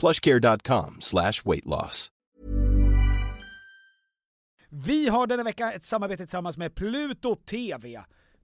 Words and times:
plushcare.com 0.00 0.96
slash 1.00 1.44
weightloss. 1.44 2.08
Vi 4.72 5.08
har 5.08 5.26
denna 5.26 5.42
vecka 5.42 5.72
ett 5.72 5.84
samarbete 5.84 6.22
tillsammans 6.22 6.56
med 6.56 6.74
Pluto 6.74 7.36
TV. 7.36 8.04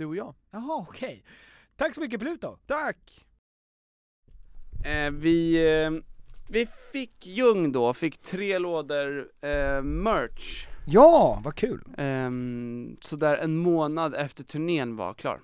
Du 0.00 0.06
och 0.06 0.16
jag. 0.16 0.34
Jaha, 0.50 0.86
okej. 0.88 1.24
Tack 1.76 1.94
så 1.94 2.00
mycket 2.00 2.20
Pluto! 2.20 2.58
Tack! 2.66 3.26
Eh, 4.84 5.10
vi, 5.10 5.68
eh, 5.82 5.90
vi 6.48 6.66
fick 6.92 7.26
Ljung 7.26 7.72
då, 7.72 7.94
fick 7.94 8.18
tre 8.18 8.58
lådor 8.58 9.28
eh, 9.40 9.82
merch. 9.82 10.66
Ja, 10.86 11.40
vad 11.44 11.54
kul! 11.54 11.84
Ehm, 11.96 12.96
sådär 13.00 13.36
en 13.36 13.56
månad 13.56 14.14
efter 14.14 14.44
turnén 14.44 14.96
var 14.96 15.14
klar. 15.14 15.40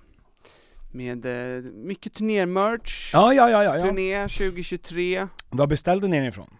Med 0.91 1.25
eh, 1.25 1.63
mycket 1.63 2.13
turnémerch, 2.13 3.09
Ja, 3.13 3.33
ja, 3.33 3.49
ja, 3.49 3.63
ja. 3.63 3.75
ja. 3.77 3.81
turné 3.81 4.27
2023. 4.27 5.27
Vad 5.49 5.69
beställde 5.69 6.07
ni 6.07 6.17
den 6.17 6.25
ifrån? 6.25 6.57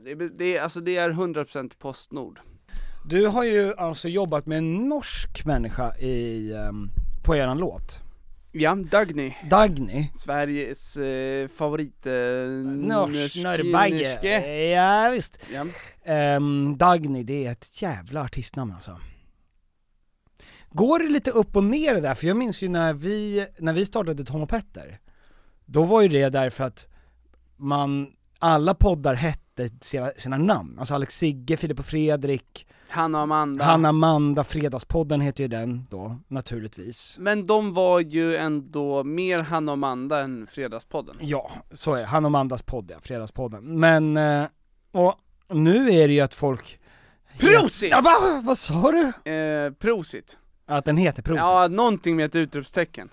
Det, 0.00 0.14
det, 0.14 0.58
alltså 0.58 0.80
det 0.80 0.96
är 0.96 1.10
100% 1.10 1.72
Postnord. 1.78 2.40
Du 3.06 3.26
har 3.26 3.44
ju 3.44 3.74
alltså 3.74 4.08
jobbat 4.08 4.46
med 4.46 4.58
en 4.58 4.88
norsk 4.88 5.44
människa 5.44 5.96
i, 5.96 6.52
ehm, 6.52 6.90
på 7.24 7.36
eran 7.36 7.58
låt. 7.58 8.00
Ja, 8.52 8.74
Dagny. 8.74 9.34
Dagny. 9.50 10.10
Sveriges 10.14 10.96
eh, 10.96 11.48
favorit... 11.48 12.06
Eh, 12.06 12.12
Nors, 12.12 13.10
norske- 13.10 13.42
Norrbagge. 13.42 14.68
Ja, 14.70 15.10
visst. 15.10 15.40
Ja. 15.54 15.66
Ehm, 16.04 16.76
Dagny, 16.78 17.22
det 17.22 17.46
är 17.46 17.52
ett 17.52 17.82
jävla 17.82 18.22
artistnamn 18.22 18.72
alltså. 18.72 19.00
Går 20.70 20.98
det 20.98 21.08
lite 21.08 21.30
upp 21.30 21.56
och 21.56 21.64
ner 21.64 21.94
det 21.94 22.00
där? 22.00 22.14
För 22.14 22.26
jag 22.26 22.36
minns 22.36 22.62
ju 22.62 22.68
när 22.68 22.92
vi, 22.94 23.46
när 23.58 23.72
vi 23.72 23.86
startade 23.86 24.24
Tom 24.24 24.42
och 24.42 24.48
Petter, 24.48 24.98
då 25.64 25.82
var 25.84 26.02
ju 26.02 26.08
det 26.08 26.28
därför 26.28 26.64
att 26.64 26.88
man, 27.56 28.06
alla 28.38 28.74
poddar 28.74 29.14
hette 29.14 29.43
sina, 29.80 30.10
sina 30.16 30.36
namn. 30.36 30.78
Alltså 30.78 30.94
Alex 30.94 31.18
Sigge, 31.18 31.56
Filip 31.56 31.78
och 31.78 31.86
Fredrik, 31.86 32.66
Hanna 32.88 33.18
och 33.18 33.22
Amanda. 33.22 33.64
Hanna 33.64 33.88
Amanda, 33.88 34.44
Fredagspodden 34.44 35.20
heter 35.20 35.44
ju 35.44 35.48
den 35.48 35.86
då, 35.90 36.20
naturligtvis. 36.28 37.16
Men 37.18 37.46
de 37.46 37.74
var 37.74 38.00
ju 38.00 38.36
ändå 38.36 39.04
mer 39.04 39.38
Hanna 39.38 39.72
och 39.72 39.76
Amanda 39.76 40.20
än 40.20 40.46
Fredagspodden. 40.46 41.16
Ja, 41.20 41.50
så 41.70 41.94
är 41.94 42.00
det. 42.00 42.06
Han 42.06 42.24
och 42.24 42.28
Amandas 42.28 42.62
podd 42.62 42.90
ja, 42.90 42.96
Fredagspodden. 43.02 43.80
Men, 43.80 44.16
eh, 44.16 44.44
och 44.92 45.14
nu 45.48 45.90
är 45.90 46.08
det 46.08 46.14
ju 46.14 46.20
att 46.20 46.34
folk... 46.34 46.80
Prosit! 47.38 47.90
Ja, 47.90 48.00
va? 48.00 48.40
Vad 48.44 48.58
sa 48.58 48.92
du? 48.92 49.30
Eh, 49.32 49.72
prosit. 49.72 50.38
Att 50.66 50.84
den 50.84 50.96
heter 50.96 51.22
Prosit? 51.22 51.40
Ja, 51.40 51.68
någonting 51.68 52.16
med 52.16 52.26
ett 52.26 52.36
utropstecken. 52.36 53.10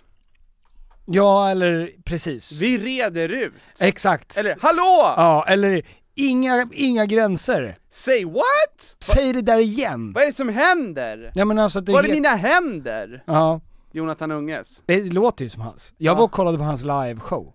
Ja, 1.05 1.49
eller 1.49 1.91
precis. 2.05 2.61
Vi 2.61 2.77
reder 2.77 3.29
ut! 3.29 3.53
Exakt. 3.79 4.37
Eller 4.37 4.55
hallå! 4.61 5.13
Ja, 5.17 5.45
eller 5.47 5.85
inga, 6.15 6.67
inga 6.73 7.05
gränser. 7.05 7.75
Say 7.89 8.25
what? 8.25 8.95
Säg 8.99 9.33
det 9.33 9.41
där 9.41 9.59
igen. 9.59 10.13
Vad 10.13 10.23
är 10.23 10.27
det 10.27 10.33
som 10.33 10.49
händer? 10.49 11.31
Ja 11.35 11.45
men 11.45 11.59
alltså 11.59 11.81
det 11.81 11.91
Var 11.91 12.03
är 12.03 12.09
mina 12.11 12.29
händer? 12.29 13.23
Ja, 13.27 13.61
Jonathan 13.91 14.31
Unges. 14.31 14.83
det 14.85 15.13
låter 15.13 15.43
ju 15.43 15.49
som 15.49 15.61
hans. 15.61 15.93
Jag 15.97 16.11
Ja. 16.13 16.15
var 16.17 16.23
och 16.23 16.31
kollade 16.31 16.57
på 16.57 16.63
hans 16.63 16.81
liveshow. 16.83 17.53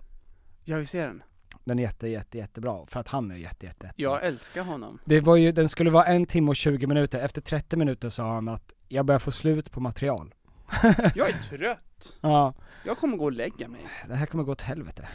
Ja, 0.65 0.77
vi 0.77 0.87
ser 0.87 1.06
den. 1.06 1.22
Den 1.65 1.78
är 1.78 1.83
jätte, 1.83 2.09
jätte, 2.09 2.39
jättebra, 2.39 2.87
för 2.89 3.00
att 3.00 3.09
han 3.09 3.31
är 3.31 3.34
jätte, 3.34 3.66
jätte, 3.66 3.87
jättebra. 3.87 3.93
Jag 3.97 4.25
älskar 4.25 4.62
honom. 4.62 4.99
Det 5.05 5.21
var 5.21 5.37
ju, 5.37 5.53
den 5.53 5.69
skulle 5.69 5.91
vara 5.91 6.05
en 6.05 6.27
timme 6.27 6.49
och 6.49 6.56
20 6.56 6.87
minuter, 6.87 7.19
efter 7.19 7.41
30 7.41 7.77
minuter 7.77 8.09
sa 8.09 8.34
han 8.34 8.48
att 8.48 8.75
jag 8.89 9.07
börjar 9.07 9.19
få 9.19 9.30
slut 9.33 9.71
på 9.72 9.80
material. 9.80 10.34
Jag 11.15 11.28
är 11.28 11.42
trött. 11.51 11.80
Ja, 12.21 12.54
Jag 12.84 12.98
kommer 12.98 13.16
gå 13.16 13.25
och 13.25 13.33
lägga 13.33 13.69
mig. 13.69 13.80
det 14.09 14.15
här 14.15 14.27
kommer 14.27 14.45
gå 14.45 14.53
åt 14.53 14.63
helvete. 14.63 15.09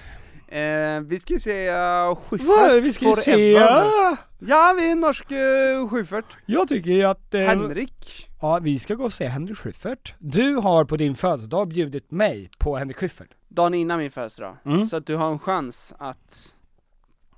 Eh, 0.51 1.01
vi 1.01 1.19
ska 1.19 1.33
ju 1.33 1.39
se 1.39 1.71
uh, 1.71 2.15
Schyffert 2.15 2.48
Vad? 2.48 2.83
Vi 2.83 2.94
ska 2.94 3.06
ju 3.06 3.13
se... 3.13 3.31
forever. 3.31 4.18
Ja, 4.39 4.74
vi 4.77 4.88
är 4.88 4.92
en 4.92 5.00
norsk 5.00 5.31
uh, 5.31 5.89
Schyffert. 5.89 6.38
Jag 6.45 6.68
tycker 6.68 7.06
att... 7.06 7.33
Eh, 7.33 7.42
Henrik. 7.42 8.30
Ja, 8.42 8.59
vi 8.59 8.80
ska 8.80 8.95
gå 8.95 9.03
och 9.03 9.13
se 9.13 9.27
Henrik 9.27 9.57
Schyffert. 9.57 10.13
Du 10.19 10.56
har 10.56 10.86
på 10.86 10.98
din 10.98 11.15
födelsedag 11.15 11.68
bjudit 11.68 12.12
mig 12.12 12.50
på 12.57 12.77
Henrik 12.77 12.98
Schyffert. 12.98 13.30
Dagen 13.48 13.74
innan 13.74 14.00
min 14.00 14.12
födelsedag. 14.12 14.57
Mm. 14.65 14.86
Så 14.86 14.98
att 14.98 15.06
du 15.06 15.15
har 15.15 15.31
en 15.31 15.39
chans 15.39 15.94
att 15.98 16.56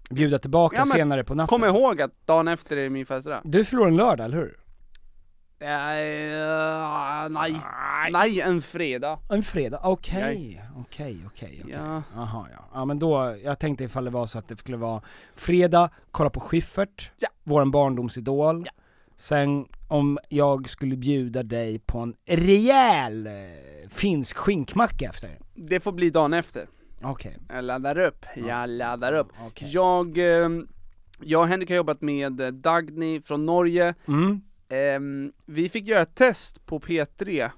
Bjuda 0.10 0.40
tillbaka 0.40 0.78
Ja, 0.78 0.86
senare 0.86 1.24
på 1.24 1.36
natten. 1.36 1.48
komma 1.48 1.68
ihåg 1.68 2.02
att 2.02 2.28
dagen 2.28 2.48
efter 2.48 2.78
är 2.78 2.90
min 2.90 3.06
födelsedag. 3.06 3.42
Du 3.44 3.66
förlorar 3.66 3.88
en 3.88 3.96
lördag, 3.98 4.26
eller 4.26 4.38
hur? 4.38 4.58
Eh, 5.64 7.30
nej. 7.30 7.62
Nej, 8.12 8.42
en 8.42 8.62
fredag. 8.62 9.20
En 9.30 9.44
fredag, 9.44 9.80
okej, 9.84 10.62
okej, 10.78 11.18
okej. 11.28 11.64
Ja. 11.68 12.04
Jaha, 12.16 12.48
ja. 12.54 12.66
Ja 12.74 12.86
men 12.86 13.00
då, 13.00 13.36
jag 13.44 13.60
tänkte 13.60 13.84
ifall 13.84 14.04
det 14.06 14.10
var 14.12 14.26
så 14.28 14.38
att 14.40 14.48
det 14.48 14.56
skulle 14.58 14.78
vara 14.78 15.02
fredag, 15.36 15.90
kolla 16.12 16.30
på 16.30 16.40
Schyffert, 16.40 17.12
Ja. 17.20 17.28
våran 17.44 17.72
barndomsidol. 17.72 18.64
Ja. 18.66 18.72
Sen 19.16 19.66
om 19.88 20.20
jag 20.30 20.70
skulle 20.70 20.96
bjuda 20.96 21.44
dig 21.44 21.80
på 21.80 21.98
en 22.00 22.16
rejäl 22.26 23.28
eh, 23.28 23.34
finsk 23.90 24.38
skinkmacka 24.38 25.06
efter? 25.10 25.40
Det 25.56 25.80
får 25.80 25.92
bli 25.92 26.10
dagen 26.10 26.34
efter. 26.34 26.68
Okej. 27.04 27.38
Jag 27.50 27.64
laddar 27.64 27.98
upp, 27.98 28.26
jag 28.36 28.70
laddar 28.70 29.14
upp. 29.14 29.28
Okej. 29.48 29.70
Jag, 29.72 30.18
eh, 30.18 30.50
jag 31.20 31.42
och 31.42 31.48
Henrik 31.48 31.70
har 31.70 31.76
jobbat 31.78 32.02
med 32.02 32.34
Dagny 32.54 33.22
från 33.22 33.46
Norge. 33.46 33.96
Mm. 34.08 34.42
Ehm, 34.74 35.32
vi 35.46 35.70
fick 35.70 35.88
göra 35.88 36.02
ett 36.02 36.16
test 36.16 36.66
på 36.66 36.80
P3 36.80 37.50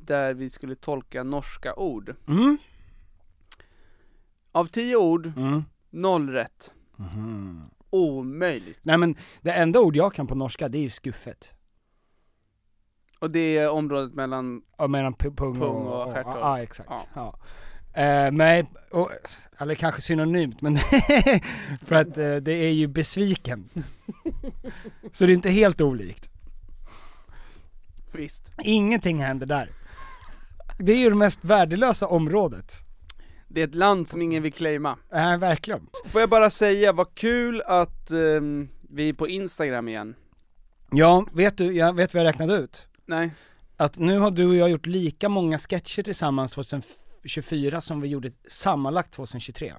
där 0.00 0.34
vi 0.34 0.50
skulle 0.50 0.74
tolka 0.74 1.22
norska 1.22 1.74
ord. 1.74 2.14
Mm. 2.28 2.58
Av 4.52 4.66
tio 4.66 4.96
ord, 4.96 5.26
Mm. 5.36 5.64
noll 5.90 6.30
rätt. 6.30 6.72
Mhm. 6.96 7.70
Omöjligt. 7.90 8.78
Nej 8.82 8.98
men, 8.98 9.16
det 9.40 9.52
enda 9.52 9.80
ord 9.80 9.96
jag 9.96 10.14
kan 10.14 10.26
på 10.26 10.34
norska, 10.34 10.68
det 10.68 10.84
är 10.84 10.88
skuffet. 10.88 11.54
Och 13.18 13.30
det 13.30 13.58
är 13.58 13.68
området 13.70 14.14
mellan, 14.14 14.62
Ja, 14.78 14.86
mellan 14.86 15.14
pu- 15.14 15.36
pung, 15.36 15.54
Pung 15.54 15.62
och 15.62 16.06
och... 16.06 16.12
stjärthål. 16.14 16.36
Ja, 16.40 16.62
exakt. 16.62 16.90
Ja. 16.90 17.06
Ja. 17.14 17.38
Eh, 18.02 18.32
nej, 18.32 18.70
och, 18.90 19.10
eller 19.58 19.74
kanske 19.74 20.00
synonymt, 20.02 20.60
men 20.60 20.76
för 21.82 21.94
att 21.94 22.18
eh, 22.18 22.36
det 22.36 22.52
är 22.52 22.70
ju 22.72 22.86
besviken. 22.86 23.68
Så 25.12 25.26
det 25.26 25.32
är 25.32 25.34
inte 25.34 25.50
helt 25.50 25.80
olikt. 25.80 26.28
Visst. 28.18 28.52
Ingenting 28.62 29.18
händer 29.18 29.46
där. 29.46 29.70
Det 30.78 30.92
är 30.92 30.96
ju 30.96 31.10
det 31.10 31.16
mest 31.16 31.44
värdelösa 31.44 32.06
området. 32.06 32.74
Det 33.48 33.60
är 33.60 33.64
ett 33.64 33.74
land 33.74 34.08
som 34.08 34.22
ingen 34.22 34.42
vill 34.42 34.52
claima. 34.52 34.98
Äh, 35.12 35.36
verkligen. 35.38 35.86
Får 36.06 36.20
jag 36.20 36.30
bara 36.30 36.50
säga, 36.50 36.92
vad 36.92 37.14
kul 37.14 37.62
att 37.66 38.10
ehm, 38.10 38.68
vi 38.90 39.08
är 39.08 39.12
på 39.12 39.28
Instagram 39.28 39.88
igen. 39.88 40.14
Ja, 40.90 41.26
vet 41.32 41.56
du, 41.56 41.72
jag 41.72 41.96
vet 41.96 42.14
vad 42.14 42.20
jag 42.20 42.28
räknade 42.28 42.54
ut? 42.54 42.88
Nej, 43.06 43.30
Att 43.76 43.98
nu 43.98 44.18
har 44.18 44.30
du 44.30 44.46
och 44.46 44.54
jag 44.54 44.70
gjort 44.70 44.86
lika 44.86 45.28
många 45.28 45.58
sketcher 45.58 46.02
tillsammans 46.02 46.52
2024 46.52 47.80
som 47.80 48.00
vi 48.00 48.08
gjorde 48.08 48.30
sammanlagt 48.48 49.12
2023. 49.12 49.74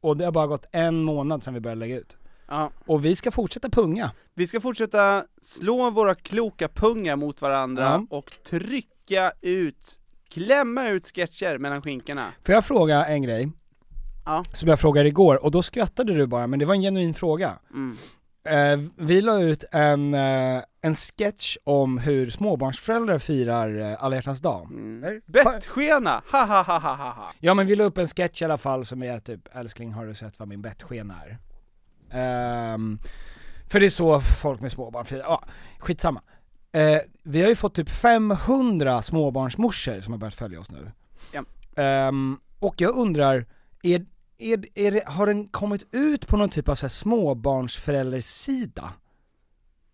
Och 0.00 0.16
det 0.16 0.24
har 0.24 0.32
bara 0.32 0.46
gått 0.46 0.66
en 0.72 1.02
månad 1.02 1.44
sedan 1.44 1.54
vi 1.54 1.60
började 1.60 1.78
lägga 1.78 1.96
ut. 1.96 2.16
Ja. 2.52 2.70
Och 2.86 3.04
vi 3.04 3.16
ska 3.16 3.30
fortsätta 3.30 3.68
punga. 3.70 4.10
Vi 4.34 4.46
ska 4.46 4.60
fortsätta 4.60 5.24
slå 5.42 5.90
våra 5.90 6.14
kloka 6.14 6.68
pungar 6.68 7.16
mot 7.16 7.40
varandra 7.40 7.82
Ja. 8.10 8.16
och 8.16 8.32
trycka 8.50 9.32
ut, 9.40 10.00
klämma 10.30 10.88
ut 10.88 11.06
sketcher 11.06 11.58
mellan 11.58 11.82
skinkorna. 11.82 12.26
Får 12.46 12.54
jag 12.54 12.64
fråga 12.64 13.06
en 13.06 13.22
grej? 13.22 13.50
Ja. 14.24 14.42
Som 14.52 14.68
jag 14.68 14.80
frågade 14.80 15.08
igår, 15.08 15.44
och 15.44 15.50
då 15.50 15.62
skrattade 15.62 16.14
du 16.14 16.26
bara, 16.26 16.46
men 16.46 16.58
det 16.58 16.64
var 16.64 16.74
en 16.74 16.82
genuin 16.82 17.14
fråga. 17.14 17.58
Mm. 17.70 17.96
Eh, 18.44 18.88
vi 18.96 19.20
la 19.20 19.40
ut 19.42 19.64
en, 19.72 20.14
eh, 20.14 20.62
en 20.82 20.94
sketch 20.94 21.56
om 21.64 21.98
hur 21.98 22.30
småbarnsföräldrar 22.30 23.18
firar 23.18 23.78
eh, 23.80 24.04
alla 24.04 24.16
hjärtans 24.16 24.40
dag. 24.40 24.66
Mm. 24.70 25.20
Bettskena! 25.26 26.22
Ha 26.32 26.44
ha 26.44 26.62
ha 26.62 26.78
ha 26.78 26.94
ha! 26.94 27.32
Ja 27.40 27.54
men 27.54 27.66
vi 27.66 27.76
la 27.76 27.84
upp 27.84 27.98
en 27.98 28.06
sketch 28.06 28.42
i 28.42 28.44
alla 28.44 28.58
fall 28.58 28.84
som 28.84 29.02
är 29.02 29.18
typ, 29.18 29.40
älskling 29.56 29.92
har 29.92 30.06
du 30.06 30.14
sett 30.14 30.38
vad 30.38 30.48
min 30.48 30.62
bettskena 30.62 31.14
är? 31.26 31.38
Ehm, 32.12 32.98
för 33.68 33.80
det 33.80 33.86
är 33.86 33.90
så 33.90 34.20
folk 34.20 34.60
med 34.60 34.72
småbarn 34.72 35.04
firar, 35.04 35.20
ja, 35.20 35.44
skitsamma. 35.78 36.22
Eh, 36.72 36.98
vi 37.22 37.42
har 37.42 37.48
ju 37.48 37.56
fått 37.56 37.74
typ 37.74 37.90
500 37.90 39.02
småbarnsmorsor 39.02 40.00
som 40.00 40.12
har 40.12 40.18
börjat 40.18 40.34
följa 40.34 40.60
oss 40.60 40.70
nu. 40.70 40.90
Ja. 41.32 41.44
Ehm, 41.82 42.38
och 42.58 42.74
jag 42.78 42.96
undrar, 42.96 43.46
är, 43.82 44.06
är, 44.38 44.64
är 44.74 45.02
har 45.06 45.26
den 45.26 45.48
kommit 45.48 45.94
ut 45.94 46.26
på 46.26 46.36
någon 46.36 46.50
typ 46.50 46.68
av 46.68 46.74
så 46.74 46.86
här 46.86 46.90
småbarnsföräldersida? 46.90 48.92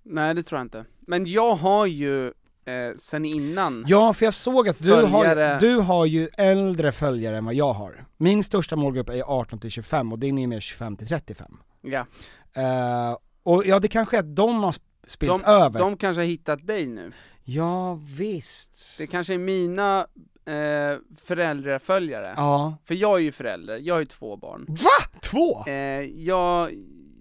Nej 0.03 0.35
det 0.35 0.43
tror 0.43 0.59
jag 0.59 0.65
inte. 0.65 0.85
Men 1.01 1.27
jag 1.27 1.55
har 1.55 1.87
ju, 1.87 2.33
eh, 2.69 2.95
sen 2.97 3.25
innan, 3.25 3.85
Ja, 3.89 4.13
för 4.13 4.25
jag 4.25 4.35
såg 4.35 4.69
att 4.69 4.83
du 4.83 4.93
har, 4.93 5.25
Följare. 5.25 5.59
du 5.61 5.77
har 5.77 6.07
ju 6.07 6.29
äldre 6.37 6.93
följare 6.93 7.37
än 7.37 7.45
vad 7.45 7.55
jag 7.55 7.73
har. 7.73 8.05
Min 8.17 8.45
största 8.45 8.77
målgrupp 8.77 9.09
är 9.09 9.23
18 9.23 9.59
till 9.59 9.71
25 9.71 10.13
och 10.13 10.19
din 10.19 10.39
är 10.39 10.47
mer 10.47 10.61
25 10.61 10.97
till 10.97 11.09
35. 11.09 11.57
ja, 11.83 12.07
Eh, 12.53 13.17
och 13.43 13.67
ja, 13.67 13.79
det 13.79 13.89
kanske 13.89 14.17
är 14.17 14.21
att 14.21 14.37
de 14.37 14.63
har 14.63 14.73
sp- 14.73 14.81
spilt 15.07 15.33
de, 15.45 15.51
över. 15.51 15.79
de 15.79 15.97
kanske 15.97 16.21
har 16.21 16.27
hittat 16.27 16.67
dig 16.67 16.87
nu. 16.87 17.13
Ja, 17.45 17.95
visst. 18.19 18.99
Det 18.99 19.07
kanske 19.07 19.35
är 19.35 19.39
mina 19.39 20.07
eh, 20.45 20.99
föräldraföljare. 21.17 22.35
Ja. 22.37 22.77
För 22.85 22.95
jag 22.95 23.15
är 23.19 23.23
ju 23.23 23.33
förälder, 23.33 23.79
jag 23.79 23.95
har 23.95 24.01
ju 24.01 24.07
två 24.07 24.37
barn. 24.37 24.67
Va? 24.69 25.19
Två? 25.23 25.65
Eh, 25.67 25.75
jag, 26.03 26.71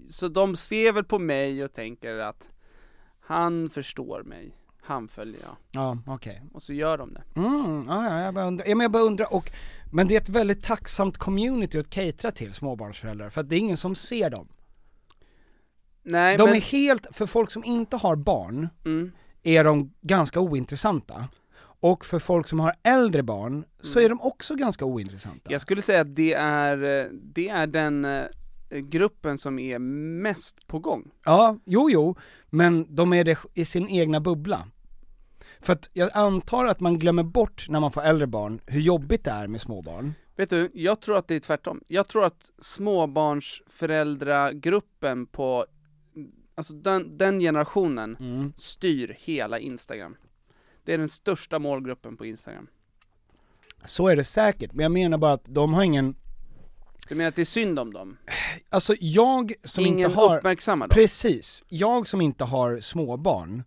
så 0.10 0.28
de 0.28 0.56
ser 0.56 0.92
väl 0.92 1.04
på 1.04 1.20
mig 1.20 1.64
och 1.64 1.74
tänker 1.74 2.16
att 2.18 2.50
han 3.20 3.70
förstår 3.70 4.24
mig, 4.24 4.56
han 4.88 5.08
följer 5.08 5.42
jag. 5.44 5.56
Ja, 5.72 5.98
okej. 6.06 6.42
Och 6.54 6.62
så 6.62 6.74
gör 6.74 6.98
de 6.98 7.14
det. 7.14 7.24
Mm, 7.36 7.86
ja, 7.88 8.10
ja, 8.10 8.22
jag 8.22 8.34
bara 8.34 8.46
undrar, 8.48 8.66
ja, 8.68 8.76
men 8.76 8.84
jag 8.84 8.92
bara 8.92 9.04
undrar, 9.04 9.34
och, 9.34 9.50
men 9.92 10.08
det 10.08 10.16
är 10.16 10.22
ett 10.22 10.30
väldigt 10.30 10.64
tacksamt 10.64 11.18
community 11.18 11.80
att 11.80 11.90
catera 11.90 12.32
till 12.32 12.54
småbarnsföräldrar, 12.54 13.30
för 13.30 13.42
att 13.42 13.50
det 13.50 13.56
är 13.56 13.60
ingen 13.60 13.78
som 13.78 13.96
ser 13.96 14.30
dem. 14.30 14.48
Nej 16.04 16.38
De 16.38 16.44
men, 16.44 16.56
är 16.56 16.62
helt, 16.62 17.08
för 17.12 17.26
folk 17.26 17.52
som 17.52 17.64
inte 17.64 17.98
har 17.98 18.16
barn, 18.16 18.70
mm, 18.86 19.12
är 19.44 19.64
de 19.64 19.94
ganska 20.02 20.40
ointressanta. 20.40 21.28
Och 21.80 22.06
för 22.06 22.20
folk 22.20 22.48
som 22.48 22.60
har 22.60 22.74
äldre 22.84 23.24
barn, 23.24 23.66
så 23.82 24.00
är 24.00 24.10
de 24.10 24.22
också 24.22 24.56
ganska 24.56 24.86
ointressanta. 24.86 25.52
jag 25.52 25.62
skulle 25.62 25.82
säga 25.82 26.02
att 26.02 26.16
det 26.16 26.34
är, 26.34 26.84
eh, 26.84 27.12
det 27.12 27.50
är 27.50 27.68
den 27.68 28.06
eh, 28.06 28.26
gruppen 28.70 29.38
som 29.38 29.60
är 29.60 29.80
mest 29.80 30.68
på 30.68 30.80
gång. 30.80 31.12
Ja, 31.26 31.58
jo 31.66 31.90
jo, 31.90 32.16
men 32.50 32.96
de 32.96 33.14
är 33.14 33.24
det 33.24 33.38
i 33.54 33.66
sin 33.66 33.88
egna 33.88 34.20
bubbla. 34.22 34.68
För 35.62 35.74
att 35.74 35.90
jag 35.94 36.10
antar 36.14 36.66
att 36.66 36.80
man 36.80 37.00
glömmer 37.00 37.24
bort 37.24 37.66
när 37.70 37.80
man 37.80 37.92
får 37.92 38.02
äldre 38.02 38.28
barn, 38.28 38.60
hur 38.66 38.82
jobbigt 38.82 39.24
det 39.24 39.32
är 39.32 39.48
med 39.48 39.62
småbarn. 39.62 40.14
Vet 40.36 40.50
du, 40.50 40.72
jag 40.74 41.00
tror 41.00 41.18
att 41.18 41.28
det 41.28 41.36
är 41.36 41.40
tvärtom. 41.40 41.82
Jag 41.88 42.08
tror 42.08 42.26
att 42.26 42.52
småbarnsföräldragruppen 42.60 45.26
på, 45.26 45.66
alltså 46.56 46.74
den, 46.74 47.18
den 47.18 47.40
generationen 47.40 48.16
Mm. 48.20 48.54
styr 48.58 49.16
hela 49.20 49.60
Instagram. 49.60 50.16
Det 50.84 50.94
är 50.94 50.98
den 50.98 51.10
största 51.10 51.60
målgruppen 51.60 52.18
på 52.18 52.26
Instagram. 52.26 52.68
Så 53.86 54.08
är 54.08 54.16
det 54.16 54.24
säkert, 54.24 54.74
men 54.74 54.84
jag 54.84 54.92
menar 54.92 55.18
bara 55.18 55.34
att 55.34 55.46
de 55.46 55.74
har 55.74 55.84
ingen, 55.84 56.16
Du 57.10 57.16
menar 57.16 57.28
att 57.30 57.36
det 57.36 57.42
är 57.42 57.46
synd 57.46 57.80
om 57.80 57.94
dem? 57.94 58.18
alltså 58.70 58.96
jag 59.00 59.54
som 59.64 59.86
Ingen 59.86 60.10
inte 60.10 60.20
har, 60.20 60.38
uppmärksammar 60.38 60.88
dem? 60.88 60.96
precis, 60.96 61.64
jag 61.68 62.08
som 62.08 62.22
inte 62.22 62.44
har 62.44 62.80
småbarn, 62.80 63.64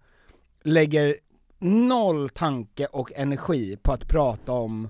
lägger 0.62 1.16
noll 1.60 2.28
tanke 2.28 2.86
och 2.86 3.12
energi 3.16 3.76
på 3.82 3.92
att 3.92 4.08
prata 4.08 4.52
om 4.52 4.88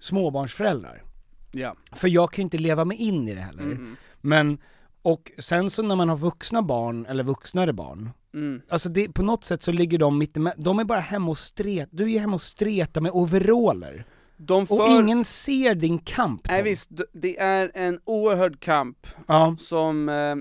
småbarnsföräldrar. 0.00 1.02
Ja. 1.50 1.74
För 1.92 2.08
jag 2.08 2.32
kan 2.32 2.42
ju 2.42 2.42
inte 2.42 2.58
leva 2.58 2.84
mig 2.84 2.96
in 2.96 3.28
i 3.28 3.34
det 3.34 3.40
heller. 3.40 3.62
Mm. 3.62 3.96
Men, 4.20 4.58
och 5.02 5.32
sen 5.38 5.70
så 5.70 5.82
när 5.82 5.96
man 5.96 6.08
har 6.08 6.16
vuxna 6.16 6.62
barn, 6.62 7.06
eller 7.06 7.24
vuxnare 7.24 7.72
barn, 7.72 8.10
Mm. 8.34 8.62
Alltså 8.68 8.88
det, 8.88 9.12
på 9.12 9.22
något 9.22 9.44
sätt 9.44 9.62
så 9.62 9.72
ligger 9.72 9.98
de 9.98 10.18
mitt 10.18 10.36
emellan, 10.36 10.62
de 10.62 10.78
är 10.78 10.84
bara 10.84 11.00
hemma 11.00 11.30
och 11.30 11.38
stret, 11.38 11.88
du 11.92 12.04
är 12.04 12.08
ju 12.08 12.18
hemma 12.18 12.34
och 12.34 12.42
stretar 12.42 13.00
med 13.00 13.12
overaller. 13.12 14.06
De 14.36 14.62
Och 14.62 14.68
för... 14.68 15.00
ingen 15.00 15.24
ser 15.24 15.74
din 15.74 15.98
kamp 15.98 16.48
Nej 16.48 16.62
visst, 16.62 16.90
det 17.12 17.40
är 17.40 17.70
en 17.74 18.00
oerhörd 18.04 18.60
kamp 18.60 19.06
Ja, 19.26 19.56
som 19.58 20.08
eh, 20.08 20.36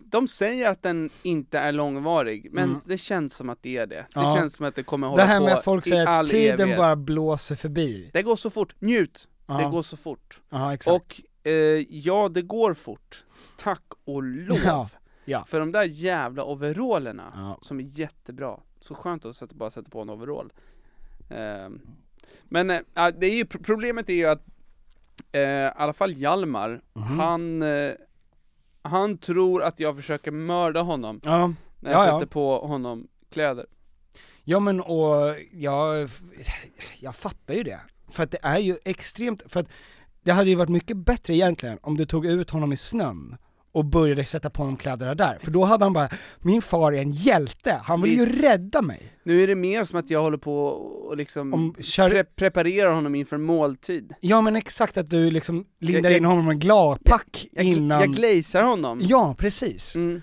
De 0.00 0.28
säger 0.28 0.70
att 0.70 0.82
den 0.82 1.10
inte 1.22 1.58
är 1.58 1.72
långvarig, 1.72 2.48
men 2.52 2.64
Mm. 2.70 2.80
det 2.86 2.98
känns 2.98 3.34
som 3.34 3.50
att 3.50 3.62
det 3.62 3.76
är 3.76 3.86
det. 3.86 3.94
Det 3.96 4.06
Ja. 4.14 4.34
känns 4.36 4.54
som 4.56 4.66
att 4.66 4.74
det 4.74 4.82
kommer 4.82 5.06
hålla 5.06 5.22
det 5.22 5.28
här 5.28 5.38
på 5.38 5.44
med 5.44 5.54
att 5.54 5.64
folk 5.64 5.84
säger 5.86 6.06
att 6.06 6.26
tiden 6.26 6.60
evighet. 6.60 6.78
bara 6.78 6.96
blåser 6.96 7.56
förbi. 7.56 8.10
Det 8.12 8.22
går 8.22 8.36
så 8.36 8.50
fort, 8.50 8.74
njut! 8.78 9.28
Ja. 9.46 9.54
Det 9.58 9.64
går 9.70 9.82
så 9.82 9.96
fort. 9.96 10.42
Ja, 10.50 10.74
exakt. 10.74 10.94
Och 10.94 11.22
eh, 11.50 11.52
ja, 11.90 12.28
det 12.28 12.42
går 12.42 12.74
fort. 12.74 13.24
Tack 13.56 13.82
och 14.04 14.22
lov! 14.22 14.90
Ja. 15.24 15.44
För 15.44 15.60
de 15.60 15.72
där 15.72 15.84
jävla 15.84 16.44
overallerna, 16.44 17.56
som 17.62 17.80
är 17.80 17.84
jättebra. 17.84 18.60
Så 18.80 18.94
skönt 18.94 19.24
att 19.24 19.36
sätta, 19.36 19.54
bara 19.54 19.70
sätta 19.70 19.90
på 19.90 20.00
en 20.00 20.10
overall. 20.10 20.52
Ehm, 21.30 21.80
men 22.44 22.70
eh, 22.70 22.80
det 23.18 23.26
är 23.26 23.34
ju, 23.36 23.44
problemet 23.44 24.08
är 24.10 24.14
ju 24.14 24.26
att, 24.26 24.42
eh, 25.32 25.40
i 25.40 25.70
alla 25.76 25.92
fall 25.92 26.12
Hjalmar, 26.12 26.80
Mhm. 26.92 27.18
han, 27.18 27.62
eh, 27.62 27.92
han 28.84 29.18
tror 29.18 29.62
att 29.62 29.80
jag 29.80 29.96
försöker 29.96 30.30
mörda 30.30 30.82
honom 30.82 31.20
Ja, 31.24 31.52
när 31.80 31.90
jag 31.90 32.00
Ja, 32.00 32.06
ja. 32.06 32.12
sätter 32.20 32.26
på 32.32 32.58
honom 32.66 33.06
kläder. 33.32 33.66
ja 34.44 34.60
men 34.60 34.80
och 34.80 35.36
jag, 35.52 36.10
jag 37.00 37.14
fattar 37.16 37.54
ju 37.54 37.62
det. 37.62 37.80
För 38.10 38.22
att 38.22 38.30
det 38.30 38.38
är 38.42 38.58
ju 38.58 38.76
extremt, 38.84 39.42
för 39.46 39.60
att 39.60 39.66
det 40.22 40.32
hade 40.32 40.50
ju 40.50 40.56
varit 40.56 40.68
mycket 40.70 40.96
bättre 40.96 41.34
egentligen 41.34 41.78
om 41.82 41.96
du 41.96 42.04
tog 42.06 42.26
ut 42.26 42.50
honom 42.50 42.72
i 42.72 42.76
snön 42.76 43.36
och 43.74 43.84
började 43.84 44.24
sätta 44.24 44.50
på 44.50 44.62
honom 44.62 44.76
kläderna 44.76 45.14
där, 45.14 45.38
för 45.40 45.50
då 45.50 45.64
hade 45.64 45.84
han 45.84 45.92
bara, 45.92 46.08
min 46.38 46.62
far 46.62 46.92
är 46.92 47.02
en 47.02 47.10
hjälte, 47.12 47.80
han 47.84 48.02
vill 48.02 48.12
ju 48.18 48.26
Visst. 48.26 48.42
rädda 48.42 48.82
mig. 48.82 49.02
Nu 49.22 49.42
är 49.42 49.46
det 49.46 49.54
mer 49.54 49.84
som 49.84 49.98
att 49.98 50.10
jag 50.10 50.22
håller 50.22 50.38
på 50.38 50.66
och 50.66 51.16
liksom 51.16 51.54
Om, 51.54 51.74
kör, 51.80 52.10
pre- 52.10 52.26
preparerar 52.36 52.90
honom 52.94 53.14
inför 53.14 53.36
måltid. 53.36 54.14
Ja 54.20 54.40
men 54.40 54.56
exakt 54.56 54.96
att 54.96 55.10
du 55.10 55.30
liksom 55.30 55.64
lindar 55.80 56.10
Jag- 56.10 56.16
in 56.18 56.24
honom 56.24 56.46
med 56.46 56.60
gladpack 56.60 57.46
Jag, 57.52 57.64
innan... 57.64 58.00
jag 58.00 58.12
glazar 58.12 58.62
honom. 58.62 59.00
Ja, 59.02 59.34
precis. 59.38 59.94
Mm. 59.96 60.20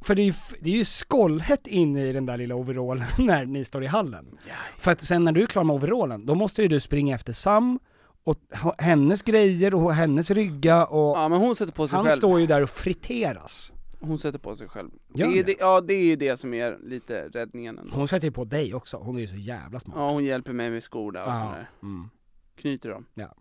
för 0.00 0.14
det 0.14 0.22
är 0.22 0.26
ju, 0.26 0.32
det 0.60 0.70
är 0.70 0.74
ju 0.76 0.84
skållhett 0.84 1.66
inne 1.66 2.06
i 2.06 2.12
den 2.12 2.26
där 2.26 2.36
lilla 2.36 2.54
overallen 2.54 3.06
när 3.18 3.44
ni 3.46 3.64
står 3.64 3.84
i 3.84 3.86
hallen. 3.86 4.26
För 4.78 4.90
att 4.92 5.00
sen 5.02 5.24
när 5.24 5.32
du 5.32 5.42
är 5.42 5.46
klar 5.46 5.64
med 5.64 5.74
overallen, 5.76 6.26
då 6.26 6.34
måste 6.34 6.62
ju 6.62 6.68
du 6.68 6.80
springa 6.80 7.14
efter 7.14 7.32
Sam, 7.32 7.78
och 8.28 8.36
hennes 8.78 9.22
grejer 9.22 9.74
och 9.74 9.94
hennes 9.94 10.30
rygga 10.30 10.86
och 10.86 11.18
Ja 11.18 11.28
men 11.28 11.38
hon 11.40 11.56
sätter 11.56 11.72
på 11.72 11.88
sig 11.88 11.96
han 11.96 12.06
själv. 12.06 12.18
står 12.18 12.40
ju 12.40 12.46
där 12.46 12.62
och 12.62 12.70
friteras. 12.70 13.72
Hon 14.00 14.18
sätter 14.18 14.38
på 14.38 14.56
sig 14.56 14.68
själv. 14.68 14.90
Det 15.14 15.22
är 15.22 15.28
det? 15.28 15.42
det, 15.42 15.54
ja 15.60 15.80
det 15.80 15.94
är 15.94 16.04
ju 16.04 16.16
det 16.16 16.36
som 16.36 16.54
är 16.54 16.78
lite 16.82 17.28
räddningen 17.28 17.78
ändå. 17.78 17.96
Hon 17.96 18.08
sätter 18.08 18.26
ju 18.28 18.32
på 18.32 18.44
dig 18.44 18.74
också, 18.74 18.96
hon 18.96 19.16
är 19.16 19.20
ju 19.20 19.26
så 19.26 19.36
jävla 19.36 19.80
smart. 19.80 19.96
Ja 19.98 20.10
hon 20.10 20.24
hjälper 20.24 20.52
mig 20.52 20.70
med 20.70 20.82
skorna 20.82 21.24
och 21.24 21.30
Ja, 21.30 21.34
sådär. 21.34 21.70
mm. 21.82 22.08
Knyter 22.56 22.90
dem. 22.90 23.04
Ja, 23.14 23.34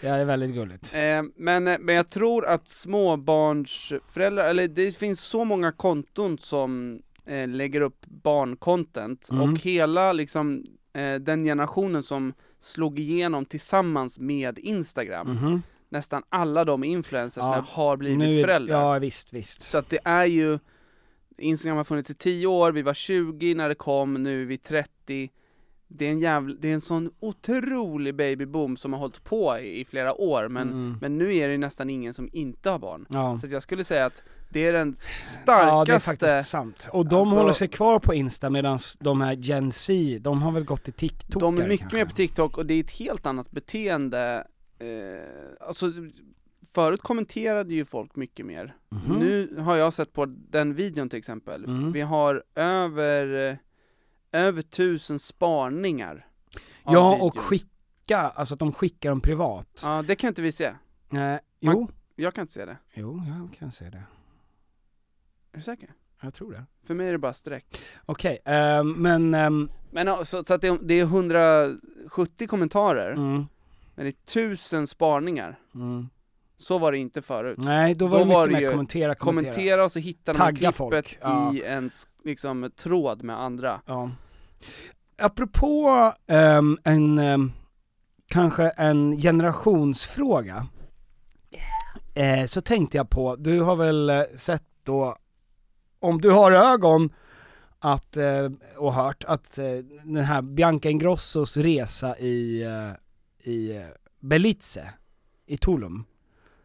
det 0.00 0.08
är 0.08 0.24
väldigt 0.24 0.52
gulligt. 0.54 0.94
Eh, 0.94 1.22
men, 1.36 1.68
eh, 1.68 1.76
men 1.80 1.94
jag 1.94 2.08
tror 2.08 2.46
att 2.46 2.68
småbarnsföräldrar, 2.68 4.44
eller 4.50 4.68
det 4.68 4.96
finns 4.96 5.20
så 5.20 5.44
många 5.44 5.72
konton 5.72 6.38
som 6.38 7.02
eh, 7.26 7.48
lägger 7.48 7.80
upp 7.80 8.06
barncontent 8.06 9.28
Mm. 9.32 9.42
och 9.52 9.58
hela 9.60 10.12
liksom 10.12 10.64
eh, 10.92 11.14
den 11.14 11.44
generationen 11.44 12.02
som 12.02 12.32
slog 12.60 12.98
igenom 12.98 13.44
tillsammans 13.44 14.18
med 14.18 14.58
Instagram, 14.58 15.26
Mhm. 15.32 15.62
nästan 15.88 16.22
alla 16.28 16.64
de 16.64 16.84
influencers 16.84 17.42
Ja, 17.42 17.64
har 17.68 17.96
blivit 17.96 18.18
Nu 18.18 18.42
föräldrar. 18.42 18.80
Ja 18.94 18.98
visst, 18.98 19.32
visst. 19.32 19.62
Så 19.62 19.78
att 19.78 19.88
det 19.90 19.98
är 20.04 20.24
ju, 20.26 20.58
Instagram 21.38 21.76
har 21.76 21.84
funnits 21.84 22.10
i 22.10 22.14
10 22.14 22.46
år, 22.46 22.72
vi 22.72 22.82
var 22.82 22.94
20 22.94 23.54
när 23.54 23.68
det 23.68 23.74
kom, 23.74 24.14
nu 24.14 24.42
är 24.42 24.46
vi 24.46 24.58
30 24.58 25.30
det 25.88 26.06
är 26.06 26.10
en 26.10 26.18
jävla, 26.18 26.54
det 26.60 26.68
är 26.70 26.74
en 26.74 26.80
sån 26.80 27.10
otrolig 27.20 28.14
babyboom 28.16 28.76
som 28.76 28.92
har 28.92 29.00
hållit 29.00 29.24
på 29.24 29.58
i, 29.58 29.80
i 29.80 29.84
flera 29.84 30.14
år, 30.14 30.48
men, 30.48 30.68
Mm. 30.68 30.96
men 31.00 31.18
nu 31.18 31.36
är 31.36 31.48
det 31.48 31.58
nästan 31.58 31.90
ingen 31.90 32.14
som 32.14 32.28
inte 32.32 32.70
har 32.70 32.78
barn. 32.78 33.06
Ja. 33.08 33.38
Så 33.38 33.46
jag 33.46 33.62
skulle 33.62 33.84
säga 33.84 34.06
att 34.06 34.22
det 34.50 34.66
är 34.66 34.72
den 34.72 34.88
Ja 35.46 35.84
det 35.86 35.92
är 35.92 35.98
starkaste, 35.98 36.10
faktiskt 36.10 36.50
sant. 36.50 36.88
Och 36.92 37.06
de 37.08 37.14
Alltså- 37.20 37.36
håller 37.36 37.52
sig 37.52 37.68
kvar 37.68 37.98
på 37.98 38.14
Insta 38.14 38.50
medan 38.50 38.78
de 39.00 39.20
här 39.20 39.32
Gen 39.34 39.72
Z, 39.72 40.18
de 40.20 40.42
har 40.42 40.52
väl 40.52 40.64
gått 40.64 40.84
till 40.84 40.92
TikTok 40.92 41.40
de 41.40 41.58
är 41.58 41.68
mycket 41.68 41.80
kanske. 41.80 41.96
mer 41.96 42.04
på 42.04 42.14
TikTok 42.14 42.58
och 42.58 42.66
det 42.66 42.74
är 42.74 42.80
ett 42.80 42.90
helt 42.90 43.26
annat 43.26 43.50
beteende. 43.50 44.46
Eh, 44.78 45.66
alltså, 45.68 45.86
förut 46.74 47.00
kommenterade 47.02 47.74
ju 47.74 47.84
folk 47.84 48.16
mycket 48.16 48.46
mer. 48.46 48.76
Mhm. 48.88 49.18
Nu 49.18 49.56
har 49.58 49.76
jag 49.76 49.94
sett 49.94 50.12
på 50.12 50.26
den 50.26 50.74
videon 50.74 51.08
till 51.08 51.18
exempel, 51.18 51.64
Mm. 51.64 51.92
vi 51.92 52.00
har 52.00 52.42
över, 52.54 53.58
över 54.32 54.62
tusen 54.62 55.18
sparningar. 55.18 56.26
av 56.84 56.94
Ja 56.94 57.10
videon. 57.12 57.26
och 57.28 57.38
skicka, 57.38 58.18
alltså 58.18 58.54
att 58.54 58.60
de 58.60 58.72
skickar 58.72 59.10
dem 59.10 59.20
privat. 59.20 59.80
Ja, 59.84 60.02
det 60.06 60.14
kan 60.16 60.28
inte 60.28 60.42
vi 60.42 60.52
se. 60.52 60.64
Eh, 60.64 61.36
jo, 61.60 61.88
Jag 62.16 62.34
kan 62.34 62.42
inte 62.42 62.52
se 62.52 62.64
det. 62.64 62.76
jo 62.94 63.22
jag 63.28 63.58
kan 63.58 63.70
se 63.70 63.90
det. 63.90 64.02
Är 65.52 65.56
du 65.56 65.62
säker? 65.62 65.90
Jag 66.22 66.34
tror 66.34 66.52
det. 66.52 66.64
För 66.86 66.94
mig 66.94 67.08
är 67.08 67.12
det 67.12 67.18
bara 67.18 67.32
streck. 67.32 67.80
Okej, 68.06 68.38
ehm, 68.44 68.92
men, 68.92 69.34
ehm, 69.34 69.70
Men 69.90 70.06
ja, 70.06 70.24
så, 70.24 70.44
så 70.44 70.54
att 70.54 70.60
det, 70.60 70.78
det 70.82 70.94
är 71.00 71.04
170 71.04 72.46
kommentarer, 72.48 73.10
mm, 73.12 73.46
men 73.94 74.04
det 74.04 74.08
är 74.08 74.32
tusen 74.32 74.86
sparningar. 74.86 75.58
mm. 75.74 76.08
Så 76.60 76.78
var 76.78 76.92
det 76.92 76.98
inte 76.98 77.22
förut. 77.22 77.58
nej 77.62 77.94
då 77.94 78.06
var 78.06 78.18
Då 78.18 78.24
det 78.24 78.34
var 78.34 78.46
mycket 78.46 78.60
det 78.60 78.66
mer 78.66 78.70
kommentera, 78.72 79.14
kommentera. 79.14 79.52
Kommentera 79.52 79.84
och 79.84 79.92
så 79.92 79.98
hittar 79.98 80.34
man 80.38 80.56
klippet 80.56 80.76
folk, 80.76 81.18
ja. 81.20 81.54
i 81.54 81.62
en 81.62 81.86
s- 81.86 82.08
liksom, 82.28 82.70
tråd 82.76 83.22
med 83.22 83.40
andra. 83.40 83.80
Ja. 83.86 84.10
Apropå 85.18 86.12
ehm, 86.26 86.78
en, 86.84 87.18
ehm, 87.18 87.52
kanske 88.26 88.68
en 88.68 89.16
generationsfråga, 89.16 90.66
eh, 92.14 92.44
så 92.46 92.60
tänkte 92.60 92.96
jag 92.96 93.10
på, 93.10 93.36
du 93.36 93.60
har 93.60 93.76
väl 93.76 94.10
eh, 94.10 94.22
sett 94.36 94.64
då, 94.82 95.16
om 96.00 96.20
du 96.20 96.30
har 96.30 96.52
ögon, 96.52 97.10
att, 97.78 98.16
eh, 98.16 98.48
och 98.76 98.94
hört 98.94 99.24
att 99.24 99.58
eh, 99.58 99.66
den 100.04 100.24
här 100.24 100.42
Bianca 100.42 100.90
Ingrossos 100.90 101.56
resa 101.56 102.18
i, 102.18 102.62
eh, 102.62 103.50
i 103.52 103.76
eh, 103.76 103.82
Belize, 104.20 104.92
i 105.46 105.56
Tulum, 105.56 106.04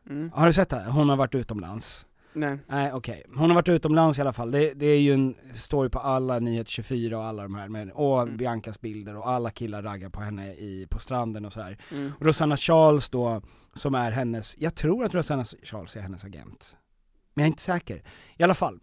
Mm. 0.10 0.32
har 0.34 0.48
du 0.48 0.54
sett 0.54 0.70
det? 0.70 0.86
Hon 0.90 1.10
har 1.10 1.16
varit 1.16 1.36
utomlands. 1.36 2.06
Nej. 2.36 2.58
Nej 2.68 2.94
okej, 2.94 3.24
hon 3.36 3.50
har 3.50 3.56
varit 3.56 3.70
utomlands 3.70 4.18
i 4.18 4.22
alla 4.22 4.34
fall, 4.34 4.52
det, 4.52 4.74
det 4.74 4.86
är 4.86 5.00
ju 5.00 5.14
en 5.14 5.36
story 5.56 5.90
på 5.90 6.00
alla 6.00 6.40
Nyhet 6.40 6.68
24 6.70 7.18
och 7.18 7.26
alla 7.26 7.44
de 7.44 7.56
här, 7.56 7.68
med, 7.70 7.92
och 7.92 8.22
Mm. 8.22 8.38
Biancas 8.38 8.82
bilder 8.82 9.18
och 9.18 9.30
alla 9.30 9.50
killar 9.50 9.82
raggar 9.84 10.10
på 10.10 10.22
henne 10.22 10.54
i, 10.54 10.88
på 10.90 11.00
stranden 11.00 11.46
och 11.46 11.54
sådär. 11.54 11.78
Mm. 11.92 12.12
Och 12.20 12.26
Rosanna 12.26 12.58
Charles 12.58 13.10
då, 13.10 13.42
som 13.74 13.96
är 13.96 14.12
hennes, 14.12 14.56
jag 14.60 14.76
tror 14.76 15.06
att 15.06 15.16
Rosanna 15.16 15.44
Charles 15.64 15.96
är 15.96 16.02
hennes 16.02 16.26
agent. 16.26 16.76
Men 17.34 17.44
jag 17.44 17.48
är 17.48 17.52
inte 17.52 17.62
säker. 17.62 18.04
I 18.38 18.44
alla 18.44 18.56
fall, 18.56 18.80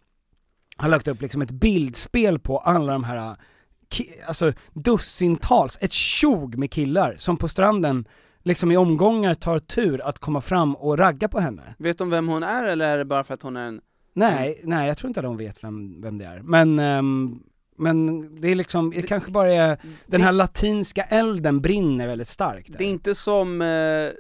har 0.77 0.89
lagt 0.89 1.09
upp 1.09 1.21
liksom 1.23 1.43
ett 1.43 1.51
bildspel 1.51 2.39
på 2.39 2.59
alla 2.59 2.93
de 2.93 3.05
här, 3.05 3.37
ki- 3.91 4.25
alltså 4.27 4.53
dussintals, 4.73 5.79
ett 5.81 5.93
tjog 5.93 6.57
med 6.59 6.71
killar 6.71 7.15
som 7.19 7.37
på 7.37 7.49
stranden 7.49 8.05
liksom 8.43 8.73
i 8.73 8.77
omgångar 8.77 9.35
tar 9.35 9.59
tur 9.59 10.01
att 10.01 10.19
komma 10.19 10.41
fram 10.41 10.77
och 10.77 10.99
ragga 10.99 11.29
på 11.29 11.41
henne. 11.41 11.75
Vet 11.79 11.99
de 11.99 12.11
vem 12.11 12.29
hon 12.29 12.43
är 12.43 12.65
eller 12.65 12.85
är 12.85 12.99
det 12.99 13.05
bara 13.05 13.25
för 13.25 13.35
att 13.35 13.43
hon 13.43 13.57
är 13.57 13.67
en... 13.67 13.81
Nej, 14.13 14.61
nej 14.65 14.89
jag 14.89 14.99
tror 14.99 15.09
inte 15.09 15.21
att 15.21 15.25
de 15.25 15.37
vet 15.37 15.65
vem, 15.65 16.03
vem 16.03 16.19
det 16.19 16.25
är. 16.25 16.41
Men, 16.43 16.79
ehm, 16.79 17.43
men 17.77 18.29
det 18.41 18.49
är 18.49 18.55
liksom, 18.55 18.91
det 18.91 19.03
kanske 19.03 19.31
bara 19.31 19.53
är, 19.53 19.79
den 20.07 20.21
här 20.21 20.33
latinska 20.33 21.03
elden 21.03 21.61
brinner 21.61 22.07
väldigt 22.07 22.29
starkt 22.29 22.73
där. 22.73 22.79
Det 22.79 22.85
är 22.85 22.89
inte 22.89 23.15
som 23.15 23.63
eh, 23.63 23.67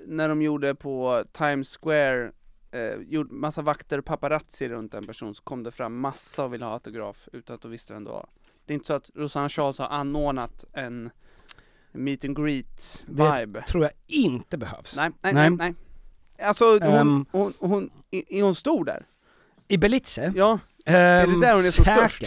när 0.06 0.28
de 0.28 0.42
gjorde 0.42 0.74
på 0.74 1.24
Times 1.32 1.78
Square, 1.82 2.32
eh, 2.70 2.94
gjorde 3.08 3.34
massa 3.34 3.62
vakter 3.62 3.98
och 3.98 4.04
paparazzi 4.04 4.68
runt 4.68 4.94
en 4.94 5.06
person, 5.06 5.34
så 5.34 5.42
kom 5.42 5.62
det 5.62 5.70
fram 5.70 6.00
massa 6.00 6.44
och 6.44 6.54
ville 6.54 6.64
ha 6.64 6.72
autograf 6.72 7.28
utan 7.32 7.54
att 7.54 7.62
de 7.62 7.70
visste 7.70 7.92
vem 7.92 8.04
det 8.04 8.10
var. 8.10 8.26
Det 8.66 8.72
är 8.72 8.74
inte 8.74 8.86
så 8.86 8.94
att 8.94 9.10
Rosanna 9.14 9.48
Charles 9.48 9.78
har 9.78 9.88
anordnat 9.88 10.64
en 10.72 11.10
meet 11.92 12.24
and 12.24 12.36
greet 12.36 13.04
vibe. 13.06 13.62
tror 13.68 13.82
jag 13.84 13.92
inte 14.06 14.58
behövs. 14.58 14.96
Nej, 14.96 15.10
nej, 15.22 15.34
nej, 15.34 15.50
nej. 15.50 15.74
Alltså 16.42 16.64
hon, 16.64 16.82
Ehm. 16.82 17.26
hon, 17.32 17.52
hon, 17.58 17.90
är 18.10 18.22
är 18.32 18.42
hon 18.42 18.54
stor 18.54 18.84
där? 18.84 19.06
I 19.68 19.76
Belize? 19.78 20.32
Ja, 20.36 20.58
är 20.84 21.26
det 21.26 21.40
där 21.40 21.54
hon 21.54 21.64
är 21.66 21.70
så 21.70 21.82
störst? 21.84 22.22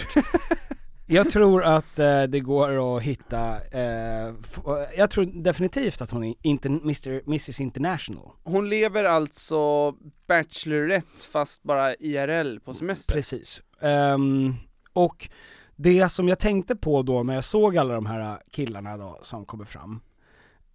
jag 1.05 1.29
tror 1.31 1.63
att 1.63 1.99
eh, 1.99 2.23
det 2.23 2.39
går 2.39 2.97
att 2.97 3.03
hitta, 3.03 3.55
eh, 3.71 4.27
f- 4.43 4.89
jag 4.97 5.09
tror 5.09 5.25
definitivt 5.25 6.01
att 6.01 6.11
hon 6.11 6.23
är 6.23 6.33
inte, 6.41 6.69
Mr, 6.69 7.21
Mrs 7.27 7.61
International. 7.61 8.31
hon 8.43 8.69
lever 8.69 9.03
alltså 9.03 9.91
Bachelorette 10.27 11.07
fast 11.31 11.63
bara 11.63 11.95
IRL 11.95 12.59
på 12.59 12.73
semester. 12.73 13.13
Precis. 13.13 13.61
Ehm, 13.81 14.53
och 14.93 15.29
det 15.75 16.09
som 16.09 16.27
jag 16.27 16.39
tänkte 16.39 16.75
på 16.75 17.01
då 17.01 17.23
när 17.23 17.33
jag 17.33 17.43
såg 17.43 17.77
alla 17.77 17.93
de 17.93 18.05
här 18.05 18.37
killarna 18.51 18.97
då 18.97 19.19
som 19.21 19.45
kommer 19.45 19.65
fram, 19.65 20.01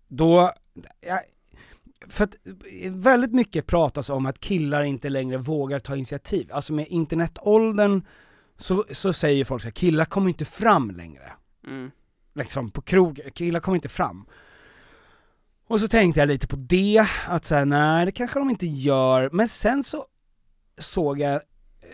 då, 0.09 0.52
jag, 1.00 1.21
för 2.09 2.25
att 2.25 2.37
väldigt 2.90 3.33
mycket 3.33 3.67
pratas 3.67 4.11
om 4.11 4.26
att 4.26 4.40
killar 4.40 4.85
inte 4.85 5.09
längre 5.09 5.38
vågar 5.38 5.78
ta 5.78 5.97
initiativ, 5.97 6.52
alltså 6.52 6.73
med 6.73 6.87
internetåldern 6.88 8.02
så, 8.57 8.85
så 8.90 9.12
säger 9.12 9.45
folk 9.45 9.62
så 9.62 9.67
här, 9.67 9.73
killar 9.73 10.05
kommer 10.05 10.28
inte 10.28 10.45
fram 10.45 10.90
längre. 10.90 11.33
Mm. 11.67 11.90
Liksom 12.35 12.71
på 12.71 12.83
krog, 12.83 13.21
killar 13.35 13.61
kommer 13.61 13.76
inte 13.76 13.88
fram. 13.88 14.26
Och 15.67 15.81
så 15.81 15.88
tänkte 15.88 16.21
jag 16.21 16.26
lite 16.26 16.47
på 16.47 16.57
det, 16.57 17.07
att 17.26 17.47
säga 17.47 17.64
nej 17.64 18.07
det 18.07 18.12
kanske 18.12 18.38
de 18.38 18.50
inte 18.50 18.67
gör, 18.67 19.31
men 19.33 19.49
sen 19.49 19.85
så 19.85 20.05
såg 20.78 21.21
jag 21.21 21.40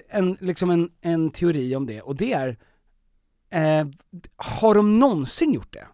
en, 0.09 0.37
liksom 0.41 0.71
en, 0.71 0.91
en 1.01 1.31
teori 1.31 1.77
om 1.77 1.87
det, 1.87 2.01
och 2.01 2.17
det 2.17 2.33
är, 2.33 2.59
eh, 3.55 3.87
har 4.37 4.75
de 4.75 4.99
någonsin 4.99 5.53
gjort 5.53 5.73
det? 5.73 5.87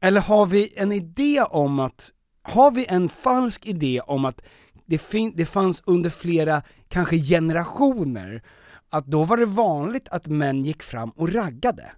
Eller 0.00 0.20
har 0.20 0.46
vi 0.46 0.72
en 0.76 0.92
idé 0.92 1.42
om 1.42 1.80
att, 1.80 2.12
har 2.42 2.70
vi 2.70 2.86
en 2.86 3.08
falsk 3.08 3.66
idé 3.66 4.00
om 4.00 4.24
att 4.24 4.40
det, 4.86 4.98
fin- 4.98 5.32
det 5.36 5.46
fanns 5.46 5.82
under 5.86 6.10
flera, 6.10 6.62
kanske 6.88 7.18
generationer, 7.18 8.42
att 8.90 9.06
då 9.06 9.24
var 9.24 9.36
det 9.36 9.46
vanligt 9.46 10.08
att 10.08 10.26
män 10.26 10.64
gick 10.64 10.82
fram 10.82 11.10
och 11.10 11.32
raggade? 11.32 11.92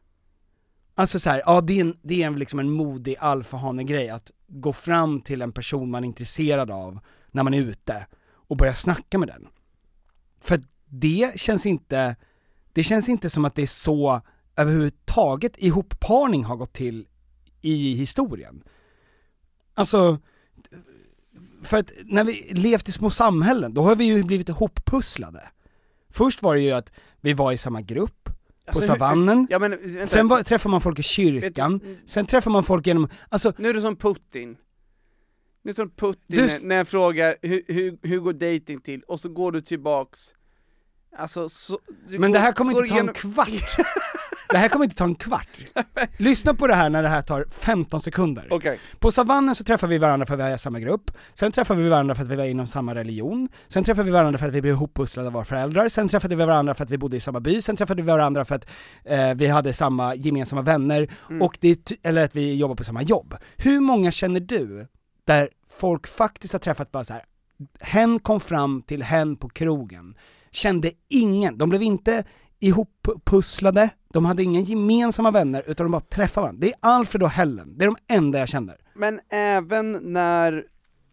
Alltså 0.95 1.21
så 1.21 1.31
här, 1.31 1.43
ja 1.47 1.61
det 1.61 1.73
är, 1.73 1.81
en, 1.81 1.97
det 2.03 2.23
är 2.23 2.27
en, 2.27 2.39
liksom 2.39 2.59
en 2.59 2.71
modig 2.71 3.17
alfahane-grej 3.19 4.09
att 4.09 4.31
gå 4.49 4.73
fram 4.73 5.21
till 5.21 5.43
en 5.43 5.53
person 5.53 5.91
man 5.91 6.05
är 6.05 6.09
intresserad 6.09 6.71
av 6.71 6.99
när 7.31 7.43
man 7.43 7.55
är 7.55 7.61
ute 7.63 8.07
och 8.49 8.57
börja 8.57 8.75
snacka 8.75 9.19
med 9.19 9.29
den. 9.29 9.49
För 10.41 10.61
det 10.85 11.41
känns 11.41 11.67
inte, 11.67 12.17
det 12.77 12.83
känns 12.83 13.09
inte 13.09 13.31
som 13.31 13.45
att 13.45 13.55
det 13.55 13.63
är 13.63 13.67
så 13.67 14.21
överhuvudtaget 14.57 15.53
ihopparning 15.59 16.45
har 16.45 16.57
gått 16.57 16.73
till 16.73 17.07
i 17.61 17.95
historien. 17.95 18.63
Alltså, 19.75 20.19
för 21.63 21.79
att 21.79 21.93
när 22.05 22.25
vi 22.25 22.33
levt 22.55 22.89
i 22.89 22.93
små 22.93 23.11
samhällen, 23.11 23.75
då 23.75 23.83
har 23.83 23.97
vi 23.97 24.05
ju 24.05 24.23
blivit 24.23 24.49
ihoppusslade. 24.49 25.49
Först 26.11 26.43
var 26.43 26.55
det 26.55 26.61
ju 26.61 26.71
att 26.73 26.91
vi 27.21 27.33
var 27.33 27.53
i 27.53 27.59
samma 27.59 27.81
grupp, 27.81 28.25
på 28.25 28.33
Alltså, 28.67 28.87
savannen, 28.87 29.47
Ja 29.51 29.59
men 29.59 29.79
sen 30.09 30.29
var, 30.29 30.43
träffar 30.43 30.71
man 30.71 30.81
folk 30.81 30.99
i 30.99 31.03
vet 31.03 31.07
kyrkan, 31.07 31.79
du- 31.79 31.99
sen 32.07 32.27
träffar 32.27 32.51
man 32.51 32.65
folk 32.65 32.87
genom, 32.87 33.09
alltså 33.29 33.53
Nu 33.59 33.69
är 33.69 33.75
det 33.75 33.81
som 33.81 33.97
Putin. 33.97 34.49
Nu 35.63 35.71
är 35.71 35.73
det 35.73 35.75
som 35.75 35.91
Putin 35.91 36.21
Du- 36.27 36.47
när- 36.47 36.61
när 36.61 36.77
jag 36.77 36.89
frågar 36.89 37.37
hur, 37.43 37.63
hur, 37.69 37.99
hur 38.03 38.19
går 38.21 38.33
dating 38.33 38.81
till? 38.81 39.03
Och 39.03 39.21
så 39.21 39.29
går 39.29 39.53
du 39.53 39.61
tillbaks 39.61 40.19
Alltså, 41.19 41.49
så, 41.49 41.79
Men 42.09 42.21
går- 42.21 42.29
det 42.29 42.39
här 42.39 42.53
kommer 42.53 42.73
inte 42.73 42.89
ta 42.89 42.95
en 42.95 43.05
igenom- 43.09 43.15
kvart. 43.15 43.77
Det 44.49 44.59
här 44.59 44.69
kommer 44.69 44.85
inte 44.85 44.97
ta 44.97 45.05
en 45.05 45.15
kvart. 45.15 45.49
Lyssna 46.17 46.55
på 46.55 46.67
det 46.67 46.75
här 46.75 46.91
när 46.91 47.03
det 47.03 47.09
här 47.09 47.23
tar 47.23 47.47
15 47.51 48.01
sekunder. 48.01 48.49
Okej. 48.51 48.79
På 48.99 49.13
savannen 49.13 49.55
så 49.55 49.65
träffar 49.65 49.87
vi 49.87 49.99
varandra 49.99 50.27
för 50.27 50.35
att 50.35 50.41
vi 50.41 50.45
är 50.45 50.55
i 50.55 50.59
samma 50.59 50.81
grupp, 50.81 51.11
sen 51.35 51.53
träffar 51.53 51.75
vi 51.75 51.89
varandra 51.89 52.15
för 52.15 52.23
att 52.23 52.29
vi 52.29 52.37
var 52.37 52.45
inom 52.45 52.67
samma 52.67 52.95
religion, 52.95 53.49
sen 53.69 53.85
träffar 53.85 54.03
vi 54.03 54.11
varandra 54.11 54.39
för 54.39 54.47
att 54.49 54.53
vi 54.55 54.61
blev 54.63 54.75
ihoppusslade 54.75 55.27
av 55.29 55.33
våra 55.33 55.45
föräldrar, 55.45 55.89
sen 55.89 56.09
träffade 56.09 56.37
vi 56.37 56.45
varandra 56.45 56.75
för 56.75 56.85
att 56.85 56.91
vi 56.91 56.99
bodde 56.99 57.17
i 57.17 57.21
samma 57.21 57.41
by, 57.41 57.63
sen 57.63 57.77
träffade 57.77 58.03
vi 58.03 58.07
varandra 58.09 58.45
för 58.45 58.55
att 58.55 58.69
eh, 59.05 59.35
vi 59.35 59.47
hade 59.47 59.73
samma 59.73 60.15
gemensamma 60.15 60.63
vänner, 60.63 61.11
och 61.41 61.59
det, 61.61 61.69
är 61.91 61.97
eller 62.03 62.25
att 62.25 62.37
vi 62.37 62.55
jobbar 62.55 62.75
på 62.75 62.85
samma 62.85 63.03
jobb. 63.03 63.35
Hur 63.57 63.81
många 63.81 64.11
känner 64.11 64.41
du 64.41 64.87
där 65.25 65.51
folk 65.71 66.07
faktiskt 66.07 66.53
har 66.53 66.61
träffat 66.61 66.93
bara 66.93 67.05
så 67.05 67.13
här. 67.13 67.23
hen 67.81 68.19
kom 68.19 68.41
fram 68.41 68.83
till 68.83 69.03
hen 69.03 69.37
på 69.37 69.49
krogen, 69.49 70.15
kände 70.57 70.93
ingen, 71.09 71.59
de 71.59 71.69
blev 71.69 71.83
inte 71.83 72.25
ihoppusslade, 72.61 73.91
de 74.13 74.25
hade 74.25 74.43
inga 74.43 74.61
gemensamma 74.61 75.31
vänner, 75.31 75.65
utan 75.67 75.85
de 75.85 75.91
bara 75.93 76.01
träffade 76.01 76.43
varandra. 76.43 76.61
Det 76.61 76.69
är 76.73 76.77
Alfred 76.81 77.23
och 77.23 77.31
Helen, 77.31 77.79
det 77.79 77.85
är 77.85 77.87
de 77.87 77.97
enda 78.15 78.39
jag 78.39 78.49
känner. 78.49 78.77
Men 78.95 79.21
även 79.31 79.93
när, 79.93 80.53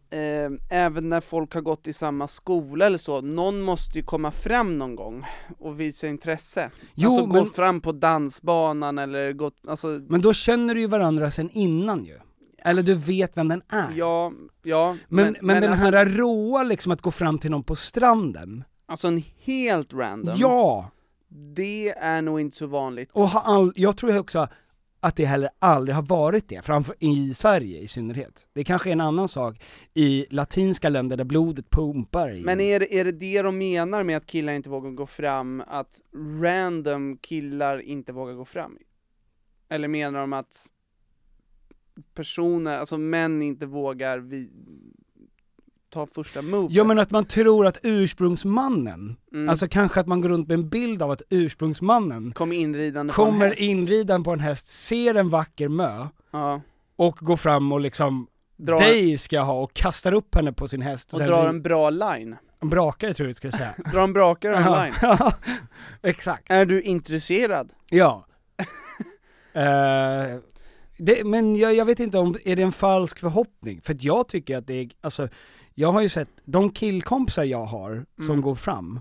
eh, 0.09 0.77
även 0.79 1.09
när 1.09 1.21
folk 1.21 1.53
har 1.53 1.61
gått 1.61 1.87
i 1.87 1.93
samma 1.93 2.27
skola 2.27 2.85
eller 2.85 2.97
så, 2.97 3.21
någon 3.21 3.61
måste 3.61 3.97
ju 3.97 4.03
komma 4.05 4.31
fram 4.31 4.77
någon 4.77 4.95
gång 4.95 5.25
och 5.59 5.79
visa 5.79 6.07
intresse. 6.07 6.69
Jo, 6.95 7.09
alltså 7.09 7.27
men- 7.27 7.43
gått 7.43 7.55
fram 7.55 7.81
på 7.81 7.91
dansbanan 7.91 8.97
eller 8.97 9.33
gått, 9.33 9.55
alltså, 9.67 9.87
Men 9.87 10.21
då 10.21 10.33
känner 10.33 10.75
du 10.75 10.81
ju 10.81 10.87
varandra 10.87 11.31
sen 11.31 11.49
innan 11.49 12.05
ju. 12.05 12.17
Eller 12.65 12.83
du 12.83 12.93
vet 12.93 13.37
vem 13.37 13.47
den 13.47 13.61
är. 13.69 13.87
ja, 13.95 14.31
ja. 14.63 14.97
men, 15.07 15.35
men, 15.41 15.61
den 15.61 15.71
alltså, 15.71 15.85
här 15.85 16.05
råa 16.05 16.63
liksom 16.63 16.91
att 16.91 17.01
gå 17.01 17.11
fram 17.11 17.39
till 17.39 17.51
någon 17.51 17.63
på 17.63 17.75
stranden, 17.75 18.63
alltså 18.93 19.07
en 19.07 19.23
helt 19.37 19.93
random, 19.93 20.35
ja! 20.37 20.91
det 21.27 21.89
är 21.89 22.21
nog 22.21 22.41
inte 22.41 22.55
så 22.55 22.67
vanligt. 22.67 23.09
Och 23.13 23.27
har 23.27 23.41
all, 23.55 23.73
jag 23.75 23.97
tror 23.97 24.17
också 24.17 24.47
att 24.99 25.15
det 25.15 25.25
heller 25.25 25.49
aldrig 25.59 25.95
har 25.95 26.03
varit 26.03 26.49
det, 26.49 26.65
framför 26.65 26.95
i 26.99 27.33
Sverige 27.33 27.79
i 27.79 27.87
synnerhet. 27.87 28.47
Det 28.53 28.63
kanske 28.63 28.89
är 28.89 28.91
en 28.91 29.01
annan 29.01 29.27
sak 29.27 29.63
i 29.93 30.25
latinska 30.29 30.89
länder 30.89 31.17
där 31.17 31.23
blodet 31.23 31.69
pumpar 31.69 32.35
i. 32.35 32.43
Men 32.43 32.59
är 32.59 32.79
det, 32.79 32.99
är 32.99 33.05
det 33.05 33.11
det 33.11 33.41
de 33.41 33.57
menar 33.57 34.03
med 34.03 34.17
att 34.17 34.25
killar 34.25 34.53
inte 34.53 34.69
vågar 34.69 34.91
gå 34.91 35.05
fram, 35.05 35.63
att 35.67 36.01
random 36.41 37.17
killar 37.17 37.81
inte 37.81 38.13
vågar 38.13 38.33
gå 38.33 38.45
fram? 38.45 38.77
Eller 39.69 39.87
menar 39.87 40.19
de 40.19 40.33
att 40.33 40.67
personer, 42.13 42.79
alltså 42.79 42.97
män 42.97 43.41
inte 43.41 43.65
vågar 43.65 44.19
vi, 44.19 44.49
ta 45.93 46.07
första 46.07 46.41
move? 46.41 46.67
Ja 46.73 46.83
men 46.83 46.99
att 46.99 47.11
man 47.11 47.25
tror 47.25 47.67
att 47.67 47.77
ursprungsmannen, 47.83 49.15
Mm. 49.33 49.49
alltså 49.49 49.67
kanske 49.67 49.99
att 49.99 50.07
man 50.07 50.21
går 50.21 50.29
runt 50.29 50.47
med 50.47 50.55
en 50.59 50.69
bild 50.69 51.01
av 51.01 51.11
att 51.11 51.21
ursprungsmannen 51.29 52.31
Kommer 52.33 52.55
inridande 52.55 53.13
på 53.13 53.21
en 53.21 53.31
kommer 53.31 53.45
häst. 53.49 53.61
inriden 53.61 54.23
på 54.23 54.31
en 54.31 54.39
häst, 54.39 54.67
ser 54.67 55.15
en 55.15 55.29
vacker 55.29 55.67
mö, 55.69 56.07
Ja, 56.31 56.61
och 56.95 57.15
går 57.17 57.37
fram 57.37 57.71
och 57.71 57.79
liksom 57.79 58.27
drar, 58.57 58.79
dig 58.79 59.17
ska 59.17 59.35
jag 59.35 59.43
ha 59.43 59.61
och 59.63 59.73
kastar 59.73 60.11
upp 60.13 60.35
henne 60.35 60.53
på 60.53 60.67
sin 60.67 60.81
häst 60.81 61.13
och 61.13 61.17
sen 61.19 61.27
drar 61.27 61.49
en 61.49 61.61
bra 61.61 61.89
line. 61.89 62.35
en 62.61 62.69
brakare 62.69 63.13
tror 63.13 63.27
jag 63.27 63.29
du 63.29 63.33
skulle 63.37 63.53
säga. 63.53 63.73
Drar 63.91 64.03
en 64.03 64.13
brakare 64.13 64.53
och 64.53 64.59
en 64.59 64.83
line. 64.83 64.93
Ja, 65.01 65.33
exakt. 66.01 66.43
Är 66.51 66.65
du 66.65 66.81
intresserad? 66.81 67.73
Ja. 67.89 68.25
Eh, 69.55 70.37
det, 70.97 71.23
men 71.25 71.55
jag, 71.55 71.73
jag 71.73 71.85
vet 71.85 71.99
inte 71.99 72.17
om, 72.17 72.35
är 72.45 72.55
det 72.55 72.63
en 72.63 72.71
falsk 72.71 73.19
förhoppning? 73.19 73.81
För 73.81 73.97
jag 73.99 74.27
tycker 74.27 74.57
att 74.57 74.67
det 74.67 74.73
är, 74.73 74.89
alltså, 75.01 75.27
jag 75.75 75.91
har 75.91 76.01
ju 76.01 76.09
sett, 76.09 76.29
de 76.45 76.69
killkompisar 76.71 77.43
jag 77.43 77.65
har 77.65 78.05
som 78.17 78.25
Mm. 78.29 78.41
går 78.41 78.55
fram 78.55 78.99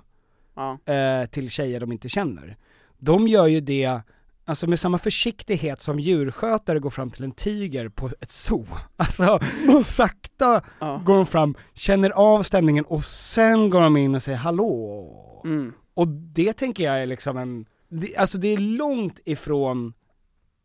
Ja. 0.54 0.78
eh, 0.92 1.26
till 1.26 1.50
tjejer 1.50 1.80
de 1.80 1.92
inte 1.92 2.08
känner, 2.08 2.56
de 2.98 3.28
gör 3.28 3.46
ju 3.46 3.60
det 3.60 4.00
Alltså 4.44 4.66
med 4.66 4.80
samma 4.80 4.98
försiktighet 4.98 5.82
som 5.82 6.00
djurskötare 6.00 6.78
går 6.78 6.90
fram 6.90 7.10
till 7.10 7.24
en 7.24 7.32
tiger 7.32 7.88
på 7.88 8.06
ett 8.20 8.30
zoo. 8.30 8.66
Alltså 8.96 9.38
sakta 9.82 10.62
ja. 10.78 11.02
går 11.04 11.16
de 11.16 11.26
fram, 11.26 11.54
känner 11.74 12.10
av 12.10 12.42
stämningen 12.42 12.84
och 12.84 13.04
sen 13.04 13.70
går 13.70 13.80
de 13.80 13.96
in 13.96 14.14
och 14.14 14.22
säger 14.22 14.38
hallå. 14.38 15.42
Mm. 15.44 15.72
Och 15.94 16.08
det 16.08 16.52
tänker 16.52 16.84
jag 16.84 17.02
är 17.02 17.06
liksom 17.06 17.36
en, 17.36 17.66
det, 17.88 18.16
alltså 18.16 18.38
det 18.38 18.48
är 18.48 18.56
långt 18.58 19.20
ifrån 19.24 19.92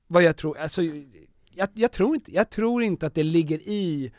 vad 0.08 0.24
jag 0.24 0.38
tror, 0.38 0.58
alltså 0.58 0.82
jag, 1.52 1.70
jag, 1.74 1.92
tror 1.92 2.16
inte, 2.16 2.32
jag 2.36 2.50
tror 2.50 2.84
inte 2.84 3.08
att 3.08 3.16
det 3.16 3.24
ligger 3.24 3.58
i 3.60 4.12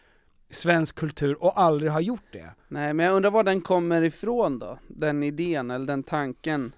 svensk 0.51 0.95
kultur 0.95 1.43
och 1.43 1.61
aldrig 1.61 1.93
har 1.93 2.01
gjort 2.01 2.25
det. 2.33 2.51
Nej, 2.69 2.95
men 2.95 3.07
jag 3.07 3.15
undrar 3.17 3.31
var 3.31 3.45
den 3.45 3.61
kommer 3.61 4.03
ifrån 4.03 4.59
då? 4.59 4.79
Den 4.89 5.23
idén, 5.23 5.71
eller 5.71 5.87
den 5.87 6.03
tanken? 6.03 6.73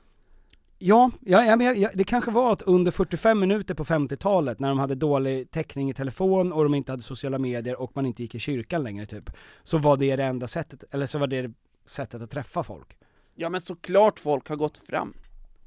Ja, 0.82 1.10
ja, 1.20 1.44
ja, 1.44 1.56
men 1.56 1.80
jag, 1.80 1.90
det 1.94 2.04
kanske 2.04 2.30
var 2.30 2.52
att 2.52 2.62
under 2.62 2.90
45 2.90 3.40
minuter 3.40 3.74
på 3.74 3.84
50-talet 3.84 4.60
när 4.60 4.68
de 4.68 4.78
hade 4.78 4.94
dålig 4.94 5.50
täckning 5.50 5.90
i 5.90 5.94
telefon 5.94 6.52
och 6.52 6.62
de 6.64 6.74
inte 6.74 6.92
hade 6.92 7.02
sociala 7.02 7.38
medier 7.38 7.80
och 7.80 7.90
man 7.94 8.06
inte 8.06 8.22
gick 8.22 8.34
i 8.34 8.38
kyrkan 8.38 8.82
längre 8.82 9.06
typ, 9.06 9.30
så 9.62 9.78
var 9.78 9.96
det 9.96 10.16
det 10.16 10.24
enda 10.24 10.46
sättet, 10.48 10.84
eller 10.94 11.06
så 11.06 11.18
var 11.18 11.26
det 11.26 11.52
sättet 11.86 12.22
att 12.22 12.30
träffa 12.30 12.62
folk. 12.62 12.96
Ja 13.34 13.48
men 13.48 13.60
såklart 13.60 14.18
folk 14.20 14.48
har 14.48 14.56
gått 14.56 14.78
fram. 14.78 15.14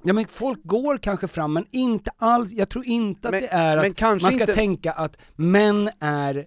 Ja 0.04 0.14
men 0.14 0.28
folk 0.28 0.60
går 0.64 0.98
kanske 0.98 1.28
fram, 1.28 1.54
men 1.54 1.66
inte 1.72 2.12
alls, 2.18 2.52
jag 2.54 2.70
tror 2.70 2.86
inte 2.86 3.28
att 3.28 3.32
Men- 3.32 3.42
det 3.42 3.48
är 3.48 3.78
att 3.78 4.22
man 4.22 4.32
ska 4.32 4.32
inte- 4.42 4.54
tänka 4.54 4.92
att 4.92 5.18
män 5.36 5.90
är 6.00 6.46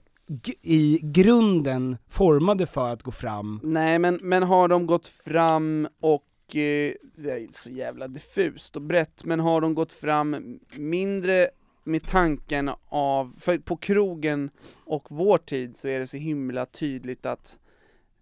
i 0.63 1.01
grunden 1.03 1.97
formade 2.09 2.67
för 2.67 2.91
att 2.91 3.03
gå 3.03 3.11
fram. 3.11 3.61
Nej 3.63 3.99
men, 3.99 4.19
men 4.23 4.43
har 4.43 4.69
de 4.69 4.87
gått 4.87 5.09
fram 5.09 5.89
och, 6.01 6.57
eh, 6.57 6.93
det 7.17 7.31
är 7.31 7.47
så 7.51 7.71
jävla 7.71 8.09
diffust 8.09 8.77
och 8.77 8.83
brett, 8.83 9.25
men 9.25 9.41
har 9.41 9.61
de 9.61 9.75
gått 9.75 9.93
fram 9.93 10.59
mindre 10.77 11.49
med 11.85 12.07
tanken 12.07 12.71
av, 12.89 13.35
för 13.39 13.59
på 13.59 13.77
krogen 13.77 14.51
och 14.85 15.07
vår 15.11 15.39
tid 15.39 15.77
så 15.77 15.89
är 15.89 16.01
det 16.01 16.07
så 16.07 16.17
himla 16.17 16.67
tydligt 16.67 17.27
att 17.27 17.59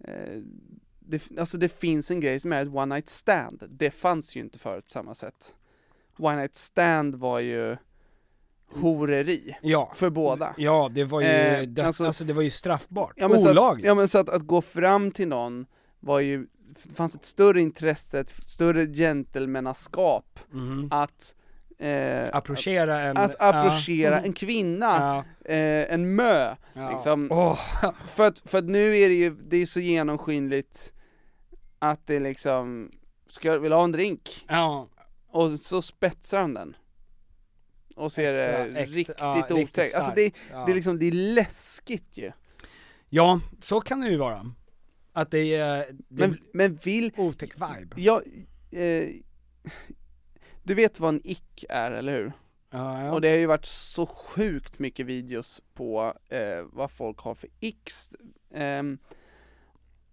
eh, 0.04 0.40
det, 1.00 1.38
alltså 1.38 1.58
det 1.58 1.68
finns 1.68 2.10
en 2.10 2.20
grej 2.20 2.40
som 2.40 2.52
är 2.52 2.62
ett 2.62 2.74
one 2.74 2.94
night 2.94 3.08
stand, 3.08 3.62
det 3.68 3.90
fanns 3.90 4.36
ju 4.36 4.40
inte 4.40 4.58
förut 4.58 4.84
på 4.84 4.90
samma 4.90 5.14
sätt. 5.14 5.54
One 6.18 6.36
night 6.36 6.54
stand 6.54 7.14
var 7.14 7.40
ju 7.40 7.76
horeri, 8.72 9.56
Ja. 9.62 9.92
för 9.94 10.10
båda. 10.10 10.54
Ja, 10.56 10.90
det 10.94 11.04
var 11.04 11.20
ju, 11.20 11.26
Eh, 11.26 11.62
det, 11.62 11.82
alltså- 11.86 12.04
alltså, 12.06 12.24
det 12.24 12.32
var 12.32 12.42
ju 12.42 12.50
straffbart. 12.50 13.12
Ja, 13.16 13.28
så 13.28 13.34
att, 13.34 13.46
Olagligt. 13.50 13.86
ja 13.86 13.94
men 13.94 14.08
så 14.08 14.18
att, 14.18 14.28
att 14.28 14.42
gå 14.42 14.62
fram 14.62 15.10
till 15.10 15.28
någon 15.28 15.66
var 16.00 16.20
ju, 16.20 16.46
det 16.84 16.94
fanns 16.94 17.14
ett 17.14 17.24
större 17.24 17.60
intresse, 17.60 18.20
ett 18.20 18.28
större 18.46 18.86
gentlemannaskap 18.86 20.40
Mhm. 20.50 20.88
att 20.90 21.34
eh, 21.78 22.28
Approchera 22.32 23.00
en... 23.00 23.16
att 23.16 23.40
approchera 23.40 24.14
ja. 24.14 24.20
en 24.24 24.32
kvinna, 24.32 24.86
Ja, 25.44 25.50
eh, 25.54 25.92
en 25.94 26.14
mö, 26.14 26.54
ja. 26.72 26.90
liksom. 26.90 27.28
Åh, 27.32 27.58
För 28.06 28.26
att, 28.26 28.42
för 28.44 28.58
att 28.58 28.64
nu 28.64 28.96
är 28.96 29.08
det 29.08 29.14
ju, 29.14 29.30
det 29.48 29.56
är 29.56 29.66
så 29.66 29.80
genomskinligt 29.80 30.92
att 31.78 32.06
det 32.06 32.20
liksom, 32.20 32.90
ska 33.28 33.58
vilja 33.58 33.76
ha 33.76 33.84
en 33.84 33.92
drink? 33.92 34.46
Och 35.30 35.50
så 35.60 35.82
spetsar 35.82 36.38
han 36.40 36.54
den. 36.54 36.76
Och 37.94 38.12
så 38.12 38.20
är 38.20 38.32
det 38.32 38.46
Extra- 38.46 38.76
extra- 38.78 38.94
riktigt 38.94 39.16
ja, 39.18 39.34
riktigt 39.36 39.56
otäckt. 39.56 39.94
Alltså 39.94 40.12
det. 40.14 40.44
Ja. 40.50 40.64
det 40.66 40.72
är 40.72 40.74
liksom, 40.74 40.98
det 40.98 41.06
är 41.06 41.12
läskigt 41.12 42.16
ju. 42.18 42.32
Ja, 43.08 43.40
så 43.60 43.80
kan 43.80 44.00
det 44.00 44.08
ju 44.08 44.16
vara. 44.16 44.52
Att 45.12 45.30
det 45.30 45.54
är, 45.54 45.86
det 46.08 46.28
Men, 46.28 46.38
men 46.52 46.76
vill, 46.76 47.12
otäck 47.16 47.54
vibe. 47.54 47.94
Ja, 47.96 48.22
eh, 48.70 49.08
du 50.62 50.74
vet 50.74 51.00
vad 51.00 51.14
en 51.14 51.20
ick 51.24 51.64
är, 51.68 51.90
eller 51.90 52.12
hur? 52.12 52.32
Ja, 52.70 53.02
ja. 53.04 53.12
Och 53.12 53.20
det 53.20 53.28
har 53.28 53.36
ju 53.36 53.46
varit 53.46 53.64
så 53.66 54.06
sjukt 54.06 54.78
mycket 54.78 55.06
videos 55.06 55.62
på 55.74 56.14
eh, 56.28 56.64
vad 56.72 56.90
folk 56.90 57.18
har 57.18 57.34
för 57.34 57.50
icks. 57.60 58.10
Ehm, 58.54 58.98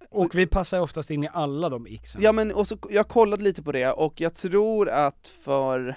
och 0.10 0.36
vi 0.36 0.48
passar 0.48 0.80
oftast 0.82 1.12
in 1.12 1.24
i 1.24 1.30
alla 1.34 1.70
de 1.70 1.88
ixen. 1.88 2.22
ja 2.22 2.32
men, 2.32 2.52
och 2.52 2.68
så, 2.68 2.78
jag 2.90 3.08
kollat 3.08 3.42
lite 3.42 3.64
på 3.64 3.72
det 3.72 3.92
och 3.92 4.22
jag 4.22 4.34
tror 4.34 4.90
att 4.90 5.28
för 5.28 5.96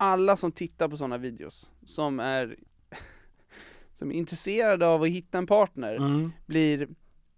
alla 0.00 0.36
som 0.36 0.52
tittar 0.52 0.88
på 0.88 0.96
sådana 0.96 1.18
videos, 1.18 1.72
som 1.86 2.20
är 2.20 2.56
som 3.92 4.10
är 4.10 4.14
intresserade 4.14 4.86
av 4.86 5.02
att 5.02 5.08
hitta 5.08 5.38
en 5.38 5.46
partner, 5.46 5.96
Mm. 5.96 6.32
blir 6.46 6.88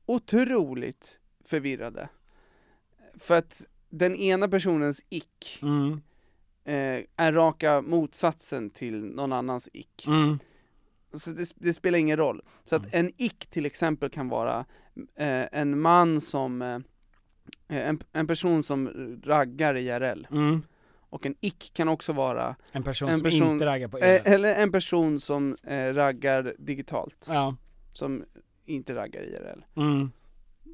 otroligt 0.07 1.21
förvirrade. 1.45 2.09
För 3.19 3.35
att 3.37 3.67
den 3.89 4.17
ena 4.17 4.49
personens 4.49 5.03
ick 5.09 5.59
Mm. 5.63 5.93
eh, 6.65 7.05
är 7.17 7.33
raka 7.33 7.81
motsatsen 7.83 8.71
till 8.71 9.05
någon 9.05 9.33
annans 9.33 9.69
ick. 9.73 10.07
Mm. 10.07 10.39
Så 11.15 11.31
det, 11.31 11.53
det 11.57 11.75
spelar 11.75 11.99
ingen 11.99 12.17
roll. 12.17 12.43
Så 12.65 12.77
att 12.77 12.95
en 12.95 13.11
ick 13.17 13.47
till 13.47 13.67
exempel 13.67 14.11
kan 14.11 14.29
vara 14.29 14.65
eh, 15.17 15.47
en 15.53 15.81
man 15.81 16.21
som, 16.21 16.63
eh, 16.63 16.79
en, 17.69 18.01
en 18.13 18.27
person 18.27 18.63
som 18.63 18.89
raggar 19.25 19.75
IRL. 19.77 20.27
Mm. 20.31 20.63
Och 21.11 21.27
en 21.27 21.35
ick 21.41 21.71
kan 21.75 21.89
också 21.89 22.13
vara, 22.13 22.57
En 22.73 22.83
person 22.83 23.09
En 23.09 23.15
som 23.15 23.25
person- 23.25 23.53
inte 23.53 23.67
raggar 23.67 23.89
på 23.89 23.99
eh, 23.99 24.09
er. 24.15 24.21
eller 24.25 24.55
en 24.55 24.73
person 24.73 25.21
som 25.21 25.57
eh, 25.67 25.95
raggar 25.95 26.55
digitalt, 26.59 27.27
Ja. 27.29 27.57
som 27.93 28.25
inte 28.67 28.95
raggar 28.95 29.21
IRL. 29.23 29.65
Mm. 29.77 30.11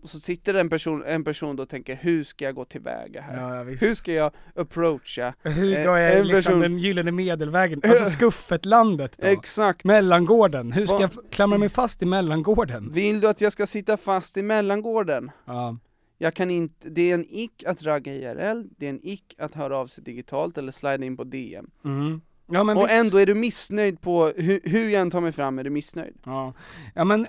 Och 0.02 0.08
så 0.10 0.20
sitter 0.20 0.54
en 0.54 0.68
person, 0.70 1.04
en 1.06 1.24
person 1.24 1.56
då 1.56 1.62
och 1.62 1.68
tänker, 1.68 1.94
hur 1.96 2.22
ska 2.24 2.44
jag 2.44 2.54
gå 2.54 2.64
tillväga 2.64 3.20
här? 3.20 3.36
Ja, 3.36 3.56
ja. 3.56 3.62
Hur 3.80 3.94
ska 3.94 4.12
jag 4.12 4.32
approacha? 4.54 5.34
Hur 5.42 5.76
Eh, 5.78 5.84
går 5.84 5.98
jag 5.98 6.18
en 6.18 6.26
liksom 6.28 6.38
person- 6.52 6.60
den 6.60 6.78
gyllene 6.78 7.12
medelvägen? 7.12 7.80
Alltså 7.84 8.04
skuffetlandet 8.10 9.18
då? 9.18 9.26
Exakt! 9.26 9.84
Mellangården, 9.84 10.72
hur 10.72 10.86
ska 10.86 10.94
Vad- 10.94 11.02
jag 11.02 11.10
klamra 11.30 11.58
mig 11.58 11.68
fast 11.68 12.02
i 12.02 12.06
mellangården? 12.06 12.92
Vill 12.92 13.20
du 13.20 13.28
att 13.28 13.40
jag 13.40 13.52
ska 13.52 13.66
sitta 13.66 13.96
fast 13.96 14.36
i 14.36 14.42
mellangården? 14.42 15.30
Ja. 15.44 15.76
Jag 16.18 16.34
kan 16.34 16.50
inte, 16.50 16.88
det 16.88 17.10
är 17.10 17.14
en 17.14 17.26
ick 17.28 17.64
att 17.64 17.82
ragga 17.82 18.14
IRL, 18.14 18.62
det 18.76 18.86
är 18.86 18.90
en 18.90 19.06
ick 19.06 19.34
att 19.38 19.54
höra 19.54 19.76
av 19.76 19.86
sig 19.86 20.04
digitalt 20.04 20.58
eller 20.58 20.72
slida 20.72 21.04
in 21.04 21.16
på 21.16 21.24
DM. 21.24 21.70
Mm. 21.84 22.20
Ja 22.46 22.60
och 22.60 22.82
visst. 22.82 22.92
ändå 22.92 23.18
är 23.18 23.26
du 23.26 23.34
missnöjd 23.34 24.00
på, 24.00 24.26
hur, 24.26 24.60
hur 24.64 24.88
jag 24.88 25.02
än 25.02 25.10
tar 25.10 25.20
mig 25.20 25.32
fram 25.32 25.58
är 25.58 25.64
du 25.64 25.70
missnöjd. 25.70 26.14
Ja. 26.24 26.52
ja 26.94 27.04
men, 27.04 27.26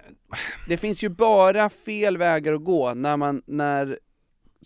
Det 0.68 0.78
finns 0.78 1.04
ju 1.04 1.10
bara 1.10 1.70
fel 1.70 2.18
vägar 2.18 2.54
att 2.54 2.64
gå 2.64 2.94
när 2.94 3.18
man, 3.18 3.42
när 3.46 4.00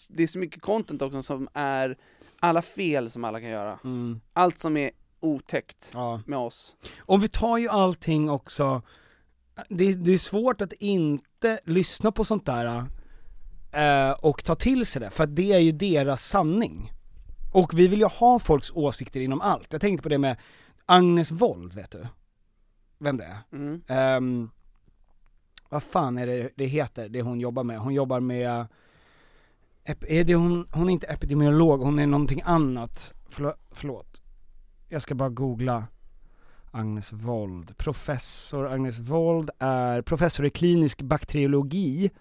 det 0.10 0.24
är 0.24 0.28
så 0.28 0.40
mycket 0.40 0.62
content 0.62 1.02
också 1.02 1.22
som 1.22 1.48
är 1.54 1.98
alla 2.40 2.62
fel 2.62 3.10
som 3.10 3.24
alla 3.24 3.40
kan 3.40 3.50
göra. 3.50 3.80
mm. 3.84 4.22
Allt 4.34 4.58
som 4.58 4.78
är 4.78 4.92
otäckt 5.20 5.92
ja. 5.94 6.22
med 6.26 6.40
oss. 6.40 6.76
Och 7.00 7.24
vi 7.24 7.28
tar 7.28 7.58
ju 7.58 7.68
allting 7.68 8.30
också, 8.30 8.82
det, 9.70 9.94
det 9.94 10.14
är 10.14 10.18
svårt 10.18 10.62
att 10.62 10.74
inte 10.74 11.60
lyssna 11.66 12.12
på 12.12 12.26
sånt 12.26 12.46
där 12.46 12.86
eh, 13.72 14.12
och 14.12 14.44
ta 14.44 14.56
till 14.56 14.86
sig 14.86 15.00
det, 15.00 15.10
för 15.10 15.26
det 15.26 15.54
är 15.54 15.60
ju 15.60 15.72
deras 15.72 16.28
sanning. 16.28 16.92
Och 17.52 17.80
vi 17.80 17.88
vill 17.88 18.00
ju 18.00 18.06
ha 18.06 18.40
folks 18.40 18.72
åsikter 18.72 19.20
inom 19.20 19.42
allt. 19.42 19.68
Jag 19.72 19.82
tänkte 19.82 20.04
på 20.04 20.10
det 20.10 20.18
med 20.18 20.38
Agnes 20.86 21.32
Wold, 21.32 21.74
vet 21.74 21.92
du? 21.92 22.08
Vem 23.00 23.18
det 23.18 23.24
är? 23.24 23.58
Mm. 23.58 23.82
Ehm, 23.88 24.50
vad 25.70 25.84
fan 25.84 26.18
är 26.18 26.28
det 26.28 26.50
det 26.56 26.66
heter, 26.66 27.10
det 27.10 27.22
hon 27.22 27.40
jobbar 27.40 27.64
med? 27.64 27.80
Hon 27.80 27.94
jobbar 27.94 28.20
med, 28.20 28.68
är 30.08 30.24
det 30.24 30.36
hon, 30.36 30.68
hon 30.72 30.90
är 30.90 30.94
inte 30.94 31.08
epidemiolog, 31.08 31.80
hon 31.80 32.00
är 32.00 32.08
någonting 32.08 32.42
annat. 32.46 33.14
Förlåt, 33.30 33.58
förlåt. 33.72 34.22
Jag 34.90 35.02
ska 35.02 35.16
bara 35.16 35.30
googla 35.30 35.88
Agnes 36.72 37.12
Wold. 37.12 37.78
Professor 37.78 38.68
Agnes 38.68 39.00
Wold 39.00 39.50
är 39.60 40.02
professor 40.02 40.46
i 40.46 40.50
klinisk 40.50 41.02
bakteriologi. 41.02 42.12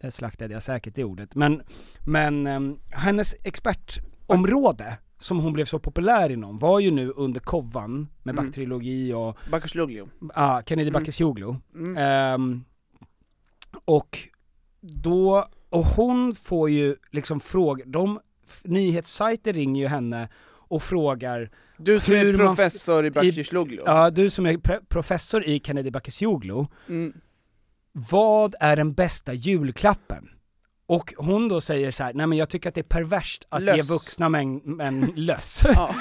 Där 0.00 0.10
slaktade 0.10 0.54
jag 0.54 0.62
säkert 0.62 0.94
det 0.94 1.04
ordet. 1.04 1.34
Men, 1.34 1.62
men 2.06 2.46
ehm, 2.46 2.78
hennes 2.90 3.34
expertområde, 3.44 4.98
som 5.18 5.38
hon 5.38 5.52
blev 5.52 5.64
så 5.64 5.78
populär 5.78 6.30
inom, 6.30 6.58
var 6.58 6.80
ju 6.80 6.90
nu 6.90 7.10
under 7.10 7.40
kovan 7.40 8.08
med 8.22 8.32
Mm. 8.32 8.44
bakteriologi 8.46 9.12
och 9.12 9.38
Bakasluglio. 9.50 10.08
ah, 10.34 10.62
Kennedy 10.66 10.88
Mm. 10.88 11.00
Bakircioglu. 11.00 11.54
Mm. 11.74 11.96
Ehm, 11.96 12.64
och 13.84 14.18
då, 14.80 15.48
och 15.68 15.84
hon 15.84 16.34
får 16.34 16.70
ju 16.70 16.96
liksom 17.10 17.40
frågor, 17.40 17.84
de 17.86 18.20
nyhetssajter 18.64 19.52
ringer 19.52 19.82
ju 19.82 19.88
henne 19.88 20.28
och 20.46 20.82
frågar, 20.82 21.50
Du 21.76 22.00
som 22.00 22.14
hur 22.14 22.34
är 22.34 22.38
man 22.38 22.56
professor 22.56 23.06
i 23.06 23.10
Bakasluglio. 23.10 23.82
ja 23.86 24.10
du 24.10 24.30
som 24.30 24.46
är 24.46 24.80
professor 24.88 25.44
i 25.44 25.60
Kennedy 25.64 25.90
Bakircioglu, 25.90 26.64
Mm. 26.88 27.12
Vad 27.96 28.54
är 28.60 28.76
den 28.76 28.92
bästa 28.92 29.32
julklappen? 29.34 30.30
Och 30.86 31.14
hon 31.16 31.48
då 31.48 31.60
säger 31.60 31.90
så 31.90 32.04
här: 32.04 32.12
nej 32.14 32.26
men 32.26 32.38
jag 32.38 32.48
tycker 32.48 32.68
att 32.68 32.74
det 32.74 32.80
är 32.80 32.82
perverst 32.82 33.46
att 33.48 33.62
ge 33.62 33.76
Löss. 33.76 33.90
vuxna 33.90 34.28
män, 34.28 34.56
män 34.64 35.12
löss. 35.16 35.62
Ja. 35.74 35.94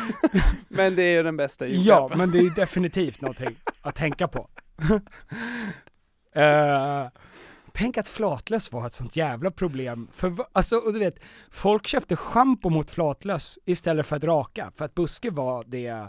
Men 0.68 0.96
det 0.96 1.04
är 1.04 1.18
ju 1.18 1.24
den 1.24 1.38
bästa 1.38 1.68
Ja, 1.68 1.74
julklappen. 1.74 2.18
men 2.18 2.32
det 2.32 2.38
är 2.38 2.44
ju 2.44 2.50
definitivt 2.50 3.22
någonting 3.22 3.56
att 3.82 3.96
tänka 3.96 4.28
på. 4.28 4.50
Eh, 6.36 7.08
tänk 7.72 7.98
att 7.98 8.08
flatlöss 8.08 8.72
var 8.72 8.86
ett 8.86 8.94
sånt 8.94 9.16
jävla 9.16 9.52
problem, 9.52 10.08
för 10.14 10.36
alltså, 10.52 10.76
och 10.78 10.94
du 10.94 11.00
vet, 11.00 11.20
folk 11.52 11.88
köpte 11.88 12.16
schampo 12.16 12.70
mot 12.70 12.92
flatlöss 12.92 13.60
istället 13.66 14.06
för 14.06 14.16
att 14.16 14.24
raka, 14.24 14.72
för 14.76 14.86
att 14.86 14.96
buske 14.96 15.30
var 15.30 15.64
det 15.68 16.08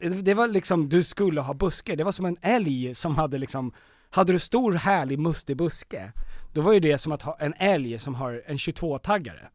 det- 0.00 0.08
det 0.22 0.34
var 0.34 0.48
liksom, 0.48 0.88
du 0.88 1.02
skulle 1.02 1.40
ha 1.40 1.54
buske, 1.54 1.96
det 1.96 2.04
var 2.04 2.12
som 2.12 2.24
en 2.24 2.36
älg 2.42 2.94
som 2.94 3.16
hade 3.16 3.38
liksom, 3.38 3.72
hade 4.14 4.32
du 4.32 4.38
stor 4.38 4.72
härlig 4.72 5.18
mustig 5.18 5.56
buske, 5.56 6.12
då 6.52 6.60
var 6.60 6.72
ju 6.72 6.80
det 6.80 6.98
som 6.98 7.12
att 7.12 7.22
ha 7.22 7.36
en 7.40 7.54
älg 7.58 7.98
som 7.98 8.14
har 8.14 8.42
en 8.46 8.56
22-taggare. 8.56 9.48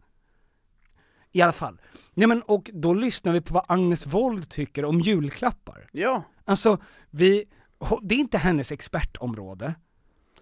I 1.31 1.41
alla 1.41 1.51
fall. 1.51 1.81
Nej 2.13 2.27
men 2.27 2.41
och 2.41 2.69
då 2.73 2.93
lyssnar 2.93 3.33
vi 3.33 3.41
på 3.41 3.53
vad 3.53 3.65
Agnes 3.67 4.05
Wold 4.07 4.49
tycker 4.49 4.85
om 4.85 4.99
julklappar. 5.01 5.89
Ja. 5.91 6.23
Alltså, 6.45 6.77
vi, 7.09 7.45
det 8.01 8.15
är 8.15 8.19
inte 8.19 8.37
hennes 8.37 8.71
expertområde, 8.71 9.75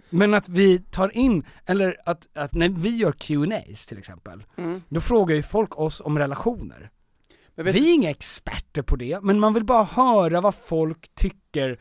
men 0.09 0.33
att 0.33 0.49
vi 0.49 0.79
tar 0.79 1.17
in, 1.17 1.45
eller 1.65 1.97
att, 2.05 2.27
att 2.33 2.53
när 2.53 2.69
vi 2.69 2.95
gör 2.95 3.11
Q&As 3.11 3.85
till 3.85 3.97
exempel, 3.97 4.43
Mm. 4.57 4.81
då 4.89 5.01
frågar 5.01 5.35
ju 5.35 5.43
folk 5.43 5.77
oss 5.79 6.01
om 6.01 6.17
relationer. 6.19 6.89
Vi 7.55 7.89
är 7.89 7.93
inga 7.93 8.09
experter 8.09 8.81
på 8.81 8.95
det, 8.95 9.19
men 9.23 9.39
man 9.39 9.53
vill 9.53 9.63
bara 9.65 9.83
höra 9.83 10.41
vad 10.41 10.55
folk 10.55 11.15
tycker, 11.15 11.79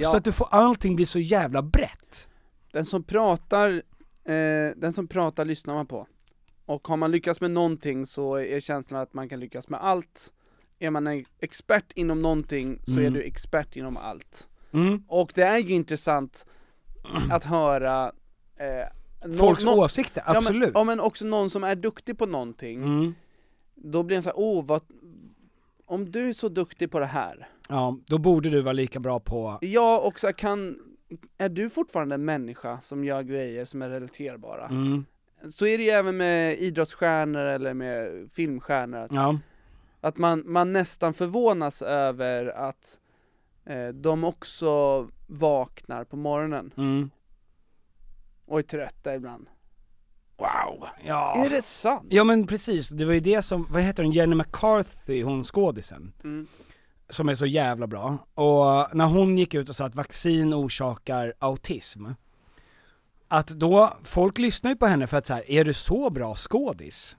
ja, 0.00 0.10
så 0.10 0.16
att 0.16 0.24
du 0.24 0.32
får 0.32 0.48
allting 0.50 0.96
blir 0.96 1.06
så 1.06 1.18
jävla 1.18 1.62
brett. 1.62 2.28
den 2.72 2.84
som 2.84 3.02
pratar, 3.02 3.82
eh, 4.24 4.70
den 4.76 4.92
som 4.92 5.06
pratar 5.06 5.44
lyssnar 5.44 5.74
man 5.74 5.86
på. 5.86 6.06
Och 6.66 6.88
har 6.88 6.96
man 6.96 7.10
lyckats 7.10 7.40
med 7.40 7.50
någonting 7.50 8.06
så 8.06 8.34
är 8.34 8.60
känslan 8.60 9.00
att 9.00 9.14
man 9.14 9.28
kan 9.28 9.40
lyckas 9.40 9.68
med 9.68 9.80
allt. 9.84 10.32
Är 10.78 10.90
man 10.90 11.06
en 11.06 11.24
expert 11.40 11.92
inom 11.94 12.22
någonting 12.22 12.78
så 12.86 12.92
är 12.92 12.98
Mm. 13.00 13.12
du 13.12 13.22
expert 13.22 13.76
inom 13.76 13.96
allt. 13.96 14.48
Mm. 14.72 15.04
Och 15.08 15.32
det 15.34 15.42
är 15.42 15.58
ju 15.58 15.74
intressant 15.74 16.46
att 17.30 17.44
höra 17.44 18.12
eh, 18.56 19.36
Folks 19.38 19.64
nå- 19.64 19.84
åsikter, 19.84 20.22
Ja 20.26 20.32
men, 20.32 20.36
absolut. 20.42 20.70
ja 20.74 20.84
men 20.84 21.00
också 21.00 21.24
någon 21.26 21.50
som 21.50 21.64
är 21.64 21.74
duktig 21.74 22.18
på 22.18 22.26
någonting, 22.26 22.82
Mm. 22.82 23.14
då 23.74 24.02
blir 24.02 24.16
det 24.16 24.22
så 24.22 24.28
här, 24.28 24.38
åh 24.38 24.64
vad, 24.64 24.82
om 25.90 26.10
du 26.10 26.28
är 26.28 26.32
så 26.32 26.48
duktig 26.48 26.90
på 26.90 26.98
det 26.98 27.06
här, 27.06 27.48
Ja, 27.68 27.98
då 28.06 28.18
borde 28.18 28.50
du 28.50 28.60
vara 28.62 28.72
lika 28.72 29.00
bra 29.00 29.20
på, 29.20 29.58
ja 29.60 30.00
och 30.00 30.20
så 30.20 30.32
kan, 30.32 30.78
är 31.38 31.48
du 31.48 31.70
fortfarande 31.70 32.14
en 32.14 32.24
människa 32.24 32.80
som 32.80 33.04
gör 33.04 33.22
grejer 33.22 33.64
som 33.64 33.82
är 33.82 33.90
relaterbara? 33.90 34.66
mm. 34.68 35.04
Så 35.50 35.66
är 35.66 35.78
det 35.78 35.84
ju 35.84 35.90
även 35.90 36.16
med 36.16 36.58
idrottsstjärnor 36.58 37.40
eller 37.44 37.74
med 37.74 38.28
filmstjärnor, 38.32 38.98
att, 38.98 39.12
ja. 39.14 39.38
att 40.00 40.16
man, 40.16 40.42
man 40.46 40.72
nästan 40.72 41.14
förvånas 41.14 41.82
över 41.82 42.46
att 42.46 42.98
eh, 43.64 43.88
de 43.88 44.24
också 44.24 45.08
vaknar 45.26 46.04
på 46.04 46.16
morgonen 46.16 46.72
Mm. 46.76 47.10
och 48.46 48.58
är 48.58 48.62
trötta 48.62 49.14
ibland. 49.14 49.46
Wow! 50.40 50.86
Ja. 51.06 51.44
Är 51.44 51.50
det 51.50 51.62
sant? 51.64 52.06
Ja 52.10 52.24
men 52.24 52.46
precis, 52.46 52.88
det 52.88 53.04
var 53.04 53.12
ju 53.12 53.20
det 53.20 53.42
som, 53.42 53.66
vad 53.70 53.82
heter 53.82 54.02
hon, 54.02 54.12
Jenny 54.12 54.34
McCarthy, 54.34 55.22
hon 55.22 55.44
skådisen, 55.44 56.12
Mm. 56.24 56.46
som 57.08 57.28
är 57.28 57.34
så 57.34 57.46
jävla 57.46 57.86
bra. 57.86 58.18
Och 58.34 58.96
när 58.96 59.06
hon 59.06 59.38
gick 59.38 59.54
ut 59.54 59.68
och 59.68 59.76
sa 59.76 59.84
att 59.84 59.94
vaccin 59.94 60.54
orsakar 60.54 61.34
autism, 61.38 62.06
att 63.28 63.48
då, 63.48 63.96
folk 64.04 64.38
lyssnar 64.38 64.70
ju 64.70 64.76
på 64.76 64.86
henne 64.86 65.06
för 65.06 65.16
att 65.16 65.26
så 65.26 65.34
här, 65.34 65.50
är 65.50 65.64
du 65.64 65.74
så 65.74 66.10
bra 66.10 66.34
skådis? 66.34 67.16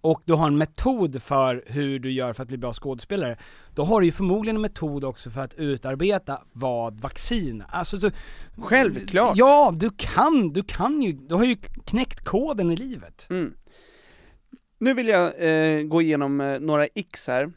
Och 0.00 0.22
du 0.24 0.32
har 0.32 0.46
en 0.46 0.58
metod 0.58 1.22
för 1.22 1.64
hur 1.66 1.98
du 1.98 2.10
gör 2.10 2.32
för 2.32 2.42
att 2.42 2.48
bli 2.48 2.58
bra 2.58 2.72
skådespelare, 2.72 3.38
då 3.74 3.84
har 3.84 4.00
du 4.00 4.06
ju 4.06 4.12
förmodligen 4.12 4.56
en 4.56 4.62
metod 4.62 5.04
också 5.04 5.30
för 5.30 5.40
att 5.40 5.54
utarbeta 5.54 6.42
vad 6.52 7.00
vaccin, 7.00 7.64
alltså 7.68 7.96
du, 7.96 8.10
Självklart! 8.56 9.36
Ja, 9.36 9.72
du 9.74 9.90
kan, 9.96 10.52
du 10.52 10.62
kan 10.62 11.02
ju, 11.02 11.12
du 11.12 11.34
har 11.34 11.44
ju 11.44 11.56
knäckt 11.84 12.24
koden 12.24 12.70
i 12.70 12.76
livet. 12.76 13.26
Mm. 13.30 13.54
Nu 14.78 14.94
vill 14.94 15.08
jag 15.08 15.32
eh, 15.38 15.82
gå 15.82 16.02
igenom 16.02 16.40
eh, 16.40 16.60
några 16.60 16.86
x 16.86 17.26
här, 17.26 17.52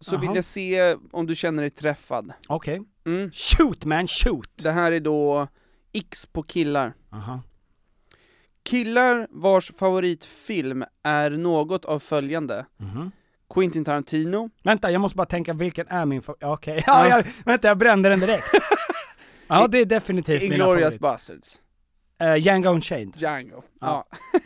så 0.00 0.14
Jaha. 0.14 0.20
vill 0.20 0.30
jag 0.34 0.44
se 0.44 0.96
om 1.10 1.26
du 1.26 1.34
känner 1.34 1.62
dig 1.62 1.70
träffad. 1.70 2.32
Okej. 2.46 2.82
Mm. 3.06 3.30
Shoot 3.32 3.84
man, 3.84 4.08
shoot! 4.08 4.50
Det 4.62 4.70
här 4.70 4.92
är 4.92 5.00
då 5.00 5.48
x 5.92 6.26
på 6.26 6.42
killar. 6.42 6.94
Aha. 7.12 7.42
Killar 8.68 9.26
vars 9.30 9.72
favoritfilm 9.78 10.84
är 11.02 11.30
något 11.30 11.84
av 11.84 11.98
följande. 11.98 12.66
Mhm. 12.76 13.10
Quentin 13.54 13.84
Tarantino, 13.84 14.50
Vänta, 14.62 14.90
jag 14.90 15.00
måste 15.00 15.16
bara 15.16 15.26
tänka 15.26 15.52
vilken 15.52 15.86
är 15.88 16.04
min 16.06 16.22
fa- 16.22 16.36
ja, 16.40 16.52
okej, 16.52 16.82
ja, 16.86 17.08
jag, 17.08 17.26
vänta 17.44 17.68
jag 17.68 17.78
brände 17.78 18.08
den 18.08 18.20
direkt. 18.20 18.46
ja 19.48 19.66
det 19.66 19.78
är 19.78 19.84
definitivt 19.86 20.42
mina 20.42 20.54
Inglourious 20.54 20.84
favorit. 20.84 21.00
Basterds, 21.00 21.60
Uh, 22.22 22.36
Django 22.36 22.70
Unchained. 22.70 23.14
Django. 23.16 23.62
Ja. 23.80 24.06
Ja. 24.32 24.40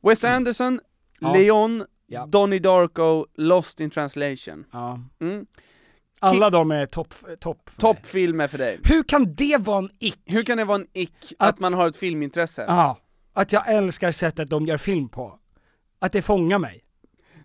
Wes 0.10 0.24
Anderson, 0.24 0.80
Ja. 1.20 1.32
Leon, 1.34 1.84
Ja. 2.06 2.26
Donnie 2.26 2.58
Darko, 2.58 3.26
Lost 3.36 3.80
in 3.80 3.90
translation. 3.90 4.64
Ja. 4.72 5.00
Mm. 5.20 5.46
Alla 6.20 6.50
de 6.50 6.70
är 6.70 6.86
topp, 6.86 7.14
mig. 7.26 7.36
Toppfilmer 7.78 8.48
för 8.48 8.58
dig. 8.58 8.80
Hur 8.84 9.02
kan 9.02 9.32
det 9.34 9.56
vara 9.60 9.78
en 9.78 9.90
ick? 9.98 10.18
Hur 10.26 10.42
kan 10.42 10.58
det 10.58 10.64
vara 10.64 10.78
en 10.80 10.86
ick 10.92 11.32
att, 11.38 11.48
Att- 11.48 11.60
man 11.60 11.74
har 11.74 11.88
ett 11.88 11.96
filmintresse? 11.96 12.64
Ja, 12.68 12.98
att 13.32 13.52
jag 13.52 13.72
älskar 13.74 14.12
sättet 14.12 14.50
de 14.50 14.66
gör 14.66 14.76
film 14.76 15.08
på. 15.08 15.38
Att 15.98 16.12
det 16.12 16.22
fångar 16.22 16.58
mig. 16.58 16.82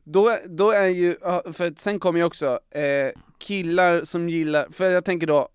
Då, 0.03 0.37
då 0.47 0.71
är 0.71 0.87
ju, 0.87 1.15
för 1.53 1.79
sen 1.79 1.99
kommer 1.99 2.19
ju 2.19 2.25
också 2.25 2.59
eh, 2.71 3.11
killar 3.37 4.03
som 4.03 4.29
gillar, 4.29 4.67
för 4.71 4.85
jag 4.85 5.05
tänker 5.05 5.27
då, 5.27 5.49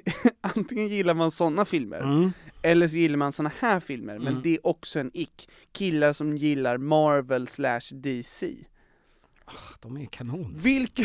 antingen 0.40 0.88
gillar 0.88 1.14
man 1.14 1.30
sådana 1.30 1.64
filmer, 1.64 2.00
Mm. 2.00 2.32
eller 2.62 2.88
så 2.88 2.96
gillar 2.96 3.16
man 3.16 3.32
såna 3.32 3.52
här 3.58 3.80
filmer, 3.80 4.18
men 4.18 4.42
det 4.42 4.54
är 4.54 4.66
också 4.66 4.98
en 5.00 5.10
ick. 5.14 5.48
Killar 5.72 6.12
som 6.12 6.36
gillar 6.36 6.76
Marvel 6.78 7.48
slash 7.48 7.80
DC. 7.92 8.54
De 9.80 9.96
är 9.96 10.06
kanon. 10.06 10.54
Vilka, 10.58 11.02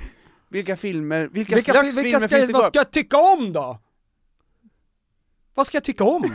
vilka 0.48 0.76
filmer, 0.76 1.28
vilka, 1.32 1.54
Vilka, 1.54 1.72
slags 1.72 1.96
vilka 1.96 2.02
filmer 2.20 2.28
ska, 2.28 2.36
finns 2.36 2.46
det 2.46 2.52
vad 2.52 2.66
ska 2.66 2.78
jag 2.78 2.90
tycka 2.90 3.16
om 3.16 3.52
då? 3.52 3.78
Vad 5.54 5.66
ska 5.66 5.76
jag 5.76 5.84
tycka 5.84 6.04
om? 6.04 6.22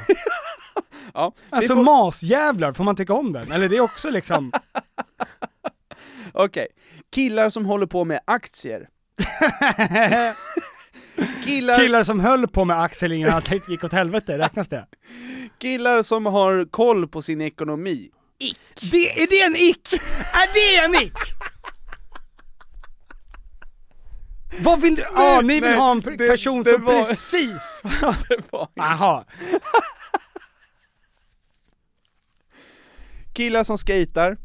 Ja, 1.13 1.33
Alltså 1.49 1.75
får- 1.75 1.83
masjävlar, 1.83 2.73
får 2.73 2.83
man 2.83 2.95
tycka 2.95 3.13
om 3.13 3.33
den? 3.33 3.51
Eller 3.51 3.69
det 3.69 3.77
är 3.77 3.81
också 3.81 4.09
liksom... 4.09 4.51
Okej, 6.33 6.67
killar 7.13 7.49
som 7.49 7.65
håller 7.65 7.85
på 7.85 8.03
med 8.05 8.19
aktier. 8.25 8.87
killar, 11.45 11.77
Killar 11.77 12.03
som 12.03 12.19
höll 12.19 12.47
på 12.47 12.65
med 12.65 12.81
Axel 12.81 13.11
innan 13.11 13.33
allt 13.33 13.69
gick 13.69 13.83
åt 13.83 13.93
helvete, 13.93 14.37
räknas 14.37 14.67
det? 14.69 14.85
killar 15.59 16.03
som 16.03 16.25
har 16.25 16.65
koll 16.71 17.07
på 17.07 17.21
sin 17.21 17.41
ekonomi. 17.41 18.09
det? 18.91 19.21
Är 19.23 19.27
det 19.27 19.41
en 19.41 19.55
ick? 19.55 19.93
Är 20.33 20.53
det 20.53 20.77
en 20.77 20.95
ick? 21.07 21.13
Vad 24.59 24.81
vill 24.81 24.95
du? 24.95 25.01
Ja, 25.15 25.41
ni 25.43 25.53
vill 25.53 25.63
nej, 25.63 25.75
ha 25.77 25.91
en 25.91 26.01
per- 26.01 26.11
det- 26.11 26.27
person 26.27 26.63
det 26.63 26.71
som 26.73 26.83
var- 26.83 26.93
precis... 26.93 27.81
Det 28.29 28.39
var 28.51 28.67
ju- 28.75 28.81
Aha. 28.81 29.25
Killar 33.33 33.63
som 33.63 33.77
skejtar. 33.77 34.37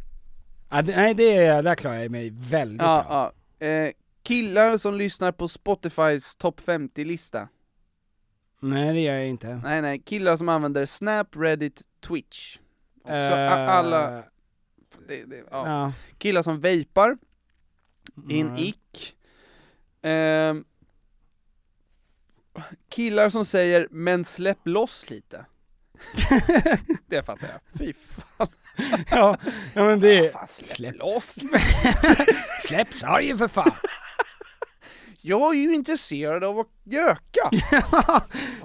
Ja, 0.71 0.83
det- 0.83 0.97
nej, 0.97 1.15
det, 1.15 1.63
där 1.63 1.75
klarar 1.75 1.95
jag 2.03 2.11
mig 2.11 2.31
väldigt 2.35 2.79
bra. 2.79 3.07
Ja, 3.09 3.33
ja. 3.61 3.67
Eh, 3.67 3.93
killar 4.23 4.77
som 4.79 4.95
lyssnar 4.95 5.33
på 5.33 5.49
Spotifys 5.49 6.37
topp 6.37 6.61
50-lista. 6.61 7.49
Nej, 8.61 8.93
det 8.95 9.01
gör 9.01 9.15
jag 9.15 9.29
inte. 9.29 9.55
Nej 9.65 9.83
nej, 9.83 9.99
killar 9.99 10.37
som 10.37 10.49
använder 10.49 10.87
Snap, 10.87 11.37
Reddit, 11.37 11.83
Twitch. 12.01 12.59
Också, 13.03 13.13
Eh, 13.15 13.53
a- 13.53 13.67
alla, 13.71 14.11
det, 15.09 15.25
det, 15.25 15.37
ja. 15.51 15.69
Ja. 15.69 15.93
Killar 16.19 16.43
som 16.43 16.61
vapar, 16.61 17.17
en 18.31 18.47
Nej. 18.47 18.69
ick. 18.69 19.17
Ehm, 20.03 20.65
killar 22.89 23.31
som 23.31 23.45
säger 23.47 23.89
'men 23.91 24.25
släpp 24.25 24.59
loss 24.65 25.11
lite' 25.11 25.45
Det 27.07 27.23
fattar 27.23 27.49
jag, 27.49 27.79
fy 27.79 27.93
fan. 27.93 28.49
ja, 29.11 29.37
ja 29.75 29.85
men 29.85 30.01
det 30.01 30.15
Ja, 30.15 30.25
är... 30.25 30.29
fan 30.29 30.47
släpp, 30.47 30.67
släpp. 30.69 30.97
loss! 30.99 31.35
Släpp 32.69 32.95
sargen 32.95 33.39
för 33.39 33.49
fan! 33.49 33.73
Jag 35.21 35.55
är 35.57 35.59
ju 35.61 35.75
intresserad 35.75 36.45
av 36.45 36.59
att 36.59 36.67
göka! 36.85 37.51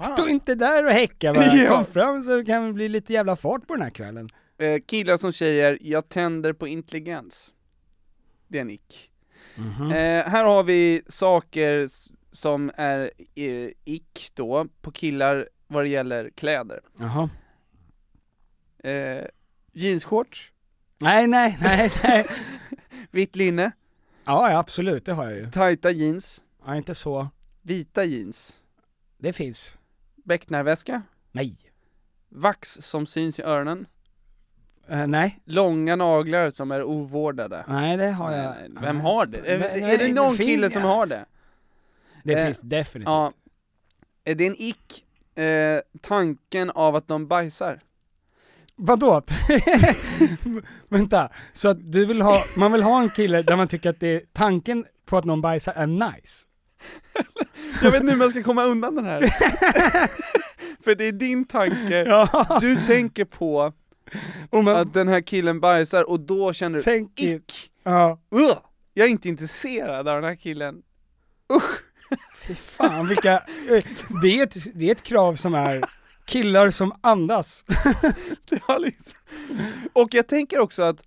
Stå 0.12 0.28
inte 0.28 0.54
där 0.54 0.84
och 0.84 0.90
häcka 0.92 1.34
bara, 1.34 1.44
Ja. 1.56 1.76
kom 1.76 1.84
fram 1.84 2.22
så 2.22 2.44
kan 2.44 2.66
det 2.66 2.72
bli 2.72 2.88
lite 2.88 3.12
jävla 3.12 3.36
fart 3.36 3.66
på 3.66 3.72
den 3.74 3.82
här 3.82 3.90
kvällen. 3.90 4.28
Eh, 4.58 4.80
killar 4.86 5.16
som 5.16 5.32
säger 5.32 5.78
'jag 5.80 6.08
tänder 6.08 6.52
på 6.52 6.66
intelligens' 6.66 7.50
Det 8.48 8.58
är 8.58 8.62
en 8.62 8.70
ick. 8.70 9.10
Mhm. 9.56 9.92
Eh, 9.92 10.24
här 10.24 10.44
har 10.44 10.62
vi 10.62 11.02
saker 11.08 11.88
som 12.32 12.70
är 12.76 13.10
eh, 13.34 13.68
ick 13.84 14.30
då, 14.34 14.66
på 14.82 14.90
killar 14.92 15.48
vad 15.66 15.84
det 15.84 15.88
gäller 15.88 16.30
kläder. 16.30 16.80
Jaha. 16.98 17.30
Eh, 18.84 19.24
jeansshorts, 19.72 20.52
Nej, 21.00 21.26
nej, 21.26 21.58
nej, 21.60 21.92
nej. 22.04 22.26
vitt 23.10 23.36
linne, 23.36 23.72
Ja, 24.24 24.50
ja, 24.50 24.58
absolut, 24.58 25.04
det 25.04 25.12
har 25.12 25.24
jag 25.24 25.34
ju. 25.38 25.50
tajta 25.50 25.90
jeans, 25.90 26.42
Ja, 26.66 26.76
inte 26.76 26.94
så. 26.94 27.28
vita 27.62 28.04
jeans, 28.04 28.56
Det 29.18 29.32
finns. 29.32 29.76
becknarväska, 30.24 31.02
Nej. 31.32 31.56
vax 32.28 32.78
som 32.80 33.06
syns 33.06 33.38
i 33.38 33.42
öronen, 33.42 33.86
Eh, 34.88 35.06
nej, 35.06 35.40
långa 35.44 35.96
naglar 35.96 36.50
som 36.50 36.70
är 36.70 36.82
ovårdade. 36.82 37.64
nej 37.68 37.96
det 37.96 38.10
har 38.10 38.32
jag. 38.32 38.54
Nej, 38.54 38.70
Vem 38.82 39.00
har 39.00 39.26
det? 39.26 39.38
Är, 39.38 39.58
Nej, 39.58 39.82
är 39.82 39.98
det 39.98 40.04
nej, 40.04 40.12
någon 40.12 40.36
fin- 40.36 40.46
kille 40.46 40.70
som 40.70 40.82
har 40.82 41.06
det? 41.06 41.24
Det 42.24 42.32
Eh, 42.34 42.44
finns 42.44 42.58
definitivt. 42.60 43.08
Ja. 43.10 43.32
Är 44.24 44.34
det 44.34 44.46
en 44.46 44.56
ick, 44.58 45.04
eh, 45.38 45.80
tanken 46.00 46.70
av 46.70 46.96
att 46.96 47.08
de 47.08 47.26
bajsar? 47.28 47.80
Vadå? 48.76 49.22
Vänta, 50.88 51.28
så 51.52 51.68
att 51.68 51.92
du 51.92 52.06
vill 52.06 52.22
ha, 52.22 52.42
man 52.56 52.72
vill 52.72 52.82
ha 52.82 53.02
en 53.02 53.10
kille 53.10 53.42
där 53.42 53.56
man 53.56 53.68
tycker 53.68 53.90
att 53.90 54.00
det 54.00 54.08
är, 54.08 54.22
tanken 54.32 54.84
på 55.06 55.16
att 55.16 55.24
någon 55.24 55.40
bajsar 55.40 55.72
är 55.72 55.86
nice? 55.86 56.46
Jag 57.82 57.90
vet 57.90 58.00
inte 58.00 58.12
hur 58.12 58.18
man 58.18 58.30
ska 58.30 58.42
komma 58.42 58.64
undan 58.64 58.94
den 58.94 59.04
här. 59.04 59.20
För 60.84 60.94
det 60.94 61.04
är 61.04 61.12
din 61.12 61.44
tanke, 61.44 62.04
Ja, 62.06 62.58
du 62.60 62.84
tänker 62.84 63.24
på 63.24 63.72
man, 64.52 64.68
att 64.68 64.94
den 64.94 65.08
här 65.08 65.20
killen 65.20 65.60
bajsar 65.60 66.10
och 66.10 66.20
då 66.20 66.52
känner 66.52 66.78
du 66.78 66.82
tänk 66.82 67.22
ick! 67.22 67.70
ja, 67.82 68.18
Ugh, 68.30 68.58
jag 68.94 69.06
är 69.06 69.10
inte 69.10 69.28
intresserad 69.28 70.08
av 70.08 70.14
den 70.14 70.24
här 70.24 70.36
killen. 70.36 70.82
fy 72.36 72.54
fan 72.54 73.08
vilka, 73.08 73.42
det 74.22 74.38
är, 74.38 74.42
ett, 74.42 74.56
det 74.74 74.88
är 74.88 74.92
ett 74.92 75.02
krav 75.02 75.34
som 75.34 75.54
är 75.54 75.84
killar 76.32 76.70
som 76.70 76.92
andas. 77.00 77.64
Liksom... 78.78 79.12
Och 79.92 80.14
jag 80.14 80.26
tänker 80.26 80.58
också 80.58 80.82
att, 80.82 81.04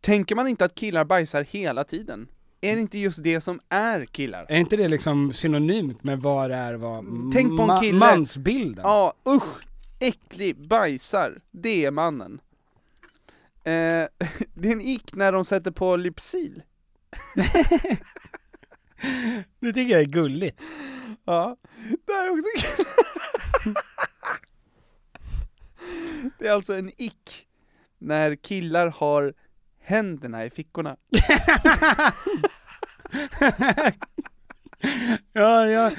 tänker 0.00 0.34
man 0.34 0.48
inte 0.48 0.64
att 0.64 0.74
killar 0.74 1.04
bajsar 1.04 1.42
hela 1.42 1.84
tiden? 1.84 2.28
Är 2.60 2.74
det 2.76 2.80
inte 2.80 2.98
just 2.98 3.22
det 3.22 3.40
som 3.40 3.60
är 3.68 4.06
killar? 4.06 4.46
Är 4.48 4.58
inte 4.58 4.76
det 4.76 4.88
liksom 4.88 5.32
synonymt 5.32 6.04
med 6.04 6.20
vad 6.20 6.50
det 6.50 6.56
är 6.56 6.74
vad 6.74 7.04
Tänk 7.32 7.58
på 7.58 7.62
en 7.62 7.80
kille- 7.80 7.98
mansbilden? 7.98 8.82
Ja, 8.84 9.14
usch! 9.28 9.64
Äcklig, 10.00 10.68
bajsar, 10.68 11.38
det 11.50 11.84
är 11.84 11.90
mannen. 11.90 12.40
Eh, 13.64 13.70
det 14.54 14.68
är 14.68 14.72
en 14.72 14.80
ick 14.80 15.14
när 15.14 15.32
de 15.32 15.44
sätter 15.44 15.70
på 15.70 15.96
Lypsyl. 15.96 16.62
Det 19.60 19.72
tycker 19.72 19.92
jag 19.92 20.00
är 20.00 20.06
gulligt. 20.06 20.62
Ja, 21.24 21.56
det 22.06 22.12
här 22.12 22.24
är 22.24 22.30
också. 22.30 22.82
Det 26.38 26.46
är 26.46 26.52
alltså 26.52 26.74
en 26.74 26.90
ick 26.96 27.46
när 27.98 28.36
killar 28.36 28.86
har 28.86 29.34
händerna 29.80 30.44
i 30.44 30.50
fickorna. 30.50 30.96
Ja, 35.32 35.66
ja. 35.66 35.90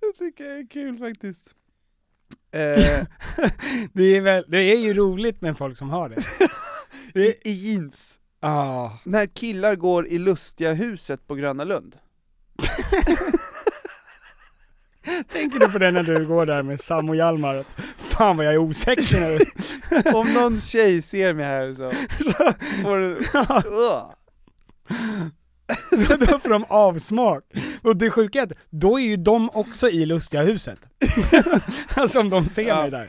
Det 0.00 0.12
tycker 0.18 0.44
jag 0.44 0.58
är 0.58 0.66
kul 0.66 0.98
faktiskt. 0.98 1.54
Eh, 2.50 3.04
Det 3.92 4.02
är, 4.16 4.20
väl, 4.20 4.44
det 4.48 4.58
är 4.58 4.78
ju 4.78 4.94
roligt 4.94 5.40
med 5.40 5.58
folk 5.58 5.78
som 5.78 5.90
har 5.90 6.08
det. 6.08 6.22
i, 7.20 7.34
I 7.44 7.52
jeans. 7.52 8.20
Ah. 8.40 8.90
När 9.04 9.26
killar 9.26 9.76
går 9.76 10.06
i 10.06 10.18
lustiga 10.18 10.72
huset 10.72 11.26
på 11.26 11.34
Gröna 11.34 11.64
Lund. 11.64 11.96
Tänker 15.32 15.58
du 15.58 15.68
på 15.68 15.78
det 15.78 15.90
när 15.90 16.02
du 16.02 16.26
går 16.26 16.46
där 16.46 16.62
med 16.62 16.80
Sam 16.80 17.08
och 17.08 17.16
Hjalmar? 17.16 17.54
Att, 17.54 17.74
Fan 17.96 18.36
vad 18.36 18.46
jag 18.46 18.54
är 18.54 18.58
osexig 18.58 19.18
nu. 19.20 19.38
Om 20.12 20.32
någon 20.34 20.60
tjej 20.60 21.02
ser 21.02 21.32
mig 21.32 21.44
här 21.44 21.74
så 21.74 21.90
får 22.82 22.96
du... 22.96 23.24
Så 26.06 26.16
då 26.16 26.38
får 26.38 26.48
de 26.48 26.64
avsmak. 26.68 27.44
Och 27.82 27.96
det 27.96 28.10
sjuka 28.10 28.38
är 28.38 28.42
att 28.42 28.52
då 28.70 28.98
är 28.98 29.02
ju 29.04 29.16
de 29.16 29.50
också 29.52 29.88
i 29.88 30.06
lustiga 30.06 30.42
huset. 30.42 30.78
alltså 31.94 32.20
om 32.20 32.30
de 32.30 32.46
ser 32.48 32.62
Ja. 32.68 32.80
mig 32.82 32.90
där. 32.90 33.08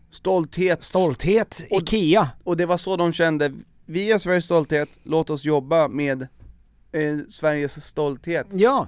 Stolthet. 0.11 0.83
stolthet, 0.83 1.67
Och- 1.71 1.81
IKEA. 1.81 2.29
Och 2.43 2.57
det 2.57 2.65
var 2.65 2.77
så 2.77 2.97
de 2.97 3.13
kände, 3.13 3.53
vi 3.85 4.11
är 4.11 4.17
Sveriges 4.17 4.45
stolthet, 4.45 4.89
låt 5.03 5.29
oss 5.29 5.45
jobba 5.45 5.87
med 5.87 6.21
eh, 6.91 7.17
Sveriges 7.29 7.85
stolthet. 7.85 8.47
Ja, 8.51 8.87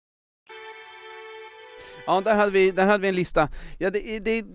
Ja, 2.07 2.21
där 2.21 2.35
hade 2.35 2.51
vi, 2.51 2.71
där 2.71 2.85
hade 2.85 3.01
vi 3.01 3.07
en 3.07 3.15
lista. 3.15 3.49
Ja, 3.77 3.89
det, 3.89 4.15
är- 4.15 4.19
det, 4.19 4.45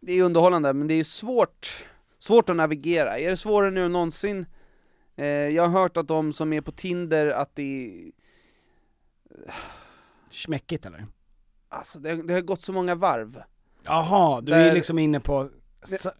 det 0.00 0.12
är 0.12 0.22
underhållande, 0.22 0.72
men 0.72 0.86
det 0.88 0.94
är 0.94 1.04
svårt, 1.04 1.84
svårt 2.18 2.48
att 2.50 2.56
navigera. 2.56 3.18
Är 3.18 3.30
det 3.30 3.36
svårare 3.36 3.70
nu 3.70 3.84
än 3.84 3.92
någonsin? 3.92 4.46
Eh, 5.16 5.26
jag 5.26 5.62
har 5.68 5.80
hört 5.80 5.96
att 5.96 6.08
de 6.08 6.32
som 6.32 6.52
är 6.52 6.60
på 6.60 6.72
Tinder, 6.72 7.26
att 7.26 7.54
det 7.56 7.62
är, 7.86 8.12
Smäckigt 10.30 10.86
eller? 10.86 11.06
alltså 11.68 11.98
det, 11.98 12.22
det 12.22 12.34
har 12.34 12.40
gått 12.40 12.60
så 12.60 12.72
många 12.72 12.94
varv. 12.94 13.42
Jaha, 13.84 14.40
du 14.40 14.52
Där- 14.52 14.70
är 14.70 14.74
liksom 14.74 14.98
inne 14.98 15.20
på... 15.20 15.50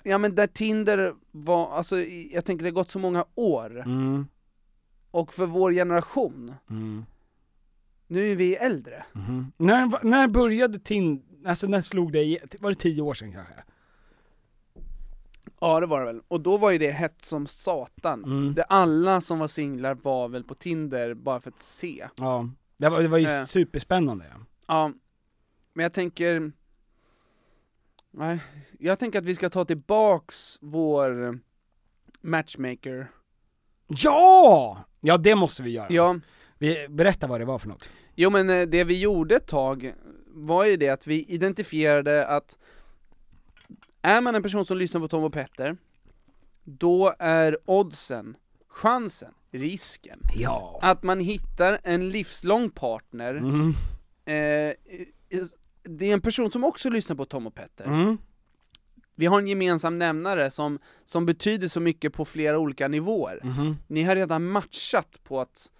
Ja 0.02 0.18
men 0.18 0.34
där 0.34 0.46
Tinder 0.46 1.14
var, 1.30 1.70
alltså 1.76 1.98
jag 2.32 2.44
tänker 2.44 2.64
det 2.64 2.70
har 2.70 2.74
gått 2.74 2.90
så 2.90 2.98
många 2.98 3.24
år, 3.34 3.80
Mm, 3.80 4.26
och 5.10 5.34
för 5.34 5.46
vår 5.46 5.72
generation, 5.72 6.54
mm, 6.70 7.04
nu 8.06 8.32
är 8.32 8.36
vi 8.36 8.56
äldre. 8.56 9.04
mhm. 9.12 9.52
När, 9.56 10.04
när 10.04 10.28
började 10.28 10.78
Tin... 10.78 11.22
Alltså 11.46 11.66
när 11.66 11.82
slog 11.82 12.12
det. 12.12 12.38
Var 12.60 12.70
det 12.70 12.76
tio 12.76 13.02
år 13.02 13.14
sedan 13.14 13.32
kanske? 13.32 13.54
Ja 15.60 15.80
det 15.80 15.86
var 15.86 16.00
det 16.00 16.06
väl, 16.06 16.20
och 16.28 16.40
då 16.40 16.56
var 16.56 16.70
ju 16.70 16.78
det 16.78 16.90
hett 16.90 17.24
som 17.24 17.46
satan. 17.46 18.24
Mm. 18.24 18.54
Det 18.54 18.62
alla 18.62 19.20
som 19.20 19.38
var 19.38 19.48
singlar 19.48 19.94
var 19.94 20.28
väl 20.28 20.44
på 20.44 20.54
Tinder 20.54 21.14
bara 21.14 21.40
för 21.40 21.50
att 21.50 21.60
se. 21.60 22.08
Ja. 22.16 22.48
Det 22.76 22.88
var, 22.88 23.02
det 23.02 23.08
var 23.08 23.18
ju 23.18 23.26
Eh. 23.26 23.44
superspännande. 23.44 24.24
ja. 24.30 24.40
Ja, 24.66 24.92
men 25.72 25.82
jag 25.82 25.92
tänker... 25.92 26.52
Nej, 28.10 28.38
jag 28.78 28.98
tänker 28.98 29.18
att 29.18 29.24
vi 29.24 29.34
ska 29.34 29.50
ta 29.50 29.64
tillbaks 29.64 30.58
vår 30.60 31.38
matchmaker. 32.20 33.10
Ja! 33.86 34.78
Ja 35.00 35.16
det 35.16 35.34
måste 35.34 35.62
vi 35.62 35.70
göra. 35.70 35.86
Ja, 35.90 36.16
Vi, 36.64 36.88
berätta 36.88 37.26
vad 37.26 37.40
det 37.40 37.44
var 37.44 37.58
för 37.58 37.68
något. 37.68 37.88
jo 38.14 38.30
men 38.30 38.50
eh, 38.50 38.62
det 38.62 38.84
vi 38.84 38.98
gjorde 39.00 39.36
ett 39.36 39.46
tag 39.46 39.94
var 40.26 40.64
ju 40.64 40.76
det 40.76 40.88
att 40.88 41.06
vi 41.06 41.24
identifierade 41.28 42.26
att 42.26 42.56
är 44.02 44.20
man 44.20 44.34
en 44.34 44.42
person 44.42 44.64
som 44.66 44.78
lyssnar 44.78 45.00
på 45.00 45.08
Tom 45.08 45.24
och 45.24 45.32
Petter, 45.32 45.76
då 46.64 47.14
är 47.18 47.58
oddsen, 47.64 48.36
chansen, 48.68 49.32
risken, 49.50 50.18
Ja. 50.34 50.78
att 50.82 51.02
man 51.02 51.20
hittar 51.20 51.78
en 51.82 52.08
livslång 52.10 52.70
partner, 52.70 53.34
Mm. 53.34 53.68
eh, 54.24 54.74
det 55.82 56.06
är 56.10 56.12
en 56.12 56.20
person 56.20 56.50
som 56.50 56.64
också 56.64 56.88
lyssnar 56.90 57.16
på 57.16 57.24
Tom 57.24 57.46
och 57.46 57.54
Petter. 57.54 57.84
Mm. 57.84 58.18
Vi 59.14 59.26
har 59.26 59.38
en 59.40 59.46
gemensam 59.48 59.98
nämnare 59.98 60.50
som, 60.50 60.78
som 61.04 61.26
betyder 61.26 61.68
så 61.68 61.80
mycket 61.80 62.12
på 62.12 62.24
flera 62.24 62.58
olika 62.58 62.88
nivåer. 62.88 63.40
Mhm. 63.44 63.76
Ni 63.86 64.02
har 64.02 64.16
redan 64.16 64.44
matchat 64.44 65.18
på 65.24 65.42
ett, 65.42 65.72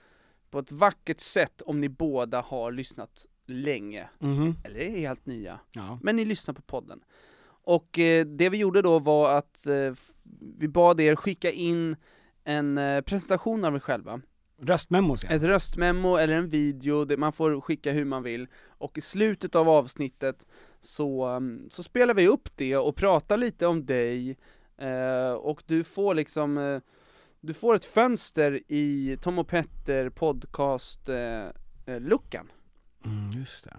på 0.54 0.58
ett 0.60 0.72
vackert 0.72 1.20
sätt 1.20 1.62
om 1.62 1.80
ni 1.80 1.88
båda 1.88 2.40
har 2.40 2.72
lyssnat 2.72 3.26
länge, 3.46 4.08
Mhm. 4.18 4.54
eller 4.64 4.80
är 4.80 4.90
helt 4.90 5.26
nya, 5.26 5.60
Ja. 5.74 5.98
men 6.02 6.16
ni 6.16 6.24
lyssnar 6.24 6.54
på 6.54 6.62
podden. 6.62 7.00
Och 7.66 7.98
eh, 7.98 8.26
det 8.26 8.48
vi 8.48 8.56
gjorde 8.58 8.82
då 8.82 8.98
var 8.98 9.38
att 9.38 9.66
eh, 9.66 9.92
vi 10.58 10.68
bad 10.68 11.00
er 11.00 11.16
skicka 11.16 11.50
in 11.50 11.96
en 12.44 12.78
eh, 12.78 13.00
presentation 13.00 13.64
av 13.64 13.74
er 13.74 13.78
själva. 13.80 14.20
Röstmemos 14.60 15.24
ja. 15.24 15.30
Ett 15.30 15.42
röstmemo 15.42 16.16
eller 16.16 16.34
en 16.36 16.48
video, 16.48 17.16
man 17.18 17.32
får 17.32 17.60
skicka 17.60 17.92
hur 17.92 18.04
man 18.04 18.22
vill. 18.22 18.46
Och 18.68 18.98
i 18.98 19.00
slutet 19.00 19.54
av 19.54 19.68
avsnittet 19.68 20.46
så, 20.80 21.26
um, 21.28 21.66
så 21.70 21.82
spelar 21.82 22.14
vi 22.14 22.28
upp 22.28 22.48
det 22.56 22.76
och 22.76 22.96
pratar 22.96 23.36
lite 23.36 23.66
om 23.66 23.86
dig, 23.86 24.36
eh, 24.78 25.32
och 25.32 25.62
du 25.66 25.84
får 25.84 26.14
liksom, 26.14 26.58
eh, 26.58 26.80
du 27.46 27.54
får 27.54 27.74
ett 27.74 27.84
fönster 27.84 28.60
i 28.68 29.16
Tom 29.20 29.38
och 29.38 29.48
Petter 29.48 30.10
podcast 30.10 31.08
eh, 31.08 31.16
eh. 31.86 31.96
Mm, 33.04 33.30
just 33.40 33.64
det. 33.64 33.76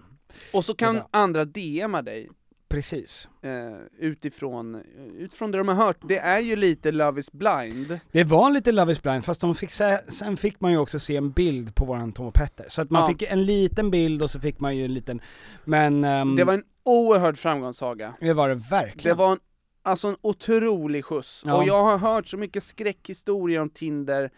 Och 0.52 0.64
så 0.64 0.74
kan 0.74 0.94
Det 0.94 1.06
andra 1.10 1.44
DMa 1.44 2.02
dig 2.02 2.28
Precis. 2.68 3.28
eh, 3.42 3.50
utifrån, 3.98 4.82
utifrån 5.18 5.52
det 5.52 5.58
de 5.58 5.68
har 5.68 5.74
hört. 5.74 5.96
Det 6.08 6.18
är 6.18 6.38
ju 6.38 6.56
lite 6.56 6.92
Love 6.92 7.20
is 7.20 7.32
blind. 7.32 8.00
Det 8.12 8.24
var 8.24 8.50
lite 8.50 8.72
Love 8.72 8.92
is 8.92 9.02
blind, 9.02 9.24
fast 9.24 9.40
de 9.40 9.54
fick 9.54 9.70
se, 9.70 9.98
sen 10.08 10.36
fick 10.36 10.60
man 10.60 10.72
ju 10.72 10.78
också 10.78 10.98
se 10.98 11.16
en 11.16 11.30
bild 11.30 11.74
på 11.74 11.84
våran 11.84 12.12
Tom 12.12 12.26
och 12.26 12.34
Petter. 12.34 12.66
Så 12.68 12.82
att 12.82 12.90
man 12.90 13.02
Ja. 13.02 13.08
fick 13.08 13.22
en 13.22 13.44
liten 13.44 13.90
bild 13.90 14.22
och 14.22 14.30
så 14.30 14.40
fick 14.40 14.60
man 14.60 14.76
ju 14.76 14.84
en 14.84 14.94
liten, 14.94 15.20
men... 15.64 16.04
ehm, 16.04 16.36
Det 16.36 16.44
var 16.44 16.54
en 16.54 16.64
oerhörd 16.84 17.38
framgångssaga. 17.38 18.14
det 18.20 18.32
var 18.32 18.48
det 18.48 18.54
Det 18.54 18.64
verkligen. 18.70 19.16
var 19.16 19.32
en, 19.32 19.38
alltså 19.86 20.08
en 20.08 20.16
otrolig 20.22 21.04
skjuts, 21.04 21.42
Ja. 21.46 21.56
och 21.56 21.64
jag 21.64 21.84
har 21.84 21.98
hört 21.98 22.26
så 22.28 22.36
mycket 22.36 22.62
skräckhistorier 22.62 23.60
om 23.60 23.70
Tinder, 23.70 24.30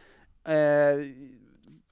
eh, 0.44 1.06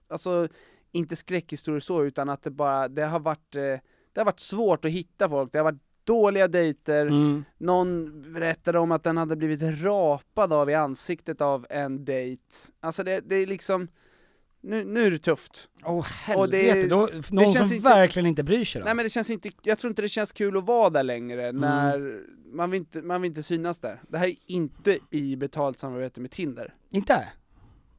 alltså 0.08 0.48
inte 0.92 1.16
skräckhistorier 1.16 1.80
så, 1.80 2.04
utan 2.04 2.28
att 2.28 2.42
det 2.42 2.50
bara, 2.50 2.88
det 2.88 3.02
har 3.04 3.20
varit, 3.20 3.54
eh, 3.54 3.60
det 4.12 4.20
har 4.20 4.24
varit 4.24 4.40
svårt 4.40 4.84
att 4.84 4.90
hitta 4.90 5.28
folk, 5.28 5.52
det 5.52 5.58
har 5.58 5.64
varit 5.64 5.82
dåliga 6.04 6.48
dejter, 6.48 7.06
Mm. 7.06 7.44
någon 7.58 8.22
berättade 8.32 8.78
om 8.78 8.92
att 8.92 9.02
den 9.02 9.16
hade 9.16 9.36
blivit 9.36 9.82
rapad 9.82 10.52
av 10.52 10.70
i 10.70 10.74
ansiktet 10.74 11.40
av 11.40 11.66
en 11.70 12.04
dejt. 12.04 12.42
Alltså 12.80 13.04
det, 13.04 13.20
det 13.20 13.36
är 13.36 13.46
liksom, 13.46 13.88
nu, 14.66 14.84
nu 14.84 15.04
är 15.06 15.10
det 15.10 15.18
tufft. 15.18 15.68
Åh 15.84 16.04
det- 16.04 16.32
helvete, 16.62 16.88
då, 16.88 16.96
någon 17.30 17.44
som 17.44 17.54
känns 17.54 17.72
inte- 17.72 17.88
verkligen 17.88 18.26
inte 18.26 18.42
bryr 18.42 18.64
sig 18.64 18.80
då. 18.80 18.84
Nej 18.84 18.94
men 18.94 19.04
det 19.04 19.10
känns 19.10 19.30
inte, 19.30 19.50
jag 19.62 19.78
tror 19.78 19.90
inte 19.90 20.02
det 20.02 20.08
känns 20.08 20.32
kul 20.32 20.56
att 20.56 20.64
vara 20.66 20.90
där 20.90 21.02
längre 21.02 21.48
Mm. 21.48 21.60
när 21.60 22.20
man 22.52 22.70
vill, 22.70 22.78
inte, 22.80 23.02
man 23.02 23.22
vill 23.22 23.28
inte 23.28 23.42
synas 23.42 23.80
där. 23.80 24.00
Det 24.08 24.18
här 24.18 24.26
är 24.26 24.34
inte 24.46 24.98
i 25.10 25.36
betalt 25.36 25.78
samarbete 25.78 26.20
med 26.20 26.30
Tinder. 26.30 26.74
Inte? 26.90 27.28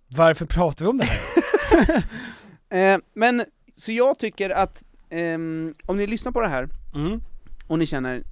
Varför 0.07 0.45
pratar 0.45 0.86
vi 0.86 0.91
om 0.91 0.97
det 0.97 1.03
här? 1.05 2.03
Eh, 2.70 2.97
men, 3.13 3.43
så 3.76 3.91
jag 3.91 4.20
tycker 4.20 4.49
att, 4.49 4.84
ehm, 5.09 5.74
om 5.86 5.97
ni 5.97 6.07
lyssnar 6.07 6.32
på 6.32 6.41
det 6.41 6.47
här 6.47 6.70
Mm. 6.95 7.22
och 7.68 7.80
ni 7.80 7.86
känner, 7.86 8.24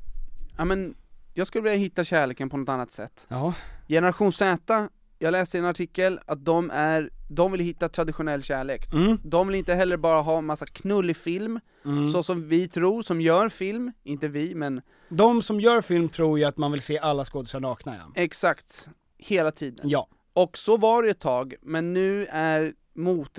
ja 0.57 0.65
men, 0.65 0.95
jag 1.33 1.47
skulle 1.47 1.61
vilja 1.63 1.77
hitta 1.77 2.03
kärleken 2.03 2.49
på 2.49 2.57
något 2.57 2.69
annat 2.69 2.91
sätt. 2.91 3.25
Ja. 3.27 3.53
Generation 3.87 4.33
Z, 4.33 4.87
jag 5.19 5.31
läste 5.31 5.57
i 5.57 5.59
en 5.59 5.65
artikel 5.65 6.19
att 6.25 6.45
de 6.45 6.71
är, 6.73 7.09
de 7.27 7.51
vill 7.51 7.61
hitta 7.61 7.89
traditionell 7.89 8.43
kärlek. 8.43 8.93
Mm. 8.93 9.17
De 9.23 9.47
vill 9.47 9.55
inte 9.55 9.73
heller 9.73 9.97
bara 9.97 10.21
ha 10.21 10.41
massa 10.41 10.65
knullig 10.65 11.17
film, 11.17 11.59
Mm. 11.85 12.07
så 12.11 12.23
som 12.23 12.47
vi 12.47 12.67
tror, 12.67 13.01
som 13.01 13.21
gör 13.21 13.49
film, 13.49 13.91
inte 14.03 14.27
vi 14.27 14.55
men 14.55 14.81
De 15.09 15.41
som 15.41 15.59
gör 15.59 15.81
film 15.81 16.09
tror 16.09 16.39
ju 16.39 16.45
att 16.45 16.57
man 16.57 16.71
vill 16.71 16.81
se 16.81 16.99
alla 16.99 17.25
skådespelare 17.25 17.69
nakna 17.69 17.95
ja. 17.95 18.21
exakt, 18.21 18.89
hela 19.17 19.51
tiden. 19.51 19.89
Ja. 19.89 20.07
Och 20.33 20.57
så 20.57 20.77
var 20.77 21.03
det 21.03 21.09
ett 21.09 21.19
tag, 21.19 21.55
men 21.61 21.93
nu 21.93 22.25
är 22.29 22.73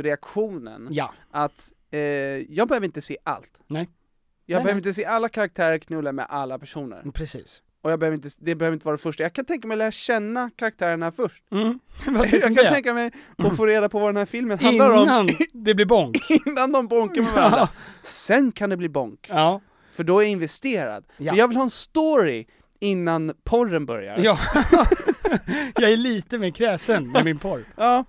motreaktionen 0.01 0.89
Ja. 0.91 1.15
att 1.31 1.73
eh, 1.91 2.01
jag 2.01 2.69
behöver 2.69 2.85
inte 2.87 3.01
se 3.01 3.17
allt. 3.25 3.61
Nej. 3.67 3.89
Jag 4.49 4.57
Nej, 4.57 4.65
behöver 4.65 4.73
nej. 4.73 4.89
inte 4.89 4.93
se 4.95 5.05
alla 5.05 5.29
karaktärer 5.29 5.79
knulla 5.79 6.13
med 6.13 6.27
alla 6.29 6.59
personer. 6.59 7.03
Precis. 7.15 7.63
Och 7.83 7.93
jag 7.93 7.99
behöver 7.99 8.15
inte, 8.17 8.29
det 8.41 8.55
behöver 8.55 8.75
inte 8.75 8.87
vara 8.87 8.97
det 8.97 9.03
första. 9.03 9.23
Jag 9.23 9.33
kan 9.33 9.45
tänka 9.45 9.69
mig 9.69 9.75
att 9.75 9.79
lära 9.79 9.91
känna 9.91 10.51
karaktärerna 10.57 11.13
först. 11.13 11.45
Mm. 11.53 11.79
Jag 12.07 12.43
kan 12.43 12.55
det? 12.55 12.71
tänka 12.75 12.95
mig 12.95 13.11
att 13.39 13.57
få 13.57 13.67
reda 13.67 13.89
på 13.89 13.99
vad 13.99 14.09
den 14.09 14.17
här 14.17 14.27
filmen 14.27 14.59
handlar 14.59 14.91
om 14.91 15.03
Innan 15.03 15.31
det 15.53 15.75
blir 15.75 15.87
bonk. 15.87 16.31
innan 16.47 16.73
de 16.73 16.89
bonkar 16.89 17.23
med 17.23 17.33
varandra. 17.33 17.69
Sen 18.03 18.53
kan 18.53 18.71
det 18.71 18.77
bli 18.77 18.89
bonk, 18.89 19.27
Ja. 19.29 19.61
för 19.93 20.05
då 20.05 20.19
är 20.19 20.23
jag 20.23 20.31
investerad. 20.33 21.05
Ja. 21.17 21.33
Men 21.33 21.39
jag 21.39 21.49
vill 21.49 21.57
ha 21.57 21.65
en 21.65 21.71
story 21.71 22.47
innan 22.81 23.33
porren 23.45 23.87
börjar. 23.87 24.19
Ja. 24.19 24.39
jag 25.75 25.93
är 25.93 25.97
lite 25.97 26.39
mer 26.39 26.51
kräsen 26.51 27.11
med 27.13 27.25
min 27.25 27.39
porr. 27.39 27.65
Ja. 27.77 28.05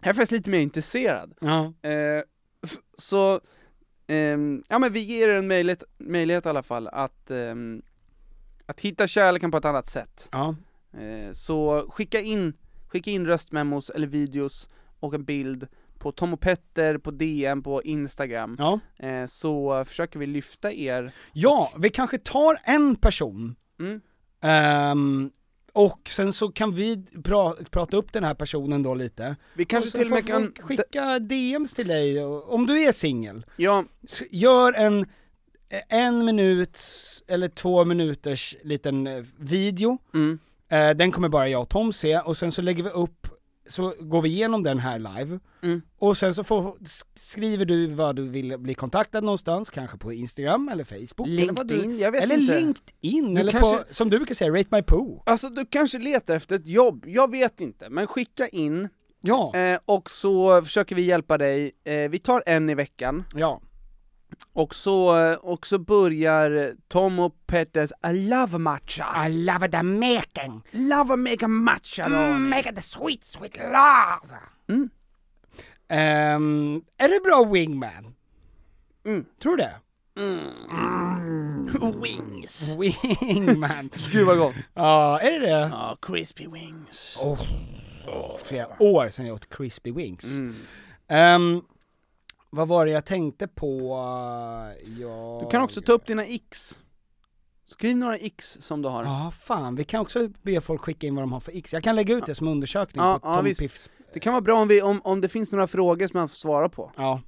Jag 0.00 0.08
är 0.08 0.12
faktiskt 0.14 0.32
lite 0.32 0.50
mer 0.50 0.58
intresserad. 0.58 1.34
Ja. 1.40 1.64
Eh, 1.90 2.22
så, 2.98 3.40
ehm, 4.06 4.62
ja 4.68 4.78
men 4.78 4.92
vi 4.92 5.00
ger 5.00 5.28
er 5.28 5.36
en 5.38 5.48
möjlighet, 5.48 5.82
möjlighet 5.98 6.46
i 6.46 6.48
alla 6.48 6.62
fall 6.62 6.88
att, 6.88 7.30
ehm, 7.30 7.82
att 8.72 8.80
hitta 8.80 9.06
kärleken 9.06 9.50
på 9.50 9.56
ett 9.56 9.64
annat 9.64 9.86
sätt. 9.86 10.28
Ja. 10.32 10.54
Eh, 10.92 11.32
så 11.32 11.86
skicka 11.90 12.20
in, 12.20 12.52
skicka 12.88 13.10
in 13.10 13.26
röstmemos 13.26 13.90
eller 13.90 14.06
videos 14.06 14.68
och 15.00 15.14
en 15.14 15.24
bild 15.24 15.66
på 15.98 16.12
Tom 16.12 16.32
och 16.34 16.40
Petter 16.40 16.98
på 16.98 17.10
DM 17.10 17.62
på 17.62 17.82
Instagram. 17.82 18.56
Ja. 18.58 18.80
Eh, 19.06 19.26
så 19.26 19.84
försöker 19.84 20.18
vi 20.18 20.26
lyfta 20.26 20.72
er. 20.72 21.12
Ja, 21.32 21.72
vi 21.78 21.88
kanske 21.90 22.18
tar 22.18 22.58
en 22.64 22.96
person 22.96 23.54
Mm. 23.80 24.00
ehm, 24.40 25.30
och 25.72 26.00
sen 26.08 26.32
så 26.32 26.48
kan 26.52 26.74
vi 26.74 26.96
pra- 26.96 27.64
prata 27.70 27.96
upp 27.96 28.12
den 28.12 28.24
här 28.24 28.34
personen 28.34 28.82
då 28.82 28.94
lite. 28.94 29.36
Vi 29.54 29.64
kanske 29.64 29.90
till 29.90 30.04
och 30.06 30.10
med 30.10 30.26
kan, 30.26 30.52
skicka 30.60 31.18
DMs 31.18 31.74
till 31.74 31.88
dig, 31.88 32.24
om 32.24 32.66
du 32.66 32.80
är 32.82 32.92
singel. 32.92 33.46
ja, 33.56 33.84
Gör 34.30 34.72
en 34.72 35.06
en 35.88 36.24
minuts 36.24 37.22
eller 37.28 37.48
två 37.48 37.84
minuters 37.84 38.56
liten 38.62 39.06
eh, 39.06 39.24
video, 39.38 39.98
mm, 40.14 40.38
eh, 40.70 40.90
den 40.90 41.12
kommer 41.12 41.28
bara 41.28 41.48
jag 41.48 41.62
och 41.62 41.68
Tom 41.68 41.92
se, 41.92 42.18
och 42.18 42.36
sen 42.36 42.52
så 42.52 42.62
lägger 42.62 42.82
vi 42.82 42.90
upp, 42.90 43.26
så 43.68 43.94
går 44.00 44.22
vi 44.22 44.28
igenom 44.28 44.62
den 44.62 44.78
här 44.78 44.98
live, 44.98 45.38
Mm. 45.62 45.82
och 45.98 46.16
sen 46.16 46.34
så 46.34 46.44
får, 46.44 46.62
sk- 46.72 47.04
skriver 47.14 47.64
du 47.64 47.86
vad 47.86 48.16
du 48.16 48.28
vill 48.28 48.58
bli 48.58 48.74
kontaktad 48.74 49.20
någonstans, 49.24 49.70
kanske 49.70 49.98
på 49.98 50.12
Instagram 50.12 50.68
eller 50.72 50.84
Facebook, 50.84 51.28
eller, 51.28 51.52
vad 51.52 51.68
du, 51.68 51.74
LinkedIn, 51.76 51.98
jag 51.98 52.12
vet 52.12 52.22
eller 52.22 52.38
inte. 52.38 52.54
LinkedIn, 52.60 53.34
Du 53.34 53.40
eller 53.40 53.52
kanske- 53.52 53.76
på, 53.78 53.84
som 53.94 54.10
du 54.10 54.16
brukar 54.18 54.34
säga, 54.34 54.50
Rate 54.50 54.68
My 54.76 54.82
Poo. 54.82 55.22
Alltså 55.26 55.48
du 55.48 55.66
kanske 55.66 55.98
letar 55.98 56.34
efter 56.34 56.56
ett 56.56 56.66
jobb, 56.66 57.04
jag 57.06 57.30
vet 57.30 57.60
inte, 57.60 57.88
men 57.90 58.06
skicka 58.06 58.48
in 58.48 58.88
Ja, 59.24 59.56
eh, 59.56 59.78
och 59.84 60.10
så 60.10 60.62
försöker 60.62 60.94
vi 60.96 61.02
hjälpa 61.02 61.38
dig. 61.38 61.72
Eh, 61.84 62.10
vi 62.10 62.18
tar 62.18 62.42
en 62.46 62.70
i 62.70 62.74
veckan. 62.74 63.24
ja. 63.34 63.60
Och 64.52 64.74
så, 64.74 65.34
och 65.36 65.66
så 65.66 65.78
börjar 65.78 66.72
Tom 66.88 67.18
och 67.18 67.46
Petters 67.46 67.90
I 68.06 68.12
love 68.12 68.58
matcha. 68.58 69.26
I 69.28 69.44
love 69.44 69.68
the 69.68 69.82
making, 69.82 70.62
love 70.70 71.16
mega 71.16 71.48
matcha 71.48 72.08
då. 72.08 72.38
make 72.38 72.72
the 72.74 72.82
sweet 72.82 73.24
sweet 73.24 73.56
love. 73.56 74.38
Mm. 74.68 74.90
Ehm, 75.88 76.82
är 76.98 77.08
det 77.08 77.20
bra 77.24 77.44
wingman? 77.52 78.14
Mm. 79.06 79.24
Tror 79.42 79.56
du 79.56 79.62
det? 79.62 79.74
Wings. 82.02 82.76
Wingman. 82.78 83.90
Gud 84.12 84.26
vad 84.26 84.38
gott. 84.38 84.54
Ja, 84.74 85.20
är 85.20 85.30
det 85.30 85.46
det? 85.46 85.70
Ja, 85.72 85.98
crispy 86.02 86.46
wings. 86.46 87.18
Oh, 87.20 87.40
flera 88.44 88.82
år 88.82 89.08
sedan 89.08 89.26
jag 89.26 89.34
åt 89.34 89.48
crispy 89.56 89.92
wings. 89.92 90.24
Mm. 91.08 91.62
Vad 92.54 92.68
var 92.68 92.86
det 92.86 92.92
jag 92.92 93.04
tänkte 93.04 93.48
på? 93.48 93.88
Jag... 94.98 95.40
Du 95.42 95.48
kan 95.50 95.62
också 95.62 95.82
ta 95.82 95.92
upp 95.92 96.06
dina 96.06 96.24
x. 96.24 96.80
Skriv 97.66 97.96
några 97.96 98.16
x 98.16 98.58
som 98.60 98.82
du 98.82 98.88
har. 98.88 99.04
Ja, 99.04 99.30
fan, 99.30 99.74
vi 99.76 99.84
kan 99.84 100.00
också 100.00 100.28
be 100.42 100.60
folk 100.60 100.80
skicka 100.82 101.06
in 101.06 101.14
vad 101.14 101.22
de 101.22 101.32
har 101.32 101.40
för 101.40 101.52
x. 101.56 101.72
Jag 101.72 101.82
kan 101.84 101.96
lägga 101.96 102.14
ut 102.14 102.26
det 102.26 102.34
som 102.34 102.48
undersökning 102.48 103.04
Ja, 103.04 103.18
på 103.18 103.28
ja, 103.28 103.34
Tom 103.34 103.44
visst. 103.44 103.60
Piffs... 103.60 103.90
Det 104.14 104.20
kan 104.20 104.32
vara 104.32 104.40
bra 104.40 104.60
om, 104.62 104.68
vi, 104.68 104.82
om, 104.82 105.00
om 105.04 105.20
det 105.20 105.28
finns 105.28 105.52
några 105.52 105.66
frågor 105.66 106.06
som 106.06 106.18
man 106.18 106.28
får 106.28 106.36
svara 106.36 106.68
på. 106.68 106.92
Ja. 106.96 107.20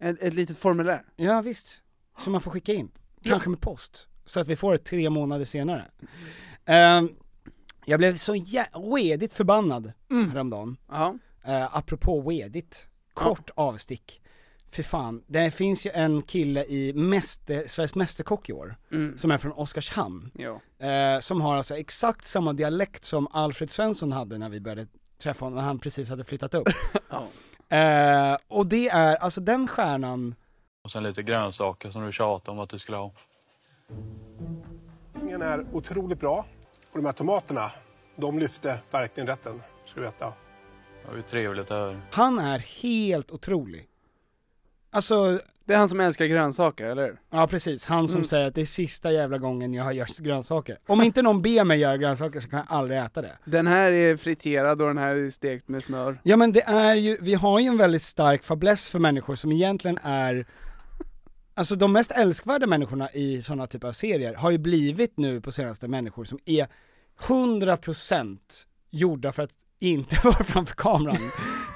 Ett, 0.00 0.22
ett 0.22 0.34
litet 0.34 0.58
formulär. 0.58 1.04
ja, 1.16 1.40
visst. 1.42 1.80
Som 2.18 2.32
man 2.32 2.40
får 2.40 2.50
skicka 2.50 2.72
in. 2.72 2.90
Kanske 3.24 3.48
med 3.50 3.60
post. 3.60 4.08
Så 4.26 4.40
att 4.40 4.46
vi 4.46 4.56
får 4.56 4.72
det 4.72 4.78
tre 4.78 5.10
månader 5.10 5.44
senare. 5.44 5.84
Ehm, 6.64 7.10
jag 7.84 7.98
blev 7.98 8.16
så 8.16 8.34
jä- 8.34 8.94
redigt 8.96 9.32
förbannad 9.32 9.92
Mm. 10.10 10.30
häromdagen. 10.30 10.76
Uh, 11.48 11.76
apropå 11.76 12.20
wedigt, 12.20 12.86
kort 13.14 13.50
avstick. 13.54 14.20
För 14.70 14.82
fan, 14.82 15.22
det 15.26 15.50
finns 15.50 15.86
ju 15.86 15.90
en 15.90 16.22
kille 16.22 16.64
i 16.64 16.92
mäster, 16.92 17.64
Sveriges 17.66 17.94
Mästerkock 17.94 18.48
i 18.48 18.52
år, 18.52 18.76
Mm. 18.92 19.18
som 19.18 19.30
är 19.30 19.38
från 19.38 19.52
Oskarshamn. 19.52 20.30
Ja. 20.34 20.60
Eh, 20.86 21.20
som 21.20 21.40
har 21.40 21.56
alltså 21.56 21.76
exakt 21.76 22.26
samma 22.26 22.52
dialekt 22.52 23.04
som 23.04 23.28
Alfred 23.30 23.70
Svensson 23.70 24.12
hade 24.12 24.38
när 24.38 24.48
vi 24.48 24.60
började 24.60 24.86
träffa 25.18 25.44
honom, 25.44 25.56
när 25.56 25.62
han 25.64 25.78
precis 25.78 26.08
hade 26.08 26.24
flyttat 26.24 26.54
upp. 26.54 26.68
Ja. 27.10 27.26
Eh, 27.76 28.38
och 28.48 28.66
det 28.66 28.88
är, 28.88 29.16
alltså 29.16 29.40
den 29.40 29.68
stjärnan, 29.68 30.34
Och 30.82 30.90
sen 30.90 31.02
lite 31.02 31.22
grönsaker 31.22 31.90
som 31.90 32.06
du 32.06 32.12
tjatade 32.12 32.50
om 32.50 32.58
att 32.58 32.70
du 32.70 32.78
skulle 32.78 32.96
ha. 32.98 33.12
Den 35.12 35.42
är 35.42 35.66
otroligt 35.72 36.20
bra. 36.20 36.46
Och 36.92 36.98
de 36.98 37.04
här 37.06 37.12
tomaterna, 37.12 37.70
de 38.16 38.38
lyfte 38.38 38.78
verkligen 38.90 39.26
rätten, 39.26 39.62
ska 39.84 40.00
du 40.00 40.06
veta. 40.06 40.32
Det 41.04 41.10
var 41.10 41.16
ju 41.16 41.22
trevligt 41.22 41.62
att 41.64 41.68
höra. 41.70 42.00
han 42.10 42.38
är 42.38 42.58
helt 42.82 43.30
otrolig. 43.30 43.88
Alltså, 44.90 45.40
Det 45.66 45.74
är 45.74 45.78
han 45.78 45.88
som 45.88 46.00
älskar 46.00 46.26
grönsaker, 46.26 46.84
eller 46.84 47.02
hur? 47.02 47.20
ja 47.30 47.46
precis, 47.46 47.86
han 47.86 48.08
som 48.08 48.16
Mm. 48.16 48.28
säger 48.28 48.46
att 48.46 48.54
det 48.54 48.60
är 48.60 48.64
sista 48.64 49.12
jävla 49.12 49.38
gången 49.38 49.74
jag 49.74 49.84
har 49.84 49.92
gjort 49.92 50.18
grönsaker. 50.18 50.78
Om 50.86 51.02
inte 51.02 51.22
någon 51.22 51.42
ber 51.42 51.64
mig 51.64 51.78
göra 51.80 51.96
grönsaker 51.96 52.40
så 52.40 52.48
kan 52.48 52.58
jag 52.58 52.66
aldrig 52.78 52.98
äta 53.00 53.22
det. 53.22 53.38
Den 53.44 53.66
här 53.66 53.92
är 53.92 54.16
friterad 54.16 54.82
och 54.82 54.88
den 54.88 54.98
här 54.98 55.16
är 55.16 55.30
stekt 55.30 55.68
med 55.68 55.82
smör. 55.82 56.20
Ja 56.22 56.36
men 56.36 56.52
det 56.52 56.62
är 56.62 56.94
ju, 56.94 57.18
vi 57.20 57.34
har 57.34 57.58
ju 57.60 57.66
en 57.66 57.76
väldigt 57.76 58.02
stark 58.02 58.44
fäbless 58.44 58.90
för 58.90 58.98
människor 58.98 59.34
som 59.34 59.52
egentligen 59.52 59.98
är 60.02 60.46
Alltså 61.56 61.76
de 61.76 61.92
mest 61.92 62.10
älskvärda 62.10 62.66
människorna 62.66 63.10
i 63.12 63.42
sådana 63.42 63.66
typer 63.66 63.88
av 63.88 63.92
serier 63.92 64.34
har 64.34 64.50
ju 64.50 64.58
blivit 64.58 65.16
nu 65.16 65.40
på 65.40 65.52
senaste 65.52 65.88
människor 65.88 66.24
som 66.24 66.38
är 66.44 66.66
100% 67.20 68.38
gjorda 68.90 69.32
för 69.32 69.42
att 69.42 69.52
inte 69.78 70.20
vara 70.24 70.44
framför 70.44 70.74
kameran, 70.74 71.18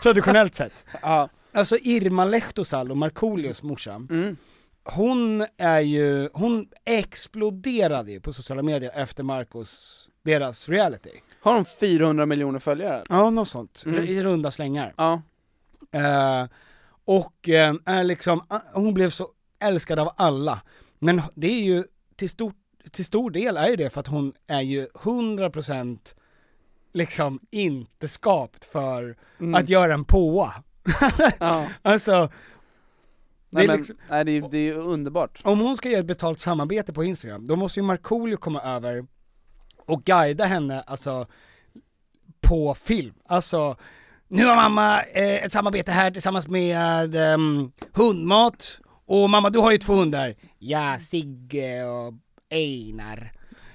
traditionellt 0.03 0.55
sett. 0.55 0.85
Ja. 1.03 1.29
Alltså 1.53 1.77
Irma 1.83 2.25
Lehtosalo, 2.25 2.95
Markoolios 2.95 3.63
morsa, 3.63 3.95
Mm. 3.95 4.37
hon 4.85 5.47
är 5.57 5.81
ju, 5.81 6.29
hon 6.33 6.69
exploderade 6.85 8.13
ju 8.13 8.21
på 8.21 8.33
sociala 8.33 8.63
medier 8.63 8.91
efter 8.95 9.23
Marcos, 9.23 10.09
deras 10.23 10.69
reality. 10.69 11.11
Har 11.41 11.55
de 11.55 11.65
400 11.65 12.27
miljoner 12.27 12.59
följare? 12.59 13.05
Ja, 13.09 13.31
något 13.31 13.49
sånt, 13.49 13.83
Mm. 13.87 14.05
i 14.05 14.23
runda 14.23 14.51
slängar. 14.51 14.95
Ja. 14.97 15.23
Eh, 15.93 16.47
och 17.05 17.49
eh, 17.49 17.75
är 17.85 18.05
liksom, 18.05 18.43
ah, 18.49 18.61
hon 18.73 18.95
blev 18.95 19.11
så 19.11 19.29
älskad 19.61 19.99
av 19.99 20.11
alla. 20.17 20.61
Men 20.99 21.23
det 21.35 21.47
är 21.53 21.63
ju 21.63 21.85
till 22.17 22.29
stor, 22.31 22.53
till 22.93 23.05
stor 23.05 23.31
del 23.31 23.57
är 23.57 23.69
ju 23.69 23.77
det 23.77 23.91
för 23.91 24.01
att 24.01 24.07
hon 24.07 24.33
är 24.47 24.61
ju 24.61 24.87
100% 24.95 26.15
liksom 26.93 27.41
inte 27.51 28.09
skapt 28.09 28.65
för 28.65 29.17
Mm. 29.41 29.55
att 29.55 29.69
göra 29.69 29.95
en 29.95 30.05
påa. 30.05 30.53
ja. 31.41 31.67
Alltså, 31.83 32.31
Nej, 33.51 33.67
det 33.67 33.73
är 33.73 33.77
men, 33.77 33.77
liksom, 33.79 33.97
nej 34.11 34.25
det, 34.25 34.31
är, 34.37 34.49
det 34.51 34.59
är 34.69 34.73
underbart. 34.75 35.41
om 35.45 35.61
hon 35.61 35.77
ska 35.77 35.89
göra 35.89 36.01
ett 36.01 36.07
betalt 36.07 36.39
samarbete 36.41 36.93
på 36.93 37.05
Instagram, 37.05 37.47
då 37.47 37.57
måste 37.57 37.81
ju 37.81 37.87
Markoolio 37.87 38.37
komma 38.37 38.61
över 38.63 39.07
och 39.87 40.05
guida 40.05 40.45
henne, 40.45 40.81
alltså, 40.81 41.27
på 42.41 42.75
film. 42.75 43.15
Alltså, 43.27 43.77
nu 44.29 44.45
har 44.47 44.57
mamma 44.57 45.03
eh, 45.03 45.45
ett 45.45 45.53
samarbete 45.53 45.93
här 45.93 46.11
tillsammans 46.11 46.49
med 46.49 47.17
ehm, 47.17 47.73
hundmat, 47.93 48.81
och 49.07 49.31
mamma 49.31 49.51
du 49.51 49.59
har 49.59 49.71
ju 49.73 49.79
två 49.79 49.95
hundar, 49.95 50.35
ja, 50.59 50.99
Sigge 50.99 51.85
och 51.85 52.15
Einar. 52.51 53.33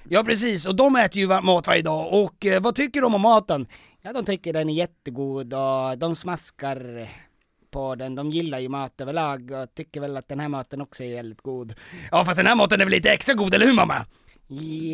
Ja 0.08 0.24
precis, 0.24 0.66
och 0.66 0.74
de 0.74 0.96
äter 0.96 1.22
ju 1.22 1.40
mat 1.40 1.66
varje 1.66 1.82
dag, 1.82 2.12
och 2.12 2.46
eh, 2.46 2.62
vad 2.62 2.74
tycker 2.74 3.00
de 3.00 3.14
om 3.14 3.20
maten? 3.20 3.66
Ja 4.02 4.12
de 4.12 4.24
tycker 4.24 4.52
den 4.52 4.70
är 4.70 4.74
jättegod 4.74 5.54
och 5.54 5.98
de 5.98 6.16
smaskar 6.16 7.08
på 7.70 7.94
den, 7.94 8.14
de 8.14 8.30
gillar 8.30 8.58
ju 8.58 8.68
mat 8.68 9.00
överlag 9.00 9.50
och 9.50 9.74
tycker 9.74 10.00
väl 10.00 10.16
att 10.16 10.28
den 10.28 10.40
här 10.40 10.48
maten 10.48 10.80
också 10.80 11.04
är 11.04 11.14
väldigt 11.14 11.42
god. 11.42 11.74
Ja 12.10 12.24
fast 12.24 12.36
den 12.36 12.46
här 12.46 12.54
maten 12.54 12.80
är 12.80 12.84
väl 12.84 12.92
lite 12.92 13.10
extra 13.10 13.34
god, 13.34 13.54
eller 13.54 13.66
hur 13.66 13.72
mamma? 13.72 14.06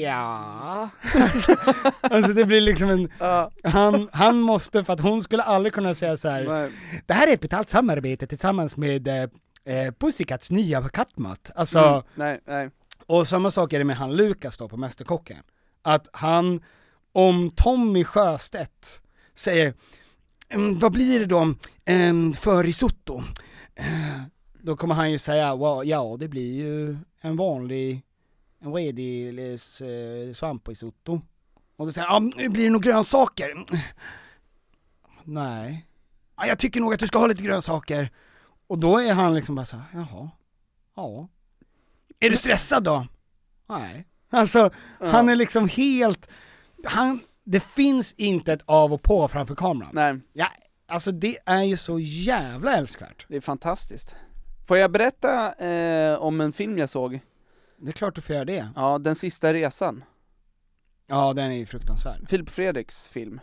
Ja. 0.02 0.88
alltså 2.00 2.32
det 2.32 2.44
blir 2.44 2.60
liksom 2.60 2.90
en, 2.90 3.08
han, 3.64 4.08
han 4.12 4.40
måste, 4.40 4.84
för 4.84 4.92
att 4.92 5.00
hon 5.00 5.22
skulle 5.22 5.42
aldrig 5.42 5.72
kunna 5.72 5.94
säga 5.94 6.16
så 6.16 6.28
här. 6.28 6.44
Nej. 6.44 6.70
det 7.06 7.14
här 7.14 7.26
är 7.26 7.32
ett 7.32 7.40
betalt 7.40 7.68
samarbete 7.68 8.26
tillsammans 8.26 8.76
med 8.76 9.08
eh, 9.08 9.22
eh, 9.76 9.92
Pussycats 9.92 10.50
nya 10.50 10.88
kattmat. 10.88 11.50
Alltså, 11.54 11.78
Mm, 11.78 12.02
nej, 12.14 12.40
nej 12.46 12.70
och 13.10 13.28
samma 13.28 13.50
sak 13.50 13.72
är 13.72 13.78
det 13.78 13.84
med 13.84 13.96
han 13.96 14.16
Lukas 14.16 14.56
då 14.56 14.68
på 14.68 14.76
Mästerkocken. 14.76 15.42
Att 15.82 16.08
han, 16.12 16.62
om 17.12 17.50
Tommy 17.50 18.04
Sjöstedt 18.04 19.02
säger 19.34 19.74
vad 20.80 20.92
blir 20.92 21.18
det 21.20 21.26
då 21.26 21.54
em, 21.84 22.32
för 22.32 22.64
risotto? 22.64 23.22
Eh, 23.74 24.22
Då 24.62 24.76
kommer 24.76 24.94
han 24.94 25.10
ju 25.10 25.18
säga, 25.18 25.56
well, 25.56 25.88
ja 25.88 26.16
det 26.18 26.28
blir 26.28 26.54
ju 26.54 26.96
en 27.20 27.36
vanlig, 27.36 28.02
en 28.60 28.74
redig 28.74 29.38
eh, 29.52 30.32
svamprisotto. 30.32 31.20
Och 31.76 31.86
då 31.86 31.92
säger 31.92 32.08
han, 32.08 32.32
ja, 32.36 32.48
blir 32.48 32.64
det 32.64 32.70
nog 32.70 32.82
grönsaker? 32.82 33.64
Nej. 35.24 35.86
Ah, 36.34 36.46
jag 36.46 36.58
tycker 36.58 36.80
nog 36.80 36.94
att 36.94 37.00
du 37.00 37.06
ska 37.06 37.18
ha 37.18 37.26
lite 37.26 37.42
grönsaker. 37.42 38.10
Och 38.66 38.78
då 38.78 38.98
är 38.98 39.12
han 39.12 39.34
liksom 39.34 39.54
bara 39.54 39.66
så 39.66 39.76
här, 39.76 39.86
jaha, 39.92 40.30
ja. 40.96 41.28
Är 42.20 42.30
du 42.30 42.36
stressad 42.36 42.84
då? 42.84 43.06
Nej. 43.68 44.06
Alltså, 44.30 44.70
han 45.00 45.28
är 45.28 45.36
liksom 45.36 45.68
helt, 45.68 46.28
han, 46.84 47.20
det 47.44 47.60
finns 47.60 48.12
inte 48.12 48.52
ett 48.52 48.62
av 48.66 48.92
och 48.92 49.02
på 49.02 49.28
framför 49.28 49.54
kameran. 49.54 49.90
nej. 49.92 50.20
Ja, 50.32 50.46
alltså 50.88 51.12
det 51.12 51.38
är 51.46 51.62
ju 51.62 51.76
så 51.76 51.98
jävla 52.00 52.76
älskvärt. 52.76 53.26
Det 53.28 53.36
är 53.36 53.40
fantastiskt. 53.40 54.14
Får 54.68 54.78
jag 54.78 54.90
berätta 54.90 55.52
eh, 55.52 56.14
om 56.22 56.40
en 56.40 56.52
film 56.52 56.78
jag 56.78 56.88
såg? 56.88 57.20
Det 57.76 57.88
är 57.88 57.92
klart 57.92 58.14
du 58.14 58.20
får 58.20 58.34
göra 58.34 58.44
det. 58.44 58.68
Ja, 58.76 58.98
Den 58.98 59.14
sista 59.14 59.54
resan. 59.54 60.04
Ja, 61.06 61.32
den 61.32 61.50
är 61.50 61.56
ju 61.56 61.66
fruktansvärd. 61.66 62.28
Filip 62.30 62.48
Fredriks 62.50 63.08
film. 63.08 63.40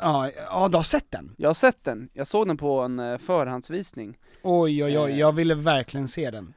Ja, 0.00 0.30
ja 0.50 0.68
du 0.68 0.76
har 0.76 0.82
sett 0.84 1.10
den? 1.10 1.34
Jag 1.38 1.48
har 1.48 1.54
sett 1.54 1.84
den, 1.84 2.08
jag 2.12 2.26
såg 2.26 2.46
den 2.48 2.56
på 2.56 2.80
en 2.80 2.98
eh, 2.98 3.18
förhandsvisning. 3.18 4.18
Oj 4.42 4.84
oj 4.84 4.98
oj, 4.98 5.10
Eh. 5.12 5.18
jag 5.18 5.32
ville 5.32 5.54
verkligen 5.54 6.08
se 6.08 6.30
den. 6.30 6.54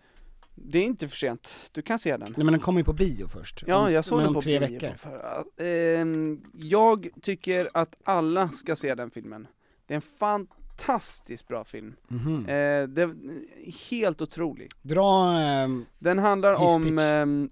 Det 0.56 0.80
är 0.80 0.84
inte 0.84 1.08
för 1.08 1.18
sent, 1.18 1.56
du 1.72 1.82
kan 1.82 1.99
se 1.99 2.18
den. 2.18 2.34
Nej 2.38 2.45
men 2.45 2.53
den 2.53 2.60
kommer 2.60 2.80
ju 2.80 2.84
på 2.84 2.93
bio 2.93 3.28
först. 3.28 3.64
Ja, 3.68 3.91
jag 3.91 4.06
såg 4.06 4.18
men 4.18 4.26
den 4.26 4.34
på 4.34 4.41
tre 4.41 4.60
bio 4.60 4.70
veckor. 4.70 4.95
För, 4.95 5.43
ehm, 5.58 6.43
jag 6.53 7.08
tycker 7.22 7.70
att 7.74 7.95
alla 8.03 8.49
ska 8.49 8.76
se 8.76 8.95
den 8.95 9.12
filmen. 9.12 9.47
Det 9.86 9.93
är 9.93 9.95
en 9.95 10.01
fantastiskt 10.01 11.47
bra 11.47 11.64
film. 11.64 11.95
Mhm. 12.08 12.39
Eh, 12.39 12.88
det 12.88 13.01
är 13.01 13.89
helt 13.89 14.22
otrolig. 14.22 14.72
Dra, 14.82 15.39
ehm, 15.39 15.86
Den 15.99 16.20
handlar 16.20 16.53
om 16.53 16.99
ehm, 16.99 17.49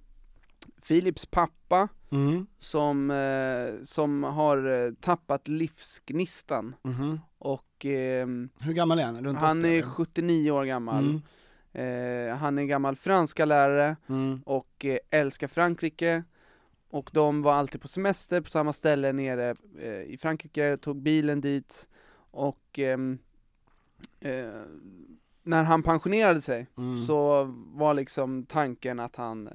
Philips 0.88 1.26
pappa 1.26 1.88
mm, 2.12 2.48
som, 2.58 3.12
eh, 3.12 3.84
som 3.84 4.24
har 4.24 4.86
eh, 4.86 4.92
tappat 4.94 5.48
livsgnistan 5.48 6.76
mhm. 6.84 7.20
och 7.38 7.86
ehm, 7.86 8.50
Hur 8.60 8.74
gammal 8.74 9.00
är 9.00 9.04
han? 9.06 9.26
Runt 9.26 9.40
han 9.40 9.60
80, 9.60 9.68
är 9.68 9.74
eller? 9.74 9.84
79 9.84 10.52
år 10.52 10.66
gammal. 10.66 11.22
Eh, 11.74 12.36
han 12.36 12.58
är 12.58 12.64
gammal 12.64 12.96
franska 12.96 13.46
lärare 13.46 13.96
mm, 14.10 14.42
och 14.46 14.86
eh, 14.86 14.98
älskar 15.10 15.48
Frankrike 15.48 16.24
och 16.90 17.10
de 17.14 17.42
var 17.42 17.54
alltid 17.54 17.82
på 17.82 17.88
semester 17.88 18.42
på 18.42 18.50
samma 18.50 18.74
ställe 18.74 19.14
nere 19.14 19.56
eh, 19.80 20.02
i 20.02 20.18
Frankrike, 20.22 20.78
tog 20.78 20.96
bilen 20.96 21.42
dit 21.42 21.88
och 22.32 22.80
ehm, 22.80 23.18
eh, 24.20 24.62
när 25.44 25.64
han 25.64 25.84
pensionerade 25.84 26.42
sig 26.42 26.68
mm. 26.78 27.06
så 27.06 27.44
var 27.74 27.94
liksom 27.94 28.46
tanken 28.46 29.00
att 29.00 29.16
han, 29.16 29.48
eh, 29.48 29.54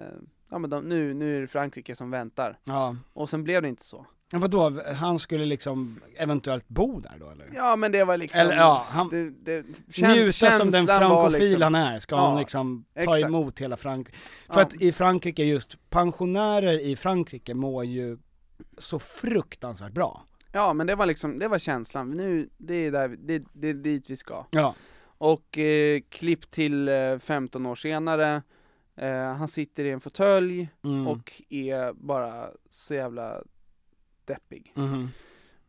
ja 0.48 0.58
men 0.58 0.70
de, 0.70 0.84
nu, 0.84 1.14
nu 1.14 1.36
är 1.36 1.40
det 1.40 1.46
Frankrike 1.46 1.96
som 1.96 2.10
väntar. 2.10 2.58
Ja. 2.64 2.96
Och 3.12 3.30
sen 3.30 3.44
blev 3.44 3.62
det 3.62 3.68
inte 3.68 3.84
så. 3.84 4.06
Men 4.32 4.40
vadå, 4.40 4.82
han 4.94 5.18
skulle 5.18 5.44
liksom 5.44 6.00
eventuellt 6.16 6.68
bo 6.68 7.00
där 7.00 7.16
då 7.20 7.30
eller? 7.30 7.46
Ja 7.54 7.76
men 7.76 7.92
det 7.92 8.04
var 8.04 8.16
liksom, 8.16 8.40
Eller, 8.40 8.56
ja, 8.56 8.86
han- 8.88 9.08
det, 9.08 9.30
det, 9.30 9.62
kän- 9.88 10.12
Njuta 10.12 10.50
som 10.50 10.70
den 10.70 10.86
var 10.86 10.98
frankofil 10.98 11.40
liksom- 11.50 11.62
han 11.62 11.74
är, 11.74 11.98
ska 11.98 12.14
Ja, 12.14 12.28
han 12.28 12.38
liksom 12.38 12.84
ta 12.94 13.00
exakt. 13.00 13.24
emot 13.24 13.58
hela 13.60 13.76
Frankrike. 13.76 14.18
För 14.46 14.54
Ja. 14.60 14.62
att 14.62 14.74
i 14.74 14.92
Frankrike 14.92 15.44
just, 15.44 15.90
pensionärer 15.90 16.78
i 16.80 16.96
Frankrike 16.96 17.54
mår 17.54 17.84
ju 17.84 18.18
så 18.78 18.98
fruktansvärt 18.98 19.92
bra. 19.92 20.24
Ja 20.52 20.72
men 20.72 20.86
det 20.86 20.94
var 20.94 21.06
liksom, 21.06 21.38
det 21.38 21.48
var 21.48 21.58
känslan, 21.58 22.10
nu, 22.10 22.48
det 22.56 22.74
är, 22.86 22.92
där, 22.92 23.08
det, 23.08 23.42
det 23.52 23.68
är 23.68 23.74
dit 23.74 24.10
vi 24.10 24.16
ska. 24.16 24.46
Ja. 24.50 24.74
Och 25.18 25.58
eh, 25.58 26.00
klipp 26.08 26.50
till 26.50 26.88
eh, 26.88 27.18
15 27.20 27.66
år 27.66 27.74
senare, 27.74 28.42
eh, 28.96 29.12
han 29.34 29.48
sitter 29.48 29.84
i 29.84 29.90
en 29.90 30.00
fåtölj 30.00 30.68
Mm. 30.84 31.08
och 31.08 31.32
är 31.48 31.92
bara 31.92 32.48
så 32.70 32.94
jävla 32.94 33.42
deppig. 34.28 34.72
Mhm. 34.74 35.08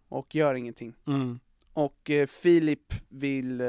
Och 0.09 0.35
gör 0.35 0.55
ingenting. 0.55 0.93
Mm. 1.07 1.39
Och 1.73 2.09
eh, 2.09 2.27
Filip 2.27 2.93
vill, 3.09 3.61
eh, 3.61 3.67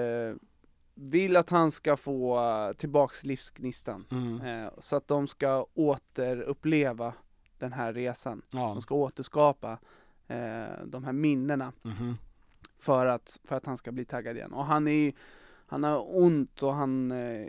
vill 0.94 1.36
att 1.36 1.50
han 1.50 1.70
ska 1.70 1.96
få 1.96 2.38
eh, 2.38 2.72
tillbaks 2.76 3.24
livsgnistan. 3.24 4.06
Mm. 4.10 4.40
Eh, 4.40 4.70
så 4.78 4.96
att 4.96 5.08
de 5.08 5.28
ska 5.28 5.66
återuppleva 5.74 7.14
den 7.58 7.72
här 7.72 7.92
resan. 7.92 8.42
Ja. 8.50 8.58
De 8.58 8.82
ska 8.82 8.94
återskapa 8.94 9.78
eh, 10.28 10.84
de 10.84 11.04
här 11.04 11.12
minnena 11.12 11.72
Mhm. 11.82 12.16
för 12.78 13.06
att, 13.06 13.40
för 13.44 13.56
att 13.56 13.66
han 13.66 13.76
ska 13.76 13.92
bli 13.92 14.04
taggad 14.04 14.36
igen. 14.36 14.52
Och 14.52 14.64
han 14.64 14.88
är 14.88 15.12
han 15.66 15.84
har 15.84 16.16
ont 16.18 16.62
och 16.62 16.74
han 16.74 17.12
eh, 17.12 17.46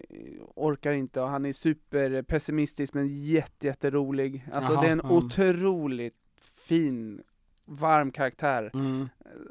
orkar 0.55 0.91
inte 0.91 1.21
och 1.21 1.27
han 1.27 1.45
är 1.45 1.53
superpessimistisk 1.53 2.93
men 2.93 3.07
jätte, 3.07 3.67
jätterolig. 3.67 4.47
Alltså 4.53 4.73
Jaha, 4.73 4.81
det 4.81 4.87
är 4.87 4.91
en 4.91 4.99
mm. 4.99 5.11
otroligt 5.11 6.15
fin, 6.41 7.23
varm 7.65 8.11
karaktär. 8.11 8.71
Mm. 8.73 9.09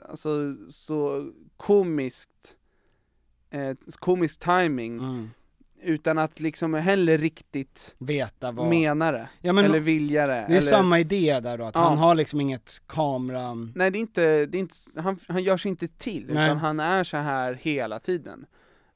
Alltså 0.09 0.57
så 0.69 1.31
komiskt, 1.57 2.57
eh, 3.51 3.77
komisk 3.99 4.41
timing 4.41 4.99
Mm. 4.99 5.31
utan 5.83 6.19
att 6.19 6.41
liksom 6.41 6.75
heller 6.75 7.19
riktigt 7.19 7.95
Veta 7.99 8.53
vad... 8.53 8.69
mena 8.69 9.13
det. 9.13 9.29
Ja, 9.41 9.53
men 9.53 9.65
eller 9.65 9.81
vilja 9.81 10.27
det. 10.27 10.33
det 10.33 10.39
är 10.39 10.45
eller... 10.47 10.61
samma 10.61 10.99
idé 11.01 11.41
där 11.41 11.59
då, 11.59 11.65
att 11.65 11.75
Ja. 11.75 11.81
han 11.89 11.99
har 11.99 12.15
liksom 12.15 12.41
inget 12.41 12.83
kamera... 12.87 13.55
Nej 13.55 13.91
det 13.91 13.99
är 13.99 14.01
inte, 14.01 14.47
det 14.47 14.59
är 14.59 14.61
inte 14.61 14.75
han, 14.97 15.19
han 15.29 15.43
gör 15.43 15.57
sig 15.57 15.69
inte 15.69 15.89
till, 15.89 16.27
Nej. 16.33 16.45
utan 16.45 16.59
han 16.59 16.81
är 16.81 17.05
så 17.05 17.17
här 17.17 17.55
hela 17.55 18.01
tiden. 18.01 18.47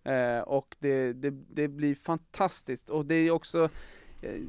Eh, 0.05 0.39
och 0.39 0.77
det, 0.79 1.13
det, 1.13 1.31
det 1.31 1.69
blir 1.69 1.95
fantastiskt, 1.95 2.91
och 2.91 3.07
det 3.07 3.15
är 3.15 3.31
också 3.31 3.69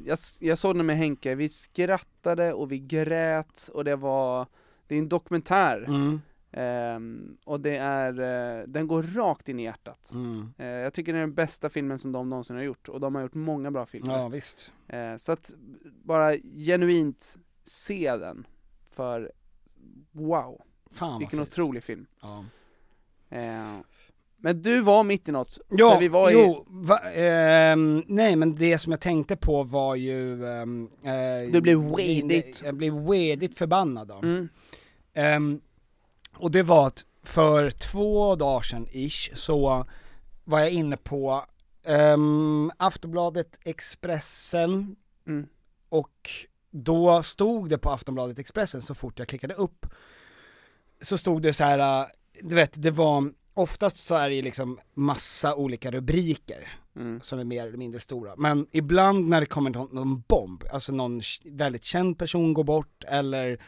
jag, 0.04 0.18
jag 0.40 0.58
såg 0.58 0.76
den 0.76 0.86
med 0.86 0.96
Henke, 0.96 1.34
vi 1.34 1.48
skrattade 1.48 2.52
och 2.52 2.72
vi 2.72 2.78
grät 2.78 3.70
och 3.74 3.84
det 3.84 3.96
var, 3.96 4.46
det 4.86 4.94
är 4.94 4.98
en 4.98 5.08
dokumentär. 5.08 5.84
Mm. 5.88 6.20
Ehm, 6.52 7.36
och 7.44 7.60
det 7.60 7.76
är, 7.76 8.20
eh, 8.20 8.66
den 8.66 8.86
går 8.86 9.02
rakt 9.02 9.48
in 9.48 9.60
i 9.60 9.62
hjärtat. 9.62 10.10
Mm. 10.12 10.52
Eh, 10.58 10.66
jag 10.66 10.92
tycker 10.92 11.12
det 11.12 11.18
är 11.18 11.20
den 11.20 11.34
bästa 11.34 11.68
filmen 11.68 11.98
som 11.98 12.12
de 12.12 12.28
någonsin 12.28 12.56
har 12.56 12.62
gjort, 12.62 12.88
och 12.88 13.00
de 13.00 13.14
har 13.14 13.22
gjort 13.22 13.34
många 13.34 13.70
bra 13.70 13.86
filmer. 13.86 14.18
Ja 14.18 14.28
visst. 14.28 14.72
Eh, 14.88 15.16
så 15.16 15.32
att 15.32 15.54
bara 15.84 16.36
genuint 16.56 17.38
se 17.64 18.16
den, 18.16 18.46
för 18.90 19.32
wow, 20.12 20.60
Fan 20.90 21.18
vilken 21.18 21.38
fint. 21.38 21.48
otrolig 21.48 21.82
film. 21.82 22.06
Ja. 22.20 22.44
Eh, 24.36 24.42
men 24.42 24.62
du 24.62 24.80
var 24.80 25.04
mitt 25.04 25.28
i 25.28 25.32
något, 25.32 25.58
Ja, 25.68 25.98
vi 25.98 26.08
var 26.08 26.30
i, 26.30 26.32
jo, 26.32 26.64
va, 26.68 26.98
ehm, 26.98 28.02
nej 28.06 28.36
men 28.36 28.54
det 28.56 28.78
som 28.78 28.92
jag 28.92 29.00
tänkte 29.00 29.36
på 29.36 29.62
var 29.62 29.94
ju... 29.94 30.46
ehm, 30.46 30.88
eh, 31.04 31.50
Du 31.52 31.60
blev 31.60 31.96
wedigt. 31.96 32.62
Jag 32.64 32.74
blev 32.74 32.94
wedigt 33.10 33.58
förbannad 33.58 34.08
då. 34.08 34.14
mm, 34.14 34.48
Ehm, 35.14 35.60
och 36.34 36.50
det 36.50 36.62
var 36.62 36.86
att 36.86 37.04
för 37.22 37.70
två 37.70 38.34
dagar 38.36 38.62
sedan 38.62 38.86
ish 38.90 39.30
så 39.34 39.86
var 40.44 40.60
jag 40.60 40.70
inne 40.70 40.96
på 40.96 41.44
um, 41.86 42.70
Aftonbladet 42.76 43.58
Expressen 43.64 44.96
mm, 45.26 45.46
och 45.88 46.30
då 46.70 47.22
stod 47.22 47.68
det 47.68 47.78
på 47.78 47.90
Aftonbladet 47.90 48.38
Expressen 48.38 48.82
så 48.82 48.94
fort 48.94 49.18
jag 49.18 49.28
klickade 49.28 49.54
upp 49.54 49.86
så 51.00 51.18
stod 51.18 51.42
det 51.42 51.52
så 51.52 51.64
här, 51.64 52.00
äh, 52.02 52.06
du 52.42 52.54
vet 52.54 52.82
det 52.82 52.90
var 52.90 53.32
oftast 53.56 53.96
så 53.96 54.14
är 54.14 54.28
det 54.28 54.34
ju 54.34 54.42
liksom 54.42 54.78
massa 54.94 55.54
olika 55.54 55.90
rubriker 55.90 56.68
Mm. 56.96 57.20
som 57.20 57.38
är 57.38 57.44
mer 57.44 57.66
eller 57.66 57.78
mindre 57.78 58.00
stora. 58.00 58.36
Men 58.36 58.66
ibland 58.72 59.28
när 59.28 59.40
det 59.40 59.46
kommer 59.46 59.70
någon, 59.70 59.88
någon 59.94 60.20
bomb, 60.20 60.64
alltså 60.72 60.92
någon 60.92 61.20
väldigt 61.44 61.84
känd 61.84 62.18
person 62.18 62.54
går 62.54 62.64
bort 62.64 63.04
eller 63.08 63.58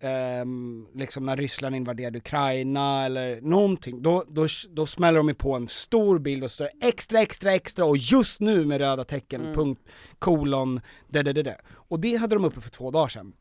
ehm, 0.00 0.86
liksom 0.94 1.26
när 1.26 1.36
Ryssland 1.36 1.76
invaderade 1.76 2.18
Ukraina 2.18 3.04
eller 3.04 3.40
någonting, 3.40 4.02
då, 4.02 4.24
då, 4.28 4.46
då 4.70 4.86
smäller 4.86 5.18
de 5.18 5.28
ju 5.28 5.34
på 5.34 5.54
en 5.54 5.68
stor 5.68 6.18
bild 6.18 6.44
och 6.44 6.50
står 6.50 6.68
extra, 6.80 7.20
extra, 7.20 7.52
extra 7.54 7.84
och 7.84 7.96
just 7.96 8.40
nu 8.40 8.64
med 8.66 8.80
röda 8.80 9.04
tecken, 9.04 9.40
Mm. 9.40 9.54
punkt, 9.54 9.80
kolon, 10.18 10.80
det, 11.08 11.22
det, 11.22 11.32
det, 11.32 11.42
det. 11.42 11.60
Och 11.72 12.00
det 12.00 12.16
hade 12.16 12.34
de 12.36 12.44
uppe 12.44 12.60
för 12.60 12.70
två 12.70 12.90
dagar 12.90 13.08
sedan. 13.08 13.32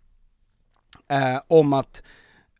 Eh, 1.09 1.41
om 1.47 1.73
att 1.73 2.03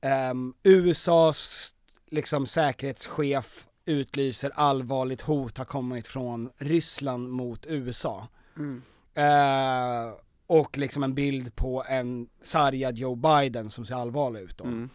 ehm, 0.01 0.53
USAs 0.63 1.75
liksom 2.13 2.45
säkerhetschef 2.47 3.67
utlyser 3.85 4.51
allvarligt 4.55 5.21
hot 5.21 5.57
har 5.57 5.65
kommit 5.65 6.07
från 6.07 6.49
Ryssland 6.57 7.29
mot 7.29 7.65
USA. 7.65 8.27
Mm. 8.57 8.81
Eh, 9.13 10.13
och 10.47 10.77
liksom 10.77 11.03
en 11.03 11.13
bild 11.15 11.55
på 11.55 11.83
en 11.87 12.29
sargad 12.41 12.97
Joe 12.97 13.15
Biden 13.15 13.69
som 13.69 13.85
ser 13.85 13.95
allvarlig 13.95 14.41
ut 14.41 14.57
då. 14.57 14.63
Mm. 14.63 14.89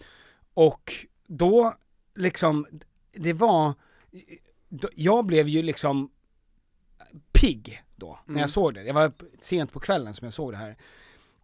Och 0.54 0.92
då, 1.26 1.74
liksom, 2.14 2.66
det 3.12 3.32
var, 3.32 3.74
jag 4.94 5.26
blev 5.26 5.48
ju 5.48 5.62
liksom 5.62 6.10
pigg 7.32 7.82
då, 7.96 8.18
när 8.24 8.32
Mm. 8.32 8.40
jag 8.40 8.50
såg 8.50 8.74
det. 8.74 8.82
Det 8.82 8.92
var 8.92 9.12
sent 9.40 9.72
på 9.72 9.80
kvällen 9.80 10.14
som 10.14 10.24
jag 10.24 10.34
såg 10.34 10.52
det 10.52 10.56
här. 10.58 10.76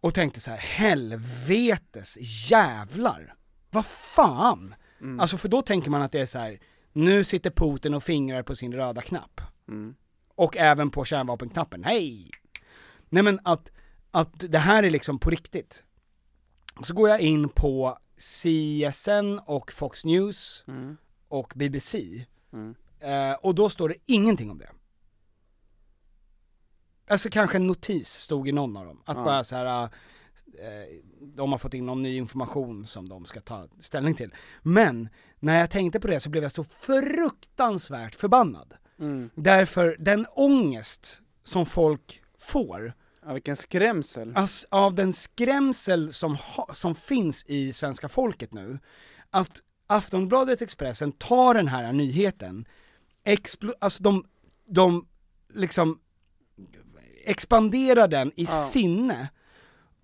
Och 0.01 0.13
tänkte 0.13 0.39
så 0.39 0.51
här: 0.51 0.57
helvetes 0.57 2.17
jävlar! 2.51 3.35
Vad 3.69 3.85
fan! 3.85 4.75
Mm. 5.01 5.19
Alltså 5.19 5.37
för 5.37 5.49
då 5.49 5.61
tänker 5.61 5.89
man 5.89 6.01
att 6.01 6.11
det 6.11 6.19
är 6.21 6.25
så 6.25 6.39
här. 6.39 6.59
nu 6.93 7.23
sitter 7.23 7.49
Putin 7.49 7.93
och 7.93 8.03
fingrar 8.03 8.43
på 8.43 8.55
sin 8.55 8.73
röda 8.73 9.01
knapp. 9.01 9.41
Mm. 9.67 9.95
Och 10.35 10.57
även 10.57 10.89
på 10.89 11.05
kärnvapenknappen, 11.05 11.83
hej! 11.83 12.29
Nej 13.09 13.23
men 13.23 13.39
att, 13.43 13.71
att 14.11 14.33
det 14.51 14.57
här 14.59 14.83
är 14.83 14.89
liksom 14.89 15.19
på 15.19 15.29
riktigt. 15.29 15.83
Så 16.83 16.93
går 16.93 17.09
jag 17.09 17.19
in 17.21 17.49
på 17.49 17.97
CSN 18.17 19.39
och 19.45 19.71
Fox 19.71 20.05
News 20.05 20.63
Mm. 20.67 20.97
och 21.27 21.53
BBC, 21.55 22.25
Mm. 22.53 22.75
eh, 22.99 23.33
och 23.33 23.55
då 23.55 23.69
står 23.69 23.89
det 23.89 23.95
ingenting 24.05 24.51
om 24.51 24.57
det. 24.57 24.69
Alltså 27.07 27.29
kanske 27.29 27.57
en 27.57 27.67
notis 27.67 28.09
stod 28.09 28.47
i 28.47 28.51
någon 28.51 28.77
av 28.77 28.85
dem, 28.85 29.01
att 29.05 29.17
Ja. 29.17 29.23
bara 29.23 29.43
så 29.43 29.55
här. 29.55 29.89
Eh, 30.59 30.99
de 31.21 31.51
har 31.51 31.57
fått 31.59 31.73
in 31.73 31.85
någon 31.85 32.01
ny 32.01 32.17
information 32.17 32.85
som 32.85 33.09
de 33.09 33.25
ska 33.25 33.41
ta 33.41 33.67
ställning 33.79 34.13
till. 34.15 34.33
Men, 34.61 35.09
när 35.39 35.59
jag 35.59 35.69
tänkte 35.71 35.99
på 35.99 36.07
det 36.07 36.19
så 36.19 36.29
blev 36.29 36.43
jag 36.43 36.51
så 36.51 36.63
fruktansvärt 36.63 38.15
förbannad. 38.15 38.73
Mm. 38.99 39.29
Därför 39.35 39.95
den 39.99 40.25
ångest 40.35 41.21
som 41.43 41.65
folk 41.65 42.21
får, 42.39 42.93
Ja, 43.25 43.33
vilken 43.33 43.55
skrämsel. 43.55 44.33
alltså, 44.35 44.67
av 44.71 44.95
den 44.95 45.13
skrämsel 45.13 46.13
som, 46.13 46.35
ha, 46.35 46.73
som 46.73 46.95
finns 46.95 47.45
i 47.47 47.73
svenska 47.73 48.09
folket 48.09 48.53
nu, 48.53 48.79
att 49.29 49.59
Aftonbladet 49.87 50.61
Expressen 50.61 51.11
tar 51.11 51.53
den 51.53 51.67
här 51.67 51.93
nyheten, 51.93 52.67
explo, 53.23 53.73
alltså 53.79 54.03
de, 54.03 54.25
de 54.67 55.07
liksom 55.53 55.99
expanderar 57.25 58.07
den 58.07 58.31
i 58.35 58.43
Ja. 58.43 58.47
sinne, 58.67 59.27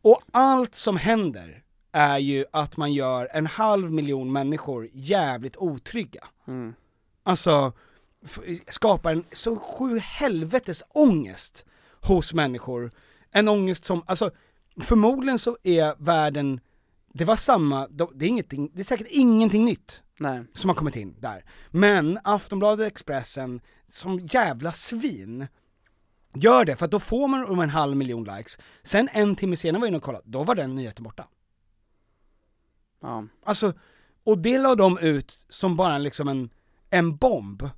och 0.02 0.22
allt 0.32 0.76
som 0.76 0.98
händer 0.98 1.64
är 1.92 2.18
ju 2.18 2.46
att 2.52 2.78
man 2.78 2.94
gör 2.94 3.30
en 3.34 3.46
halv 3.48 3.92
miljon 3.92 4.32
människor 4.32 4.90
jävligt 4.94 5.58
otrygga. 5.58 6.28
Mm. 6.48 6.74
Alltså, 7.24 7.74
skapar 8.70 9.12
en 9.12 9.24
så 9.32 9.56
sju 9.56 10.00
helvetes 10.00 10.84
ångest 10.90 11.66
hos 12.02 12.34
människor. 12.34 12.92
En 13.32 13.48
ångest 13.48 13.86
som, 13.86 14.04
alltså 14.06 14.32
förmodligen 14.82 15.40
så 15.40 15.58
är 15.64 15.96
världen, 15.98 16.60
det 17.14 17.26
var 17.26 17.36
samma, 17.36 17.88
de- 17.88 18.12
det 18.16 18.26
är, 18.26 18.30
ingenting, 18.30 18.72
det 18.74 18.80
är 18.80 18.84
säkert 18.84 19.08
ingenting 19.10 19.66
nytt 19.66 20.04
Nej. 20.20 20.44
som 20.54 20.70
har 20.70 20.76
kommit 20.76 20.96
in 20.96 21.16
där. 21.20 21.46
Men 21.70 22.20
Aftonbladet 22.24 22.88
Expressen, 22.88 23.62
som 23.88 24.20
jävla 24.20 24.72
svin, 24.72 25.48
gör 26.34 26.66
det 26.66 26.76
för 26.76 26.88
då 26.88 27.00
får 27.00 27.28
man 27.28 27.46
om 27.46 27.60
en 27.60 27.70
halv 27.70 27.98
miljon 27.98 28.24
likes, 28.24 28.58
sen 28.84 29.10
en 29.14 29.36
timme 29.36 29.56
senare 29.56 29.80
var 29.80 29.88
jag 29.88 29.90
inne 29.90 29.98
och 29.98 30.04
kollade, 30.04 30.24
då 30.28 30.44
var 30.44 30.56
den 30.56 30.76
nyheten 30.76 31.04
borta. 31.04 31.28
Ja. 33.02 33.28
Alltså, 33.44 33.74
och 34.24 34.38
det 34.38 34.58
la 34.58 34.76
de 34.76 34.98
ut 34.98 35.46
som 35.50 35.76
bara 35.76 35.98
liksom 35.98 36.28
en, 36.28 36.50
en 36.90 37.16
bomb. 37.16 37.70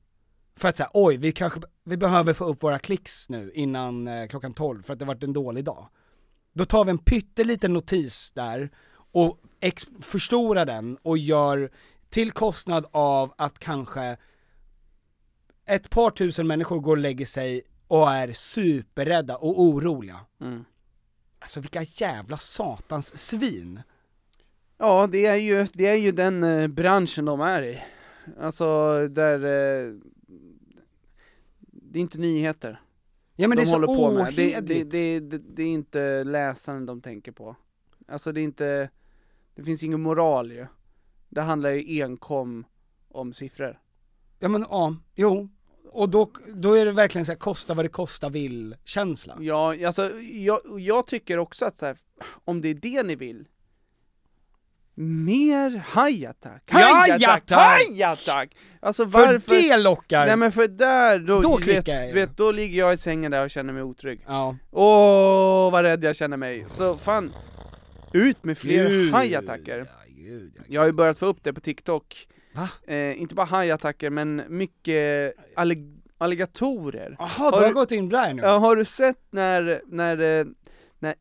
För 0.55 0.67
att 0.67 0.77
säga, 0.77 0.89
oj, 0.93 1.17
vi 1.17 1.31
kanske, 1.31 1.61
vi 1.83 1.97
behöver 1.97 2.33
få 2.33 2.45
upp 2.45 2.63
våra 2.63 2.79
klicks 2.79 3.29
nu 3.29 3.51
innan 3.53 4.07
eh, 4.07 4.27
klockan 4.27 4.53
12 4.53 4.83
för 4.83 4.93
att 4.93 4.99
det 4.99 5.05
varit 5.05 5.23
en 5.23 5.33
dålig 5.33 5.63
dag. 5.63 5.89
Då 6.53 6.65
tar 6.65 6.85
vi 6.85 6.91
en 6.91 6.97
pytteliten 6.97 7.73
notis 7.73 8.31
där 8.31 8.71
och 9.11 9.39
förstorar 10.01 10.65
den 10.65 10.97
och 11.01 11.17
gör 11.17 11.71
till 12.09 12.31
kostnad 12.31 12.85
av 12.91 13.33
att 13.37 13.59
kanske 13.59 14.17
ett 15.65 15.89
par 15.89 16.09
tusen 16.09 16.47
människor 16.47 16.79
går 16.79 16.91
och 16.91 17.01
lägger 17.01 17.25
sig 17.25 17.61
och 17.93 18.11
är 18.11 18.33
superrädda 18.33 19.37
och 19.37 19.61
oroliga. 19.61 20.19
Mm. 20.41 20.65
Alltså 21.39 21.59
vilka 21.59 21.81
jävla 21.81 22.37
satans 22.37 23.17
svin. 23.17 23.81
Ja, 24.77 25.07
det 25.07 25.25
är 25.25 25.35
ju, 25.35 25.67
det 25.73 25.87
är 25.87 25.95
ju 25.95 26.11
den 26.11 26.43
eh, 26.43 26.67
branschen 26.67 27.25
de 27.25 27.41
är 27.41 27.61
i. 27.61 27.83
Alltså, 28.39 29.07
där... 29.07 29.35
Eh, 29.35 29.93
det 31.59 31.99
är 31.99 32.01
inte 32.01 32.17
nyheter 32.17 32.81
Ja 33.35 33.47
men 33.47 33.57
de 33.57 33.63
det 33.63 33.69
är 33.69 33.71
så 33.71 34.11
med. 34.11 34.33
Det, 34.33 34.35
det, 34.35 34.53
ohederligt. 34.53 34.91
det, 34.91 35.19
det, 35.19 35.37
det 35.37 35.63
är 35.63 35.67
inte 35.67 36.23
läsaren 36.23 36.85
de 36.85 37.01
tänker 37.01 37.31
på. 37.31 37.55
Alltså 38.07 38.31
det 38.31 38.41
är 38.41 38.43
inte, 38.43 38.89
det 39.55 39.63
finns 39.63 39.83
ingen 39.83 40.01
moral 40.01 40.51
ju. 40.51 40.65
Det 41.29 41.41
handlar 41.41 41.69
ju 41.69 42.03
enkom 42.03 42.65
om 43.09 43.33
siffror. 43.33 43.79
Ja 44.39 44.47
men 44.47 44.65
ja, 44.69 44.95
jo. 45.15 45.49
Och 45.93 46.09
då, 46.09 46.31
då 46.53 46.73
är 46.73 46.85
det 46.85 46.91
verkligen 46.91 47.25
så 47.25 47.31
här, 47.31 47.39
kosta 47.39 47.73
vad 47.73 47.85
det 47.85 47.89
kosta 47.89 48.29
vill 48.29 48.75
känsla. 48.85 49.37
Ja, 49.39 49.85
alltså 49.85 50.11
jag, 50.21 50.59
jag 50.79 51.07
tycker 51.07 51.37
också 51.37 51.65
att 51.65 51.77
så 51.77 51.85
här, 51.85 51.97
om 52.45 52.61
det 52.61 52.69
är 52.69 52.73
det 52.73 53.03
ni 53.03 53.15
vill, 53.15 53.47
mer 54.95 55.83
hajattack! 55.87 56.71
Hajattack! 56.71 57.51
Hajattack! 57.51 58.55
Alltså 58.79 59.09
För 59.09 59.27
varför? 59.27 59.55
det 59.55 59.77
lockar! 59.77 60.25
Nej 60.25 60.37
men 60.37 60.51
för 60.51 60.67
där, 60.67 61.19
då, 61.19 61.41
Då 61.41 61.57
vet, 61.57 61.87
jag 61.87 62.13
vet, 62.13 62.37
då 62.37 62.51
ligger 62.51 62.79
jag 62.79 62.93
i 62.93 62.97
sängen 62.97 63.31
där 63.31 63.43
och 63.43 63.49
känner 63.49 63.73
mig 63.73 63.83
otrygg. 63.83 64.23
Ja. 64.27 64.57
Åh, 64.71 65.71
vad 65.71 65.83
rädd 65.83 66.03
jag 66.03 66.15
känner 66.15 66.37
mig. 66.37 66.65
Så 66.67 66.97
fan, 66.97 67.33
ut 68.13 68.43
med 68.43 68.57
fler 68.57 68.89
gud, 68.89 69.13
ja, 69.13 70.63
Jag 70.67 70.81
har 70.81 70.85
ju 70.85 70.91
börjat 70.91 71.17
få 71.17 71.25
upp 71.25 71.43
det 71.43 71.53
på 71.53 71.61
TikTok. 71.61 72.27
Eh, 72.87 73.21
inte 73.21 73.35
bara 73.35 73.45
hajattacker, 73.45 74.09
men 74.09 74.43
mycket 74.47 75.33
allig- 75.55 76.01
alligatorer. 76.17 77.15
Jaha, 77.19 77.27
Har 77.27 77.51
du 77.59 77.65
har 77.65 77.73
gått 77.73 77.91
in 77.91 78.09
där 78.09 78.33
nu? 78.33 78.41
Ja, 78.41 78.57
har 78.57 78.75
du 78.75 78.85
sett 78.85 79.19
när, 79.31 79.81
när, 79.85 80.39
eh, 80.39 80.45
när 80.99 81.15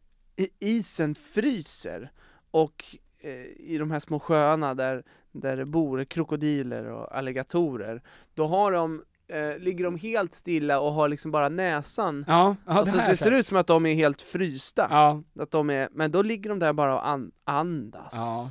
isen 0.60 1.14
fryser 1.14 2.10
och 2.50 2.84
eh, 3.20 3.30
i 3.46 3.76
de 3.78 3.90
här 3.90 4.00
små 4.00 4.18
sjöarna 4.20 4.74
där, 4.74 5.02
där 5.32 5.56
det 5.56 5.64
bor 5.66 6.04
krokodiler 6.04 6.84
och 6.84 7.16
alligatorer, 7.16 8.02
då 8.34 8.46
har 8.46 8.72
de, 8.72 9.02
eh, 9.28 9.58
ligger 9.58 9.84
de 9.84 9.96
helt 9.98 10.34
stilla 10.34 10.80
och 10.80 10.92
har 10.92 11.08
liksom 11.08 11.30
bara 11.30 11.48
näsan 11.48 12.24
Ja, 12.28 12.56
ja 12.66 12.72
Alltså 12.72 12.96
det, 12.96 13.02
här 13.02 13.10
det 13.10 13.16
ser 13.16 13.24
sett. 13.24 13.32
ut 13.40 13.46
som 13.46 13.56
att 13.56 13.66
de 13.66 13.86
är 13.86 13.94
helt 13.94 14.22
frysta, 14.22 14.86
Ja, 14.90 15.22
att 15.42 15.50
de 15.50 15.70
är, 15.70 15.88
men 15.92 16.10
då 16.10 16.22
ligger 16.22 16.50
de 16.50 16.58
där 16.58 16.72
bara 16.72 16.94
och 16.94 17.08
an, 17.08 17.32
andas. 17.44 18.12
ja. 18.16 18.50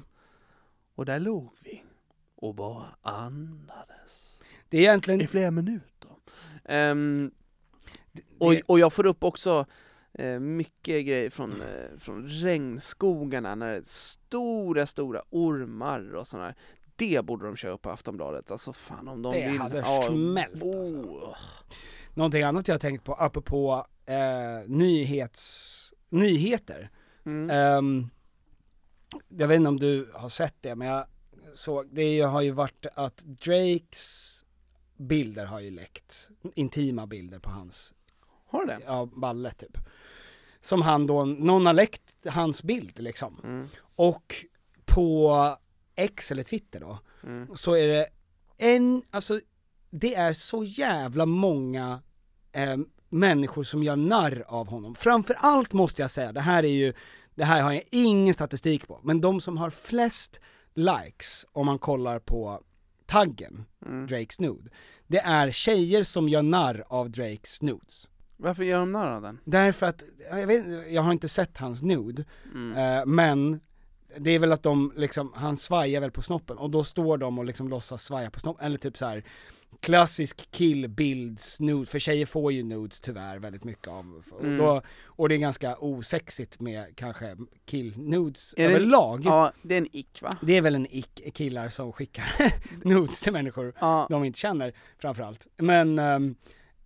Och 0.96 1.06
där 1.06 1.20
låg 1.20 1.50
vi 1.64 1.84
och 2.42 2.56
bara 2.56 2.86
andades 3.02 4.40
Det 4.70 4.78
är 4.78 4.82
egentligen, 4.82 5.22
i 5.22 5.28
flera 5.28 5.52
minuter. 5.52 6.12
Ehm, 6.66 7.32
och, 8.40 8.54
och 8.66 8.80
jag 8.80 8.94
får 8.94 9.06
upp 9.06 9.24
också 9.24 9.66
eh, 10.14 10.40
mycket 10.40 11.06
grejer 11.06 11.30
från, 11.30 11.62
eh, 11.62 11.98
från 11.98 12.28
regnskogarna, 12.28 13.56
när 13.56 13.68
det 13.72 13.78
är 13.78 13.84
stora, 13.84 14.86
stora 14.86 15.22
ormar 15.30 16.16
och 16.16 16.28
sådär. 16.28 16.56
Det 16.96 17.26
borde 17.26 17.46
de 17.46 17.56
köra 17.56 17.78
på 17.78 17.90
Aftonbladet, 17.90 18.52
alltså 18.52 18.74
fan 18.74 19.08
om 19.08 19.22
de 19.22 19.34
Det 19.34 19.48
vill. 19.48 19.60
hade 19.60 19.84
smält, 19.84 20.54
alltså. 20.54 20.96
oh. 20.96 21.38
någonting 22.14 22.44
annat 22.44 22.68
jag 22.68 22.82
tänkt 22.82 23.04
på, 23.04 23.14
apropå 23.14 23.86
eh, 24.06 24.70
nyhets, 24.70 25.94
nyheter. 26.10 26.90
Mm. 27.26 27.50
Ehm, 27.50 28.10
jag 29.30 29.48
vet 29.48 29.56
inte 29.56 29.70
om 29.70 29.80
du 29.80 30.12
har 30.14 30.30
sett 30.30 30.56
det, 30.62 30.76
men 30.76 30.88
jag 30.88 31.06
såg, 31.54 31.88
det 31.96 32.22
har 32.22 32.42
ju 32.42 32.52
varit 32.52 32.86
att 32.96 33.18
Drakes 33.18 34.46
bilder 34.98 35.46
har 35.46 35.60
ju 35.60 35.72
läckt, 35.72 36.30
intima 36.56 37.08
bilder 37.08 37.40
på 37.40 37.50
hans, 37.50 37.94
Har 38.48 38.66
det? 38.66 38.80
ja, 38.86 39.10
balle 39.16 39.52
typ. 39.52 39.78
Som 40.62 40.82
han 40.82 41.08
då, 41.08 41.26
någon 41.26 41.66
har 41.66 41.74
läckt 41.74 42.16
hans 42.26 42.64
bild 42.64 43.00
liksom. 43.00 43.40
Mm. 43.44 43.68
Och 43.96 44.36
på 44.86 45.58
X 45.96 46.32
eller 46.32 46.44
Twitter 46.44 46.80
då, 46.80 47.00
Mm. 47.24 47.48
så 47.56 47.76
är 47.76 47.88
det 47.88 48.08
en, 48.58 49.04
alltså 49.12 49.40
det 49.90 50.16
är 50.16 50.34
så 50.34 50.64
jävla 50.64 51.26
många 51.26 52.02
eh, 52.52 52.78
människor 53.10 53.64
som 53.64 53.84
gör 53.84 53.96
narr 53.96 54.44
av 54.48 54.68
honom. 54.68 54.96
Framför 54.96 55.34
allt 55.34 55.74
måste 55.74 56.02
jag 56.02 56.12
säga, 56.12 56.32
det 56.32 56.42
här 56.42 56.64
är 56.64 56.68
ju, 56.68 56.94
det 57.36 57.44
här 57.46 57.62
har 57.62 57.72
jag 57.74 57.84
ingen 57.92 58.34
statistik 58.34 58.88
på, 58.88 59.00
men 59.04 59.22
de 59.22 59.42
som 59.42 59.58
har 59.58 59.70
flest 59.70 60.42
likes, 60.76 61.46
om 61.52 61.66
man 61.66 61.80
kollar 61.80 62.20
på 62.20 62.62
taggen, 63.06 63.66
Mm. 63.86 64.08
Drakes 64.08 64.40
nude, 64.40 64.70
det 65.08 65.20
är 65.20 65.52
tjejer 65.52 66.04
som 66.04 66.30
gör 66.30 66.42
narr 66.42 66.84
av 66.88 67.10
Drakes 67.10 67.62
nudes. 67.62 68.08
Varför 68.38 68.64
gör 68.64 68.80
de 68.80 68.92
narr 68.92 69.10
av 69.12 69.22
den? 69.22 69.40
Därför 69.44 69.86
att, 69.86 70.04
jag, 70.32 70.48
vet, 70.48 70.92
jag 70.92 71.02
har 71.02 71.12
inte 71.12 71.30
sett 71.30 71.58
hans 71.58 71.82
nude, 71.84 72.26
Mm. 72.54 72.78
eh, 73.00 73.06
men 73.06 73.60
det 74.18 74.32
är 74.32 74.40
väl 74.40 74.52
att 74.52 74.64
de 74.64 74.94
liksom, 74.96 75.34
han 75.36 75.58
svajar 75.58 76.02
väl 76.02 76.12
på 76.12 76.22
snoppen 76.22 76.58
och 76.58 76.70
då 76.70 76.84
står 76.84 77.18
de 77.18 77.40
och 77.40 77.46
liksom 77.46 77.70
låtsas 77.70 78.04
svaja 78.04 78.32
på 78.32 78.40
snoppen, 78.40 78.66
eller 78.66 78.78
typ 78.78 78.98
så 78.98 79.06
här 79.06 79.24
klassisk 79.80 80.52
killbilds 80.52 81.60
nude, 81.60 81.86
för 81.86 82.00
tjejer 82.00 82.26
får 82.26 82.52
ju 82.52 82.64
nudes 82.64 83.02
tyvärr 83.02 83.40
väldigt 83.40 83.64
mycket 83.64 83.88
av, 83.88 84.24
och, 84.32 84.42
Mm. 84.44 84.58
då, 84.58 84.82
och 85.06 85.30
det 85.30 85.36
är 85.36 85.40
ganska 85.40 85.76
osexigt 85.78 86.60
med 86.62 86.96
kanske 86.96 87.38
kill-nudes 87.66 88.54
överlag. 88.58 89.22
Ja, 89.26 89.52
det 89.62 89.74
är 89.74 89.78
en 89.78 89.96
ick 89.96 90.22
va? 90.22 90.38
Det 90.42 90.58
är 90.58 90.62
väl 90.62 90.76
en 90.76 90.88
ick, 90.96 91.34
killar 91.34 91.70
som 91.70 91.94
skickar 91.94 92.26
nudes 92.88 93.22
till 93.22 93.34
människor 93.34 93.74
Ja. 93.80 94.08
de 94.10 94.24
inte 94.24 94.40
känner 94.40 94.74
framförallt. 95.00 95.48
Men, 95.58 96.00
ehm, 96.00 96.36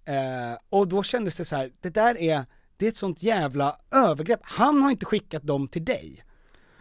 eh, 0.06 0.58
och 0.70 0.88
då 0.88 1.04
kändes 1.04 1.38
det 1.38 1.46
så 1.46 1.56
här, 1.56 1.72
det 1.82 1.90
där 1.90 2.18
är, 2.18 2.46
det 2.78 2.86
är 2.86 2.90
ett 2.90 2.96
sånt 2.96 3.24
jävla 3.24 3.78
övergrepp. 3.92 4.40
Han 4.44 4.82
har 4.82 4.92
inte 4.92 5.06
skickat 5.06 5.44
dem 5.44 5.68
till 5.68 5.86
dig. 5.86 6.24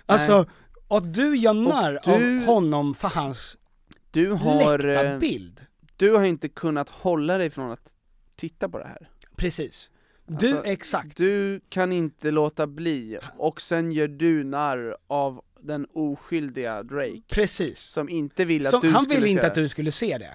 Alltså, 0.07 0.46
att 0.88 1.14
du 1.14 1.36
gör 1.36 1.55
narr 1.55 2.00
du- 2.05 2.11
av 2.40 2.46
honom 2.55 2.94
för 2.94 3.09
hans 3.09 3.57
Du 4.11 4.30
har... 4.30 4.78
läckta 4.78 5.18
bild. 5.18 5.61
Du 5.97 6.16
har 6.16 6.24
inte 6.24 6.49
kunnat 6.49 6.88
hålla 6.88 7.38
dig 7.38 7.51
från 7.51 7.70
att 7.72 7.95
titta 8.36 8.68
på 8.68 8.78
det 8.78 8.86
här. 8.86 9.09
Precis. 9.36 9.90
Du, 10.26 10.49
Alltså, 10.49 10.64
exakt. 10.64 11.16
Du 11.16 11.61
kan 11.68 11.92
inte 11.92 12.30
låta 12.30 12.66
bli, 12.66 13.18
och 13.38 13.61
sen 13.61 13.92
gör 13.92 14.09
du 14.09 14.45
narr 14.45 14.97
av 15.07 15.40
den 15.61 15.86
oskyldiga 15.95 16.82
Drake. 16.82 17.22
Precis. 17.28 17.80
Som 17.80 18.09
inte 18.09 18.45
ville 18.45 18.64
Som, 18.64 18.76
att 18.78 18.82
du 18.82 18.90
han 18.90 19.03
skulle 19.05 19.14
ville 19.16 19.26
se 19.26 19.30
inte 19.30 19.42
det. 19.42 19.47
att 19.47 19.55
du 19.55 19.68
skulle 19.68 19.92
se 19.92 20.18
det. 20.18 20.34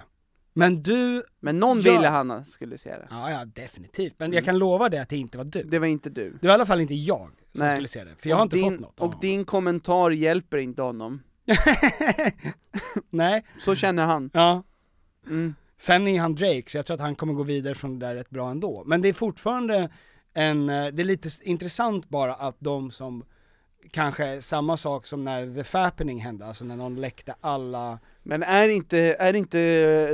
Men 0.52 0.82
du... 0.82 1.22
Men 1.40 1.58
någon 1.58 1.80
gör- 1.80 1.92
ville 1.92 2.08
han 2.08 2.44
skulle 2.46 2.78
se 2.78 2.90
det. 2.90 3.06
Ja, 3.10 3.30
ja 3.30 3.44
definitivt. 3.44 4.14
Men 4.18 4.32
jag 4.32 4.44
kan 4.44 4.58
lova 4.58 4.88
dig 4.88 5.00
att 5.00 5.08
det 5.08 5.16
inte 5.16 5.38
var 5.38 5.44
du. 5.44 5.62
Det 5.62 5.78
var 5.78 5.86
inte 5.86 6.10
du. 6.10 6.30
Det 6.40 6.46
var 6.46 6.50
i 6.50 6.54
alla 6.54 6.66
fall 6.66 6.80
inte 6.80 6.94
jag 6.94 7.30
som 7.52 7.60
Nej. 7.66 7.76
skulle 7.76 7.88
se 7.88 8.04
det, 8.04 8.14
för 8.18 8.28
jag 8.28 8.36
har 8.36 8.40
Och 8.46 8.46
inte 8.46 8.56
din, 8.56 8.70
fått 8.70 8.80
något 8.80 9.00
Och 9.00 9.14
din 9.20 9.44
kommentar 9.44 10.10
hjälper 10.10 10.58
inte 10.58 10.82
honom. 10.82 11.22
Nej. 13.10 13.44
Så 13.58 13.74
känner 13.74 14.02
han. 14.06 14.30
Ja. 14.32 14.62
Mm. 15.26 15.54
Sen 15.78 16.08
är 16.08 16.20
han 16.20 16.34
Drake, 16.34 16.64
så 16.66 16.78
jag 16.78 16.86
tror 16.86 16.94
att 16.94 17.00
han 17.00 17.14
kommer 17.14 17.32
gå 17.32 17.42
vidare 17.42 17.74
från 17.74 17.98
det 17.98 18.06
där 18.06 18.14
rätt 18.14 18.30
bra 18.30 18.50
ändå. 18.50 18.84
Men 18.86 19.02
det 19.02 19.08
är 19.08 19.12
fortfarande 19.12 19.90
en, 20.34 20.70
eh, 20.70 20.86
det 20.86 21.02
är 21.02 21.04
lite 21.04 21.28
intressant 21.42 22.08
bara 22.08 22.34
att 22.34 22.56
de 22.58 22.90
som, 22.90 23.24
kanske 23.90 24.42
samma 24.42 24.76
sak 24.76 25.06
som 25.06 25.24
när 25.24 25.54
The 25.54 25.64
Fappening 25.64 26.20
hände, 26.20 26.46
alltså 26.46 26.64
när 26.64 26.76
någon 26.76 27.00
läckte 27.00 27.34
alla 27.40 27.98
Men 28.22 28.42
är 28.42 28.68
inte, 28.68 28.98
är 28.98 29.34
inte 29.34 29.58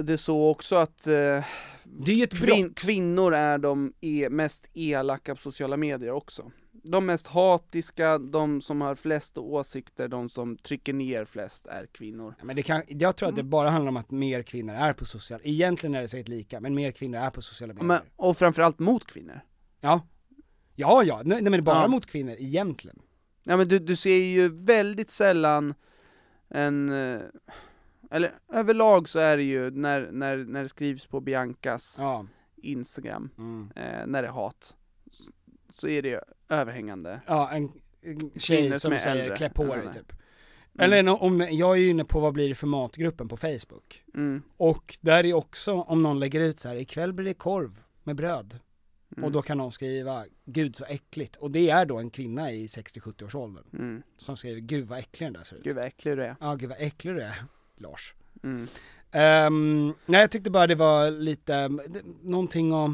det 0.03 0.19
så 0.19 0.49
också 0.49 0.77
att 0.77 1.07
eh, 1.07 1.45
Det 1.85 2.13
är 2.13 2.25
ett 2.25 2.39
kvin, 2.39 2.63
brott. 2.63 2.75
kvinnor 2.75 3.35
är 3.35 3.59
de 3.59 3.93
e 4.01 4.29
mest 4.31 4.67
elaka 4.75 5.35
på 5.35 5.41
sociala 5.41 5.77
medier 5.77 6.11
också? 6.11 6.51
De 6.89 7.07
mest 7.07 7.27
hatiska, 7.27 8.19
de 8.19 8.61
som 8.61 8.81
har 8.81 8.95
flest 8.95 9.39
åsikter, 9.39 10.09
de 10.09 10.29
som 10.29 10.57
trycker 10.57 10.93
ner 10.93 11.25
flest 11.25 11.67
är 11.67 11.87
kvinnor. 11.87 12.35
Ja, 12.39 12.45
Men 12.45 12.57
det 12.57 12.63
kan, 12.63 12.83
jag 12.89 13.17
tror 13.17 13.29
att 13.29 13.37
det 13.37 13.43
bara 13.43 13.71
handlar 13.71 13.89
om 13.89 13.97
att 13.97 14.11
mer 14.11 14.43
kvinnor 14.43 14.75
är 14.75 14.93
på 14.93 15.05
sociala, 15.05 15.43
egentligen 15.45 15.95
är 15.95 16.01
det 16.03 16.09
säkert 16.09 16.29
lika, 16.29 16.61
men 16.61 16.75
mer 16.75 16.93
kvinnor 16.93 17.19
är 17.21 17.31
på 17.31 17.43
sociala 17.43 17.73
medier. 17.75 17.87
Men, 17.89 18.01
och 18.17 18.37
framförallt 18.37 18.79
mot 18.79 19.05
kvinnor. 19.07 19.41
Ja. 19.81 20.07
Ja, 20.75 21.03
ja, 21.05 21.23
nej, 21.25 21.43
men 21.43 21.65
bara 21.65 21.83
Ja. 21.83 21.89
mot 21.89 22.07
kvinnor 22.07 22.35
egentligen. 22.39 22.99
Ja 23.45 23.57
men 23.57 23.69
du, 23.69 23.79
du 23.79 23.97
ser 23.97 24.17
ju 24.17 24.49
väldigt 24.49 25.11
sällan 25.11 25.75
en, 26.49 26.89
eh, 26.89 27.21
eller 28.11 28.35
överlag 28.53 29.09
så 29.09 29.19
är 29.19 29.37
det 29.37 29.43
ju 29.43 29.71
när, 29.71 30.09
när, 30.13 30.37
när 30.37 30.63
det 30.63 30.69
skrivs 30.69 31.07
på 31.07 31.21
Biancas 31.21 31.97
Ja. 32.01 32.27
Instagram, 32.57 33.31
Mm. 33.39 33.71
eh, 33.77 34.07
när 34.07 34.23
det 34.23 34.29
är 34.29 34.33
hat, 34.33 34.77
så 35.69 35.89
är 35.89 36.03
det 36.03 36.25
överhängande. 36.49 37.21
Ja, 37.27 37.51
en, 37.51 37.73
en 38.03 38.31
tjej 38.37 38.71
som, 38.71 38.81
som 38.81 38.99
säger 38.99 39.37
klä 39.37 39.51
på 39.51 39.65
dig 39.65 39.79
henne. 39.79 39.93
typ. 39.95 40.13
Eller 40.79 41.23
om, 41.23 41.41
jag 41.51 41.73
är 41.77 41.81
ju 41.81 41.89
inne 41.89 42.05
på 42.05 42.21
vad 42.21 42.33
blir 42.33 42.49
det 42.49 42.55
för 42.55 42.67
matgruppen 42.67 43.29
på 43.29 43.37
Facebook. 43.37 44.03
Mm. 44.15 44.43
Och 44.57 44.99
där 45.01 45.27
är 45.27 45.35
också, 45.35 45.73
om 45.75 46.03
någon 46.03 46.19
lägger 46.21 46.41
ut 46.41 46.59
så 46.61 46.69
här, 46.69 46.77
ikväll 46.77 47.13
blir 47.13 47.27
det 47.27 47.35
korv 47.35 47.81
med 48.03 48.17
bröd. 48.17 48.59
Mm. 49.17 49.25
Och 49.25 49.33
då 49.33 49.43
kan 49.43 49.59
någon 49.59 49.73
skriva, 49.73 50.25
gud 50.45 50.77
så 50.77 50.85
äckligt. 50.85 51.37
Och 51.37 51.51
det 51.51 51.71
är 51.71 51.87
då 51.87 51.99
en 51.99 52.11
kvinna 52.11 52.53
i 52.53 52.67
60-70 52.67 53.25
års 53.25 53.35
åldern 53.35 53.65
Mm. 53.73 54.03
som 54.19 54.37
skriver, 54.37 54.61
gud 54.61 54.87
vad 54.87 54.99
äcklig 54.99 55.27
den 55.27 55.33
där 55.33 55.45
ser 55.45 55.57
ut. 55.57 55.63
Gud 55.65 55.77
vad 55.77 55.85
äcklig 55.85 56.17
du 56.17 56.25
är. 56.25 56.37
Ja, 56.41 56.55
gud 56.55 56.69
vad 56.69 56.79
äcklig 56.81 57.15
du 57.15 57.23
är, 57.23 57.45
Lars. 57.77 58.15
Mm. 58.43 58.67
Ehm, 59.11 59.95
nej 60.07 60.21
jag 60.21 60.31
tyckte 60.31 60.51
bara 60.51 60.67
det 60.67 60.75
var 60.75 61.11
lite, 61.11 61.69
det- 61.69 62.03
någonting 62.23 62.73
att, 62.73 62.91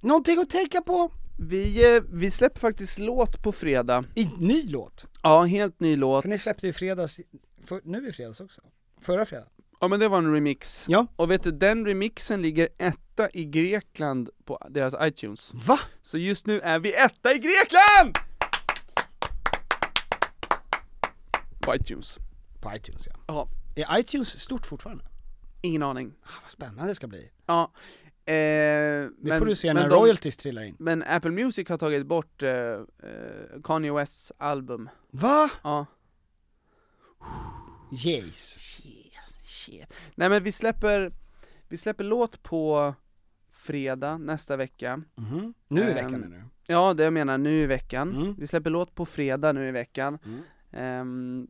någonting 0.00 0.38
att 0.40 0.50
tänka 0.50 0.80
på. 0.82 1.10
Vi, 1.36 1.96
eh, 1.96 2.02
vi 2.08 2.30
släpper 2.30 2.60
faktiskt 2.60 2.98
låt 2.98 3.42
på 3.42 3.52
fredag. 3.52 4.04
I 4.14 4.30
ny 4.38 4.66
låt. 4.68 5.06
Ja, 5.22 5.42
helt 5.42 5.80
ny 5.80 5.96
låt. 5.96 6.22
För 6.22 6.28
ni 6.28 6.38
släppte 6.38 6.66
ju 6.66 6.72
fredags, 6.72 7.20
för, 7.64 7.80
nu 7.84 8.08
i 8.08 8.12
fredags 8.12 8.40
också. 8.40 8.60
Förra 9.00 9.26
fredagen. 9.26 9.50
Ja 9.80 9.88
men 9.88 10.00
det 10.00 10.08
var 10.08 10.18
en 10.18 10.32
remix. 10.32 10.84
Ja. 10.88 11.06
Och 11.16 11.30
vet 11.30 11.42
du, 11.42 11.52
den 11.52 11.86
remixen 11.86 12.42
ligger 12.42 12.68
etta 12.78 13.30
i 13.32 13.44
Grekland 13.44 14.30
på 14.44 14.66
deras 14.70 14.94
iTunes. 15.00 15.50
Va? 15.54 15.80
Så 16.02 16.18
just 16.18 16.46
nu 16.46 16.60
är 16.60 16.78
vi 16.78 16.92
etta 16.94 17.32
i 17.34 17.38
Grekland! 17.38 18.18
På 21.60 21.74
iTunes. 21.74 22.18
På 22.60 22.76
iTunes 22.76 23.06
ja. 23.06 23.16
Ja, 23.26 23.48
Är 23.76 23.98
iTunes 24.00 24.40
stort 24.40 24.66
fortfarande? 24.66 25.04
ingen 25.64 25.82
aning. 25.82 26.12
Ah, 26.22 26.28
vad 26.42 26.50
spännande 26.50 26.86
det 26.90 26.94
ska 26.94 27.06
bli. 27.06 27.30
Ja. 27.46 27.72
Eh, 28.26 28.32
Det 28.34 29.10
men, 29.18 29.38
får 29.38 29.46
du 29.46 29.54
se 29.54 29.74
när 29.74 29.88
de- 29.88 29.94
royalties 29.96 30.36
trillar 30.36 30.62
in. 30.62 30.76
Men 30.78 31.02
Apple 31.02 31.30
Music 31.30 31.68
har 31.68 31.78
tagit 31.78 32.06
bort 32.06 32.42
eh, 32.42 32.50
eh, 32.50 32.82
Kanye 33.64 33.92
Wests 33.92 34.32
album. 34.38 34.88
Va? 35.10 35.50
Ja. 35.62 35.86
Yes. 38.06 38.58
Nej 40.14 40.28
men 40.28 40.42
vi 40.42 40.52
släpper, 40.52 41.12
vi 41.68 41.76
släpper 41.76 42.04
låt 42.04 42.42
på 42.42 42.94
fredag 43.52 44.18
nästa 44.18 44.56
vecka. 44.56 45.02
Mhm. 45.14 45.54
Nu 45.68 45.80
i 45.80 45.84
Ehm, 45.84 45.94
veckan 45.94 46.20
menar 46.20 46.36
du? 46.36 46.42
Ja, 46.66 46.94
det 46.94 47.04
jag 47.04 47.12
menar 47.12 47.38
nu 47.38 47.62
i 47.62 47.66
veckan. 47.66 48.16
Mm. 48.16 48.34
Vi 48.38 48.46
släpper 48.46 48.70
låt 48.70 48.94
på 48.94 49.06
fredag 49.06 49.52
nu 49.52 49.68
i 49.68 49.70
veckan. 49.70 50.18
Mm. 50.24 50.42
Ehm, 50.72 51.46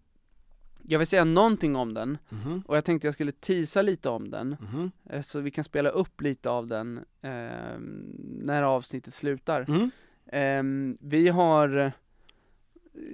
jag 0.87 0.99
vill 0.99 1.09
säga 1.09 1.25
någonting 1.25 1.77
om 1.77 1.95
den, 1.95 2.19
Mhm. 2.29 2.63
och 2.67 2.77
jag 2.77 2.85
tänkte 2.85 3.07
jag 3.07 3.15
skulle 3.15 3.33
teasa 3.33 3.83
lite 3.83 4.09
om 4.09 4.31
den, 4.31 4.57
Mhm. 4.61 4.91
eh, 5.11 5.23
så 5.23 5.41
vi 5.41 5.51
kan 5.51 5.65
spela 5.65 5.89
upp 5.89 6.21
lite 6.21 6.51
av 6.51 6.67
den 6.67 7.01
ehm, 7.23 8.15
när 8.43 8.63
avsnittet 8.63 9.15
slutar. 9.15 9.65
Mm. 9.69 9.91
Ehm, 10.27 10.99
vi 11.01 11.29
har 11.29 11.77
eh, 11.77 11.91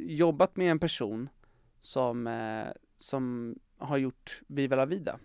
jobbat 0.07 0.57
med 0.57 0.71
en 0.71 0.79
person 0.79 1.29
som, 1.81 2.27
eh, 2.27 2.67
som 2.97 3.55
har 3.79 3.97
gjort 3.99 4.41
Viva 4.47 4.77
la 4.77 4.85
Vida. 4.87 5.19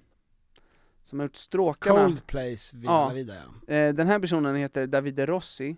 Som 1.04 1.20
har 1.20 1.26
gjort 1.26 1.36
stråkarna. 1.36 2.04
Coldplays 2.06 2.74
Viva 2.74 2.94
Ja. 2.94 3.08
la 3.08 3.14
Vida 3.14 3.34
ja. 3.36 3.74
Eh, 3.76 3.94
den 3.94 4.08
här 4.08 4.20
personen 4.20 4.56
heter 4.56 4.88
Davide 4.88 5.26
Rossi. 5.26 5.76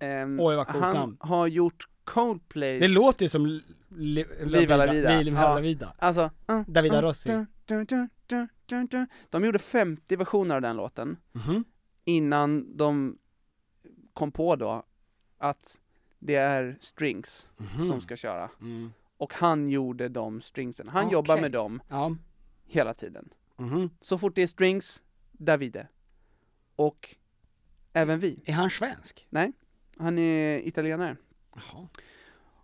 Ehm, 0.00 0.40
Oj, 0.40 0.56
vad 0.56 0.66
coolt 0.66 0.84
han 0.84 0.96
namn. 0.96 1.16
har 1.20 1.46
gjort 1.46 1.88
Coldplays 2.04 2.80
Det 2.80 2.88
låter 2.88 3.24
ju 3.24 3.28
som 3.28 3.60
li, 3.90 4.24
Viva 4.44 4.76
la 4.76 4.92
Vida. 4.92 5.18
Viva 5.18 5.40
Ja. 5.40 5.54
la 5.54 5.60
Vida. 5.60 5.94
Alltså, 5.98 6.30
uh, 6.50 6.62
Davida 6.66 6.96
uh, 6.96 7.02
Rossi. 7.02 7.46
De 9.30 9.44
gjorde 9.44 9.58
50 9.58 10.16
versioner 10.16 10.54
av 10.54 10.62
den 10.62 10.76
låten 10.76 11.16
Mhm. 11.32 11.64
innan 12.04 12.76
de 12.76 13.18
kom 14.14 14.32
på 14.32 14.56
då 14.56 14.82
att 15.38 15.80
det 16.18 16.34
är 16.34 16.76
strings 16.80 17.48
Mhm. 17.56 17.86
som 17.88 18.00
ska 18.00 18.16
köra. 18.16 18.50
Mm. 18.60 18.92
Och 19.16 19.34
han 19.34 19.68
gjorde 19.70 20.08
de 20.08 20.40
stringsen. 20.40 20.88
Han 20.88 21.04
Okej. 21.04 21.12
jobbar 21.12 21.40
med 21.40 21.52
dem 21.52 21.82
Ja. 21.88 22.16
hela 22.66 22.94
tiden. 22.94 23.28
Mhm. 23.56 23.90
Så 24.00 24.18
fort 24.18 24.34
det 24.34 24.42
är 24.42 24.46
strings, 24.46 25.02
Davide. 25.32 25.86
Och 26.76 27.16
även 27.92 28.18
vi. 28.18 28.42
Är 28.44 28.52
han 28.52 28.70
svensk? 28.70 29.26
Nej, 29.30 29.52
han 29.98 30.18
är 30.18 30.66
italienare. 30.68 31.16
Jaha. 31.54 31.88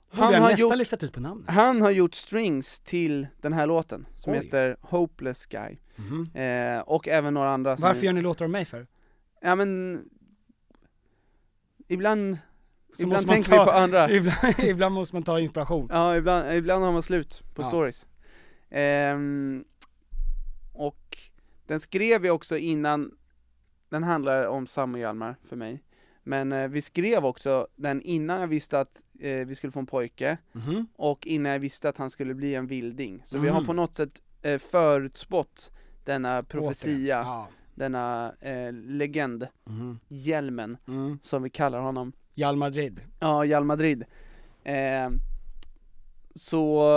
Han 0.08 0.34
har 0.42 0.50
gjort- 0.52 0.76
listat 0.76 1.02
ut 1.02 1.12
på 1.12 1.20
namnet. 1.20 1.50
Han 1.50 1.80
har 1.82 1.90
gjort 1.90 2.14
strings 2.14 2.80
till 2.80 3.26
den 3.40 3.52
här 3.52 3.66
låten 3.66 4.06
som 4.16 4.32
Oj. 4.32 4.38
heter 4.38 4.76
Hopeless 4.80 5.46
Guy. 5.46 5.76
Mhm. 5.96 6.30
Eh, 6.34 6.80
och 6.80 7.08
även 7.08 7.34
några 7.34 7.50
andra 7.50 7.76
som 7.76 7.82
Varför 7.82 8.00
är- 8.00 8.04
gör 8.04 8.12
ni 8.12 8.20
låtar 8.22 8.44
om 8.44 8.50
mig 8.52 8.64
för? 8.64 8.86
Ja 9.42 9.54
men 9.54 10.00
Ibland, 11.88 12.38
Så 12.96 13.02
ibland 13.02 13.28
tänker 13.28 13.50
ta- 13.50 13.58
vi 13.58 13.64
på 13.64 13.70
andra 13.70 14.10
Ibland, 14.16 14.58
ibland 14.58 14.94
måste 14.94 15.14
man 15.14 15.22
ta 15.22 15.40
inspiration. 15.40 15.88
Ja, 15.92 16.16
ibland, 16.16 16.52
ibland 16.52 16.84
har 16.84 16.92
man 16.92 17.02
slut 17.02 17.42
på 17.54 17.62
Ja. 17.62 17.68
stories 17.68 18.06
Ehm, 18.70 19.64
Och 20.72 21.18
Den 21.66 21.80
skrev 21.80 22.20
vi 22.22 22.30
också 22.30 22.56
innan, 22.56 23.10
den 23.88 24.02
handlar 24.02 24.46
om 24.46 24.66
Sam 24.66 24.94
och 24.94 25.00
Hjalmar 25.00 25.36
för 25.48 25.56
mig. 25.56 25.82
Men 26.28 26.52
eh, 26.52 26.68
vi 26.68 26.82
skrev 26.82 27.24
också 27.26 27.66
den 27.76 28.02
innan 28.02 28.40
jag 28.40 28.46
visste 28.48 28.80
att 28.80 29.02
eh, 29.20 29.46
vi 29.46 29.54
skulle 29.54 29.70
få 29.70 29.78
en 29.78 29.86
pojke, 29.86 30.38
Mhm. 30.52 30.86
och 30.96 31.26
innan 31.26 31.52
jag 31.52 31.58
visste 31.58 31.88
att 31.88 31.98
han 31.98 32.10
skulle 32.10 32.34
bli 32.34 32.54
en 32.54 32.66
vilding. 32.66 33.20
Så 33.24 33.38
vi 33.38 33.48
har 33.48 33.58
Mhm. 33.60 33.66
på 33.66 33.72
något 33.72 33.94
sätt 33.94 34.22
eh, 34.42 34.58
förutspått 34.58 35.70
denna 36.04 36.42
profetia, 36.42 37.16
Ja. 37.16 37.48
denna 37.74 38.32
eh, 38.40 38.72
legend, 38.72 39.46
Mhm. 39.64 39.98
hjälmen, 40.08 40.76
Mm. 40.88 41.18
som 41.22 41.42
vi 41.42 41.50
kallar 41.50 41.80
honom. 41.80 42.12
Real 42.34 42.56
Madrid. 42.56 43.00
Ja, 43.20 43.28
Real 43.44 43.64
Madrid. 43.64 44.04
Eh, 44.64 45.10
så 46.34 46.88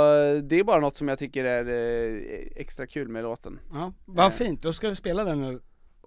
det 0.44 0.60
är 0.60 0.64
bara 0.64 0.80
något 0.82 0.96
som 0.96 1.08
jag 1.08 1.20
tycker 1.20 1.44
är 1.46 1.66
eh, 1.70 2.48
extra 2.56 2.88
kul 2.88 3.08
med 3.08 3.24
låten. 3.24 3.60
Ja, 3.74 3.94
vad 4.06 4.26
Eh. 4.26 4.32
fint, 4.32 4.62
då 4.62 4.74
ska 4.74 4.90
vi 4.90 4.96
spela 4.96 5.24
den 5.24 5.42
nu. 5.42 5.60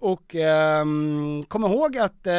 Och 0.03 0.35
ehm, 0.35 1.43
kom 1.47 1.63
ihåg 1.63 1.97
att 1.97 2.27
eh, 2.27 2.33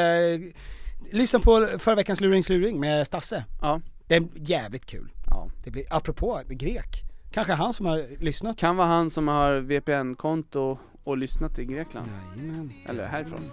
lyssna 1.13 1.39
på 1.39 1.69
förra 1.79 1.95
veckans 1.95 2.21
Luringsluring 2.21 2.81
med 2.81 3.07
Stasse. 3.07 3.45
Ja. 3.61 3.81
Det 4.07 4.15
är 4.15 4.27
jävligt 4.35 4.87
kul. 4.87 5.11
Ja. 5.31 5.49
Det 5.65 5.71
blir, 5.71 5.85
apropå 5.91 6.41
grek, 6.49 7.03
kanske 7.33 7.53
han 7.53 7.73
som 7.73 7.87
har 7.87 8.23
lyssnat. 8.23 8.57
Kan 8.57 8.77
vara 8.77 8.89
han 8.89 9.11
som 9.11 9.29
har 9.29 9.61
VPN-konto 9.61 10.79
och 11.05 11.19
lyssnat 11.19 11.59
i 11.59 11.65
Grekland. 11.65 12.09
Jajamän. 12.37 12.73
Eller 12.89 13.07
härifrån. 13.07 13.51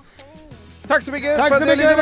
Tack 0.88 1.04
så 1.04 1.12
mycket 1.12 1.38
Tack 1.38 1.50
för 1.50 1.60
så 1.60 1.72
att 1.72 1.78
ni 1.78 1.86
mycket! 1.86 2.02